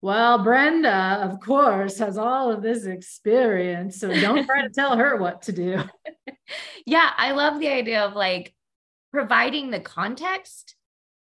well, 0.02 0.42
Brenda, 0.42 1.20
of 1.22 1.40
course, 1.40 1.98
has 1.98 2.16
all 2.16 2.50
of 2.50 2.62
this 2.62 2.86
experience. 2.86 4.00
So 4.00 4.12
don't 4.12 4.46
try 4.46 4.62
to 4.62 4.70
tell 4.70 4.96
her 4.96 5.16
what 5.16 5.42
to 5.42 5.52
do. 5.52 5.82
yeah, 6.86 7.10
I 7.16 7.32
love 7.32 7.60
the 7.60 7.68
idea 7.68 8.06
of 8.06 8.14
like 8.14 8.54
providing 9.12 9.70
the 9.70 9.80
context 9.80 10.74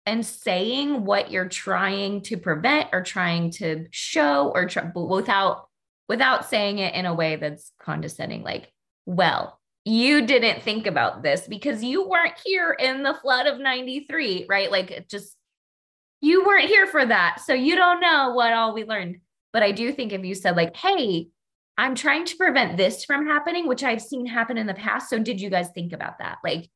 and 0.05 0.25
saying 0.25 1.05
what 1.05 1.31
you're 1.31 1.49
trying 1.49 2.21
to 2.21 2.37
prevent 2.37 2.89
or 2.93 3.01
trying 3.03 3.51
to 3.51 3.87
show 3.91 4.51
or 4.53 4.65
try, 4.65 4.89
without 4.93 5.67
without 6.09 6.45
saying 6.45 6.79
it 6.79 6.95
in 6.95 7.05
a 7.05 7.13
way 7.13 7.35
that's 7.35 7.71
condescending 7.79 8.41
like 8.41 8.71
well 9.05 9.56
you 9.87 10.25
didn't 10.25 10.63
think 10.63 10.85
about 10.85 11.23
this 11.23 11.47
because 11.47 11.83
you 11.83 12.07
weren't 12.07 12.37
here 12.45 12.75
in 12.77 13.03
the 13.03 13.13
flood 13.13 13.47
of 13.47 13.59
93, 13.59 14.45
right? 14.49 14.71
Like 14.71 15.07
just 15.09 15.35
you 16.21 16.45
weren't 16.45 16.65
here 16.65 16.87
for 16.87 17.05
that. 17.05 17.41
So 17.45 17.53
you 17.53 17.75
don't 17.75 18.01
know 18.01 18.33
what 18.33 18.53
all 18.53 18.73
we 18.73 18.83
learned. 18.83 19.17
But 19.53 19.63
I 19.63 19.71
do 19.71 19.91
think 19.91 20.11
if 20.11 20.25
you 20.25 20.35
said, 20.35 20.55
like, 20.55 20.75
hey, 20.75 21.29
I'm 21.77 21.95
trying 21.95 22.25
to 22.25 22.37
prevent 22.37 22.75
this 22.75 23.05
from 23.05 23.27
happening, 23.27 23.67
which 23.67 23.83
I've 23.83 24.01
seen 24.01 24.25
happen 24.25 24.57
in 24.57 24.67
the 24.67 24.73
past. 24.73 25.09
So 25.09 25.19
did 25.19 25.39
you 25.39 25.49
guys 25.49 25.69
think 25.69 25.93
about 25.93 26.19
that? 26.19 26.39
Like, 26.43 26.69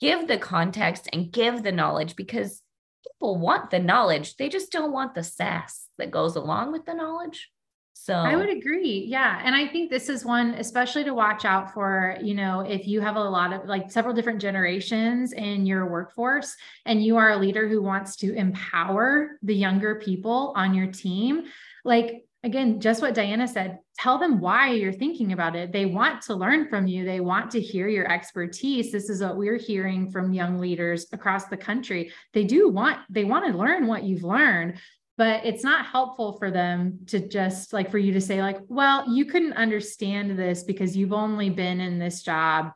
give 0.00 0.28
the 0.28 0.38
context 0.38 1.08
and 1.12 1.32
give 1.32 1.62
the 1.62 1.72
knowledge 1.72 2.16
because 2.16 2.62
people 3.04 3.38
want 3.38 3.70
the 3.70 3.78
knowledge. 3.78 4.36
They 4.36 4.48
just 4.48 4.70
don't 4.70 4.92
want 4.92 5.14
the 5.14 5.24
sass 5.24 5.88
that 5.98 6.10
goes 6.10 6.36
along 6.36 6.72
with 6.72 6.84
the 6.84 6.94
knowledge. 6.94 7.50
So 7.94 8.14
I 8.14 8.34
would 8.34 8.48
agree. 8.48 9.06
Yeah. 9.08 9.40
And 9.44 9.54
I 9.54 9.68
think 9.68 9.88
this 9.88 10.08
is 10.08 10.24
one, 10.24 10.54
especially 10.54 11.04
to 11.04 11.14
watch 11.14 11.44
out 11.44 11.72
for, 11.72 12.16
you 12.20 12.34
know, 12.34 12.60
if 12.60 12.88
you 12.88 13.00
have 13.00 13.14
a 13.14 13.22
lot 13.22 13.52
of 13.52 13.66
like 13.68 13.92
several 13.92 14.12
different 14.12 14.40
generations 14.40 15.32
in 15.32 15.66
your 15.66 15.88
workforce 15.88 16.56
and 16.84 17.04
you 17.04 17.16
are 17.16 17.30
a 17.30 17.36
leader 17.36 17.68
who 17.68 17.80
wants 17.80 18.16
to 18.16 18.34
empower 18.34 19.38
the 19.42 19.54
younger 19.54 20.00
people 20.00 20.52
on 20.56 20.74
your 20.74 20.88
team, 20.88 21.44
like 21.84 22.24
again, 22.42 22.80
just 22.80 23.02
what 23.02 23.14
Diana 23.14 23.46
said, 23.46 23.78
tell 23.96 24.18
them 24.18 24.40
why 24.40 24.72
you're 24.72 24.92
thinking 24.92 25.32
about 25.32 25.54
it. 25.54 25.70
They 25.70 25.86
want 25.86 26.22
to 26.22 26.34
learn 26.34 26.68
from 26.68 26.88
you, 26.88 27.04
they 27.04 27.20
want 27.20 27.52
to 27.52 27.60
hear 27.60 27.86
your 27.86 28.10
expertise. 28.10 28.90
This 28.90 29.08
is 29.10 29.22
what 29.22 29.36
we're 29.36 29.58
hearing 29.58 30.10
from 30.10 30.32
young 30.32 30.58
leaders 30.58 31.06
across 31.12 31.44
the 31.44 31.56
country. 31.56 32.12
They 32.32 32.44
do 32.44 32.68
want, 32.68 32.98
they 33.08 33.24
want 33.24 33.46
to 33.46 33.56
learn 33.56 33.86
what 33.86 34.02
you've 34.02 34.24
learned 34.24 34.78
but 35.18 35.44
it's 35.44 35.64
not 35.64 35.86
helpful 35.86 36.32
for 36.38 36.50
them 36.50 37.00
to 37.06 37.20
just 37.28 37.72
like 37.72 37.90
for 37.90 37.98
you 37.98 38.12
to 38.12 38.20
say 38.20 38.40
like 38.42 38.58
well 38.68 39.12
you 39.12 39.24
couldn't 39.24 39.52
understand 39.54 40.38
this 40.38 40.62
because 40.62 40.96
you've 40.96 41.12
only 41.12 41.50
been 41.50 41.80
in 41.80 41.98
this 41.98 42.22
job 42.22 42.72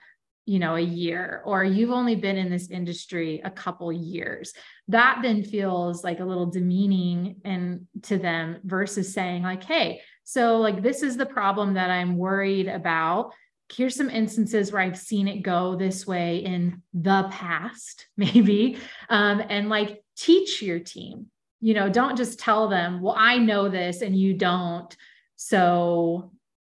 you 0.47 0.61
know 0.61 0.77
a 0.77 0.81
year 0.81 1.43
or 1.45 1.65
you've 1.65 1.91
only 1.91 2.15
been 2.15 2.37
in 2.37 2.49
this 2.49 2.71
industry 2.71 3.43
a 3.45 3.51
couple 3.51 3.93
years. 3.93 4.55
That 4.89 5.19
then 5.23 5.43
feels 5.43 6.05
like 6.05 6.21
a 6.21 6.25
little 6.25 6.47
demeaning 6.47 7.37
and 7.45 7.87
to 8.03 8.17
them 8.17 8.61
versus 8.65 9.13
saying 9.13 9.43
like 9.43 9.65
hey 9.65 10.01
so 10.23 10.59
like 10.59 10.83
this 10.83 11.03
is 11.03 11.17
the 11.17 11.27
problem 11.27 11.75
that 11.75 11.91
i'm 11.91 12.17
worried 12.17 12.69
about. 12.69 13.33
Here's 13.73 13.97
some 13.97 14.11
instances 14.11 14.71
where 14.71 14.81
I've 14.81 14.97
seen 14.97 15.27
it 15.27 15.43
go 15.43 15.75
this 15.75 16.07
way 16.07 16.37
in 16.37 16.83
the 16.95 17.27
past, 17.33 18.07
maybe, 18.17 18.79
um, 19.09 19.43
and 19.49 19.69
like 19.69 20.05
teach 20.17 20.63
your 20.63 20.79
team 20.79 21.33
you 21.67 21.75
know 21.75 21.89
don't 21.89 22.17
just 22.17 22.39
tell 22.39 22.69
them 22.69 23.01
well 23.01 23.17
i 23.19 23.37
know 23.37 23.69
this 23.69 24.01
and 24.01 24.17
you 24.17 24.33
don't 24.35 24.97
so 25.35 26.31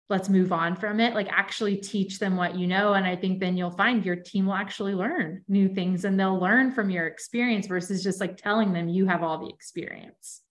let's 0.10 0.30
move 0.30 0.52
on 0.52 0.76
from 0.76 1.00
it 1.00 1.14
like 1.14 1.28
actually 1.30 1.78
teach 1.78 2.18
them 2.18 2.36
what 2.36 2.56
you 2.56 2.66
know 2.66 2.94
and 2.94 3.06
i 3.06 3.16
think 3.16 3.40
then 3.40 3.56
you'll 3.56 3.70
find 3.70 4.04
your 4.04 4.16
team 4.16 4.48
will 4.48 4.56
actually 4.56 4.96
learn 4.96 5.44
new 5.48 5.70
things 5.70 6.06
and 6.06 6.20
they'll 6.20 6.40
learn 6.40 6.72
from 6.72 6.90
your 6.90 7.06
experience 7.06 7.68
versus 7.68 8.04
just 8.04 8.20
like 8.20 8.36
telling 8.36 8.74
them 8.74 8.90
you 8.90 9.06
have 9.06 9.22
all 9.22 9.38
the 9.38 9.54
experience 9.54 10.42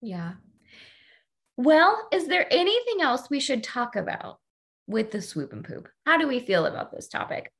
Yeah. 0.00 0.34
Well, 1.56 2.08
is 2.12 2.28
there 2.28 2.46
anything 2.52 3.02
else 3.02 3.28
we 3.28 3.40
should 3.40 3.64
talk 3.64 3.96
about 3.96 4.38
with 4.86 5.10
the 5.10 5.20
swoop 5.20 5.52
and 5.52 5.64
poop? 5.64 5.88
How 6.06 6.16
do 6.16 6.28
we 6.28 6.38
feel 6.38 6.66
about 6.66 6.92
this 6.92 7.08
topic? 7.08 7.50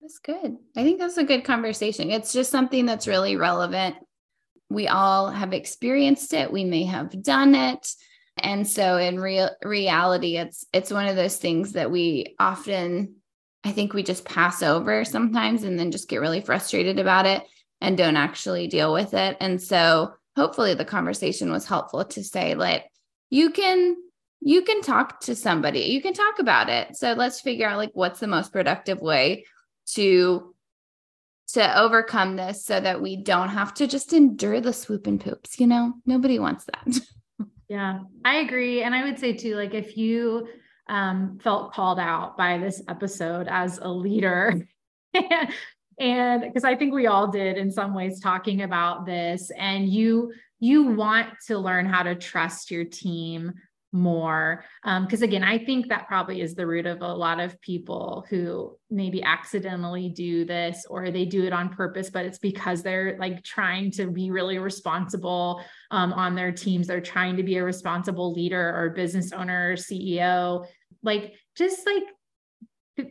That's 0.00 0.20
good. 0.20 0.56
I 0.76 0.84
think 0.84 1.00
that's 1.00 1.16
a 1.16 1.24
good 1.24 1.42
conversation. 1.44 2.10
It's 2.10 2.32
just 2.32 2.52
something 2.52 2.86
that's 2.86 3.08
really 3.08 3.34
relevant. 3.34 3.96
We 4.70 4.88
all 4.88 5.30
have 5.30 5.52
experienced 5.52 6.32
it. 6.32 6.52
We 6.52 6.64
may 6.64 6.84
have 6.84 7.22
done 7.22 7.54
it. 7.54 7.88
And 8.38 8.66
so 8.66 8.96
in 8.96 9.20
real 9.20 9.50
reality, 9.62 10.36
it's 10.36 10.64
it's 10.72 10.92
one 10.92 11.06
of 11.06 11.16
those 11.16 11.36
things 11.36 11.72
that 11.72 11.90
we 11.90 12.34
often 12.38 13.16
I 13.62 13.72
think 13.72 13.94
we 13.94 14.02
just 14.02 14.24
pass 14.24 14.62
over 14.62 15.04
sometimes 15.04 15.62
and 15.62 15.78
then 15.78 15.90
just 15.90 16.08
get 16.08 16.20
really 16.20 16.42
frustrated 16.42 16.98
about 16.98 17.26
it 17.26 17.42
and 17.80 17.96
don't 17.96 18.16
actually 18.16 18.66
deal 18.66 18.92
with 18.92 19.14
it. 19.14 19.36
And 19.40 19.60
so 19.62 20.14
hopefully 20.36 20.74
the 20.74 20.84
conversation 20.84 21.50
was 21.50 21.66
helpful 21.66 22.04
to 22.04 22.22
say 22.22 22.54
like 22.54 22.86
you 23.30 23.50
can 23.50 23.96
you 24.40 24.62
can 24.62 24.82
talk 24.82 25.20
to 25.20 25.34
somebody. 25.34 25.80
You 25.80 26.02
can 26.02 26.12
talk 26.12 26.38
about 26.38 26.68
it. 26.68 26.96
So 26.96 27.14
let's 27.14 27.40
figure 27.40 27.66
out 27.66 27.78
like 27.78 27.92
what's 27.94 28.20
the 28.20 28.26
most 28.26 28.52
productive 28.52 29.00
way 29.00 29.46
to 29.92 30.53
to 31.52 31.78
overcome 31.78 32.36
this 32.36 32.64
so 32.64 32.80
that 32.80 33.02
we 33.02 33.16
don't 33.16 33.50
have 33.50 33.74
to 33.74 33.86
just 33.86 34.12
endure 34.12 34.60
the 34.60 34.72
swoop 34.72 35.06
and 35.06 35.20
poops, 35.20 35.60
you 35.60 35.66
know? 35.66 35.94
Nobody 36.06 36.38
wants 36.38 36.64
that. 36.64 37.00
Yeah, 37.68 38.00
I 38.24 38.36
agree. 38.36 38.82
And 38.82 38.94
I 38.94 39.04
would 39.04 39.18
say 39.18 39.32
too, 39.32 39.56
like 39.56 39.74
if 39.74 39.96
you 39.96 40.48
um, 40.88 41.38
felt 41.42 41.72
called 41.72 41.98
out 41.98 42.36
by 42.36 42.58
this 42.58 42.82
episode 42.88 43.48
as 43.48 43.78
a 43.78 43.88
leader, 43.88 44.68
and 45.98 46.42
because 46.42 46.64
I 46.64 46.76
think 46.76 46.92
we 46.92 47.06
all 47.06 47.28
did 47.28 47.56
in 47.56 47.70
some 47.70 47.94
ways 47.94 48.20
talking 48.20 48.62
about 48.62 49.06
this, 49.06 49.50
and 49.58 49.88
you 49.88 50.32
you 50.60 50.84
want 50.84 51.28
to 51.46 51.58
learn 51.58 51.86
how 51.86 52.02
to 52.02 52.14
trust 52.14 52.70
your 52.70 52.84
team 52.84 53.54
more 53.94 54.64
because 54.82 55.22
um, 55.22 55.24
again 55.24 55.44
i 55.44 55.56
think 55.56 55.88
that 55.88 56.06
probably 56.08 56.40
is 56.40 56.54
the 56.54 56.66
root 56.66 56.84
of 56.84 57.00
a 57.00 57.14
lot 57.14 57.38
of 57.38 57.60
people 57.60 58.26
who 58.28 58.76
maybe 58.90 59.22
accidentally 59.22 60.08
do 60.08 60.44
this 60.44 60.84
or 60.90 61.10
they 61.10 61.24
do 61.24 61.44
it 61.44 61.52
on 61.52 61.68
purpose 61.68 62.10
but 62.10 62.24
it's 62.24 62.38
because 62.38 62.82
they're 62.82 63.16
like 63.18 63.42
trying 63.44 63.90
to 63.90 64.10
be 64.10 64.30
really 64.32 64.58
responsible 64.58 65.62
um, 65.90 66.12
on 66.12 66.34
their 66.34 66.50
teams. 66.50 66.88
They're 66.88 67.00
trying 67.00 67.36
to 67.36 67.42
be 67.42 67.56
a 67.56 67.64
responsible 67.64 68.32
leader 68.32 68.74
or 68.76 68.90
business 68.90 69.32
owner 69.32 69.70
or 69.70 69.74
ceo 69.74 70.66
like 71.04 71.34
just 71.54 71.86
like 71.86 72.02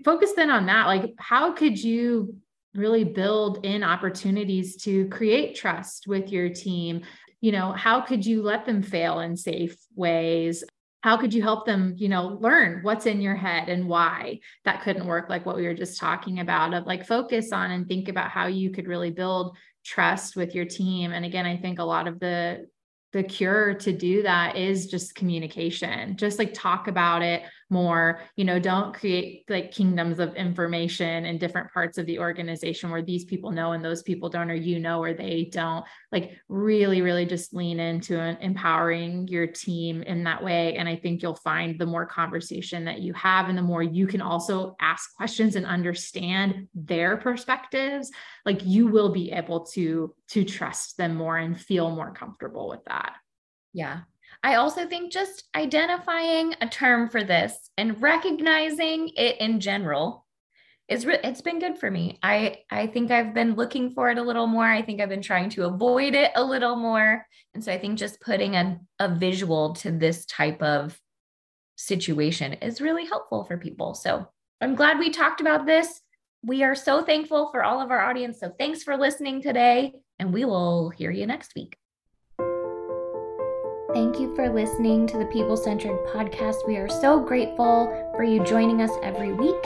focus 0.03 0.33
then 0.35 0.49
on 0.49 0.65
that. 0.65 0.87
Like 0.87 1.13
how 1.17 1.53
could 1.53 1.81
you 1.81 2.35
really 2.73 3.03
build 3.03 3.65
in 3.65 3.83
opportunities 3.83 4.77
to 4.83 5.07
create 5.09 5.55
trust 5.55 6.07
with 6.07 6.31
your 6.31 6.49
team? 6.49 7.01
You 7.41 7.51
know 7.51 7.71
how 7.71 8.01
could 8.01 8.25
you 8.25 8.41
let 8.41 8.65
them 8.65 8.81
fail 8.81 9.19
in 9.19 9.35
safe 9.37 9.75
ways 9.95 10.63
how 11.03 11.17
could 11.17 11.33
you 11.33 11.41
help 11.41 11.65
them 11.65 11.93
you 11.97 12.07
know 12.07 12.39
learn 12.41 12.79
what's 12.81 13.05
in 13.05 13.21
your 13.21 13.35
head 13.35 13.69
and 13.69 13.87
why 13.87 14.39
that 14.63 14.81
couldn't 14.81 15.05
work 15.05 15.29
like 15.29 15.45
what 15.45 15.57
we 15.57 15.65
were 15.67 15.73
just 15.73 15.99
talking 15.99 16.39
about 16.39 16.73
of 16.73 16.85
like 16.85 17.05
focus 17.05 17.51
on 17.51 17.71
and 17.71 17.87
think 17.87 18.07
about 18.07 18.31
how 18.31 18.47
you 18.47 18.71
could 18.71 18.87
really 18.87 19.11
build 19.11 19.57
trust 19.83 20.37
with 20.37 20.55
your 20.55 20.65
team. 20.65 21.11
And 21.11 21.25
again 21.25 21.45
i 21.45 21.57
think 21.57 21.79
a 21.79 21.83
lot 21.83 22.07
of 22.07 22.19
the 22.19 22.67
the 23.11 23.21
cure 23.21 23.75
to 23.75 23.93
do 23.93 24.23
that 24.23 24.55
is 24.55 24.87
just 24.87 25.13
communication 25.13 26.17
just 26.17 26.39
like 26.39 26.51
talk 26.53 26.87
about 26.87 27.21
it 27.21 27.43
more 27.73 28.21
you 28.35 28.45
know 28.45 28.59
don't 28.59 28.93
create 28.93 29.43
like 29.49 29.71
kingdoms 29.71 30.19
of 30.19 30.35
information 30.35 31.25
in 31.25 31.37
different 31.37 31.71
parts 31.73 31.97
of 31.97 32.05
the 32.05 32.19
organization 32.19 32.91
where 32.91 33.01
these 33.01 33.25
people 33.25 33.51
know 33.51 33.73
and 33.73 33.83
those 33.83 34.03
people 34.03 34.29
don't 34.29 34.51
or 34.51 34.55
you 34.55 34.79
know 34.79 35.01
or 35.03 35.13
they 35.13 35.49
don't. 35.51 35.83
Like 36.11 36.37
really 36.47 37.01
really 37.01 37.25
just 37.25 37.53
lean 37.53 37.79
into 37.79 38.17
empowering 38.39 39.27
your 39.27 39.47
team 39.47 40.03
in 40.03 40.23
that 40.23 40.43
way 40.43 40.75
and 40.75 40.87
i 40.87 40.95
think 40.95 41.21
you'll 41.21 41.35
find 41.35 41.79
the 41.79 41.85
more 41.85 42.05
conversation 42.05 42.85
that 42.85 43.01
you 43.01 43.13
have 43.13 43.49
and 43.49 43.57
the 43.57 43.61
more 43.61 43.81
you 43.81 44.05
can 44.05 44.21
also 44.21 44.75
ask 44.79 45.15
questions 45.15 45.55
and 45.55 45.65
understand 45.65 46.67
their 46.75 47.17
perspectives 47.17 48.11
like 48.45 48.63
you 48.63 48.87
will 48.87 49.11
be 49.11 49.31
able 49.31 49.65
to 49.65 50.13
to 50.27 50.43
trust 50.43 50.97
them 50.97 51.15
more 51.15 51.37
and 51.37 51.59
feel 51.59 51.89
more 51.91 52.13
comfortable 52.13 52.69
with 52.69 52.83
that. 52.85 53.15
Yeah 53.73 54.01
I 54.41 54.55
also 54.55 54.87
think 54.87 55.11
just 55.11 55.43
identifying 55.55 56.55
a 56.61 56.67
term 56.67 57.09
for 57.09 57.23
this 57.23 57.69
and 57.77 58.01
recognizing 58.01 59.09
it 59.15 59.39
in 59.39 59.59
general 59.59 60.25
is 60.89 61.05
re- 61.05 61.19
it's 61.23 61.41
been 61.41 61.59
good 61.59 61.77
for 61.77 61.89
me. 61.89 62.19
I 62.21 62.57
I 62.69 62.87
think 62.87 63.11
I've 63.11 63.33
been 63.33 63.55
looking 63.55 63.91
for 63.91 64.09
it 64.09 64.17
a 64.17 64.23
little 64.23 64.47
more. 64.47 64.65
I 64.65 64.81
think 64.81 64.99
I've 65.01 65.09
been 65.09 65.21
trying 65.21 65.49
to 65.51 65.65
avoid 65.65 66.13
it 66.13 66.31
a 66.35 66.43
little 66.43 66.75
more. 66.75 67.25
And 67.53 67.63
so 67.63 67.71
I 67.71 67.77
think 67.77 67.97
just 67.97 68.21
putting 68.21 68.55
a, 68.55 68.79
a 68.99 69.15
visual 69.15 69.73
to 69.75 69.91
this 69.91 70.25
type 70.25 70.61
of 70.61 70.99
situation 71.75 72.53
is 72.53 72.81
really 72.81 73.05
helpful 73.05 73.43
for 73.45 73.57
people. 73.57 73.93
So 73.93 74.27
I'm 74.61 74.75
glad 74.75 74.99
we 74.99 75.09
talked 75.09 75.41
about 75.41 75.65
this. 75.65 76.01
We 76.43 76.63
are 76.63 76.75
so 76.75 77.03
thankful 77.03 77.49
for 77.51 77.63
all 77.63 77.81
of 77.81 77.89
our 77.89 78.01
audience. 78.01 78.39
So 78.39 78.51
thanks 78.59 78.83
for 78.83 78.97
listening 78.97 79.41
today, 79.41 79.93
and 80.19 80.33
we 80.33 80.45
will 80.45 80.89
hear 80.89 81.11
you 81.11 81.25
next 81.25 81.55
week. 81.55 81.77
Thank 83.93 84.19
you 84.19 84.35
for 84.35 84.49
listening 84.49 85.05
to 85.05 85.19
the 85.19 85.25
People 85.25 85.55
Centric 85.55 86.03
podcast. 86.07 86.65
We 86.65 86.77
are 86.77 86.89
so 86.89 87.19
grateful 87.19 87.85
for 88.15 88.23
you 88.23 88.43
joining 88.43 88.81
us 88.81 88.89
every 89.03 89.33
week. 89.33 89.63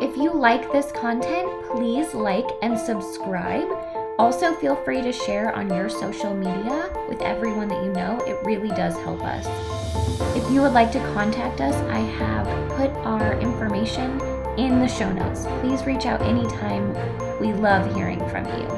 If 0.00 0.16
you 0.16 0.32
like 0.32 0.70
this 0.70 0.92
content, 0.92 1.48
please 1.72 2.14
like 2.14 2.46
and 2.62 2.78
subscribe. 2.78 3.66
Also, 4.16 4.54
feel 4.54 4.76
free 4.76 5.02
to 5.02 5.10
share 5.10 5.52
on 5.56 5.68
your 5.68 5.88
social 5.88 6.32
media 6.32 6.88
with 7.08 7.20
everyone 7.22 7.66
that 7.66 7.82
you 7.82 7.92
know. 7.92 8.16
It 8.28 8.38
really 8.46 8.68
does 8.68 8.94
help 8.98 9.22
us. 9.24 9.44
If 10.36 10.48
you 10.52 10.62
would 10.62 10.72
like 10.72 10.92
to 10.92 11.00
contact 11.12 11.60
us, 11.60 11.74
I 11.90 11.98
have 11.98 12.46
put 12.76 12.90
our 13.04 13.40
information 13.40 14.20
in 14.56 14.78
the 14.78 14.86
show 14.86 15.12
notes. 15.12 15.46
Please 15.60 15.84
reach 15.84 16.06
out 16.06 16.22
anytime. 16.22 16.92
We 17.40 17.52
love 17.52 17.92
hearing 17.96 18.20
from 18.28 18.44
you. 18.46 18.68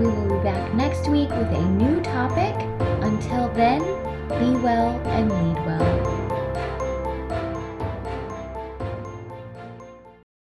We 0.00 0.06
will 0.06 0.38
be 0.38 0.42
back 0.42 0.74
next 0.74 1.06
week 1.06 1.30
with 1.30 1.52
a 1.52 1.64
new 1.66 2.00
topic. 2.00 2.54
Until 3.00 3.48
then, 3.50 3.82
be 4.28 4.56
well 4.56 4.88
and 5.06 5.30
lead 5.30 5.66
well. 5.66 6.43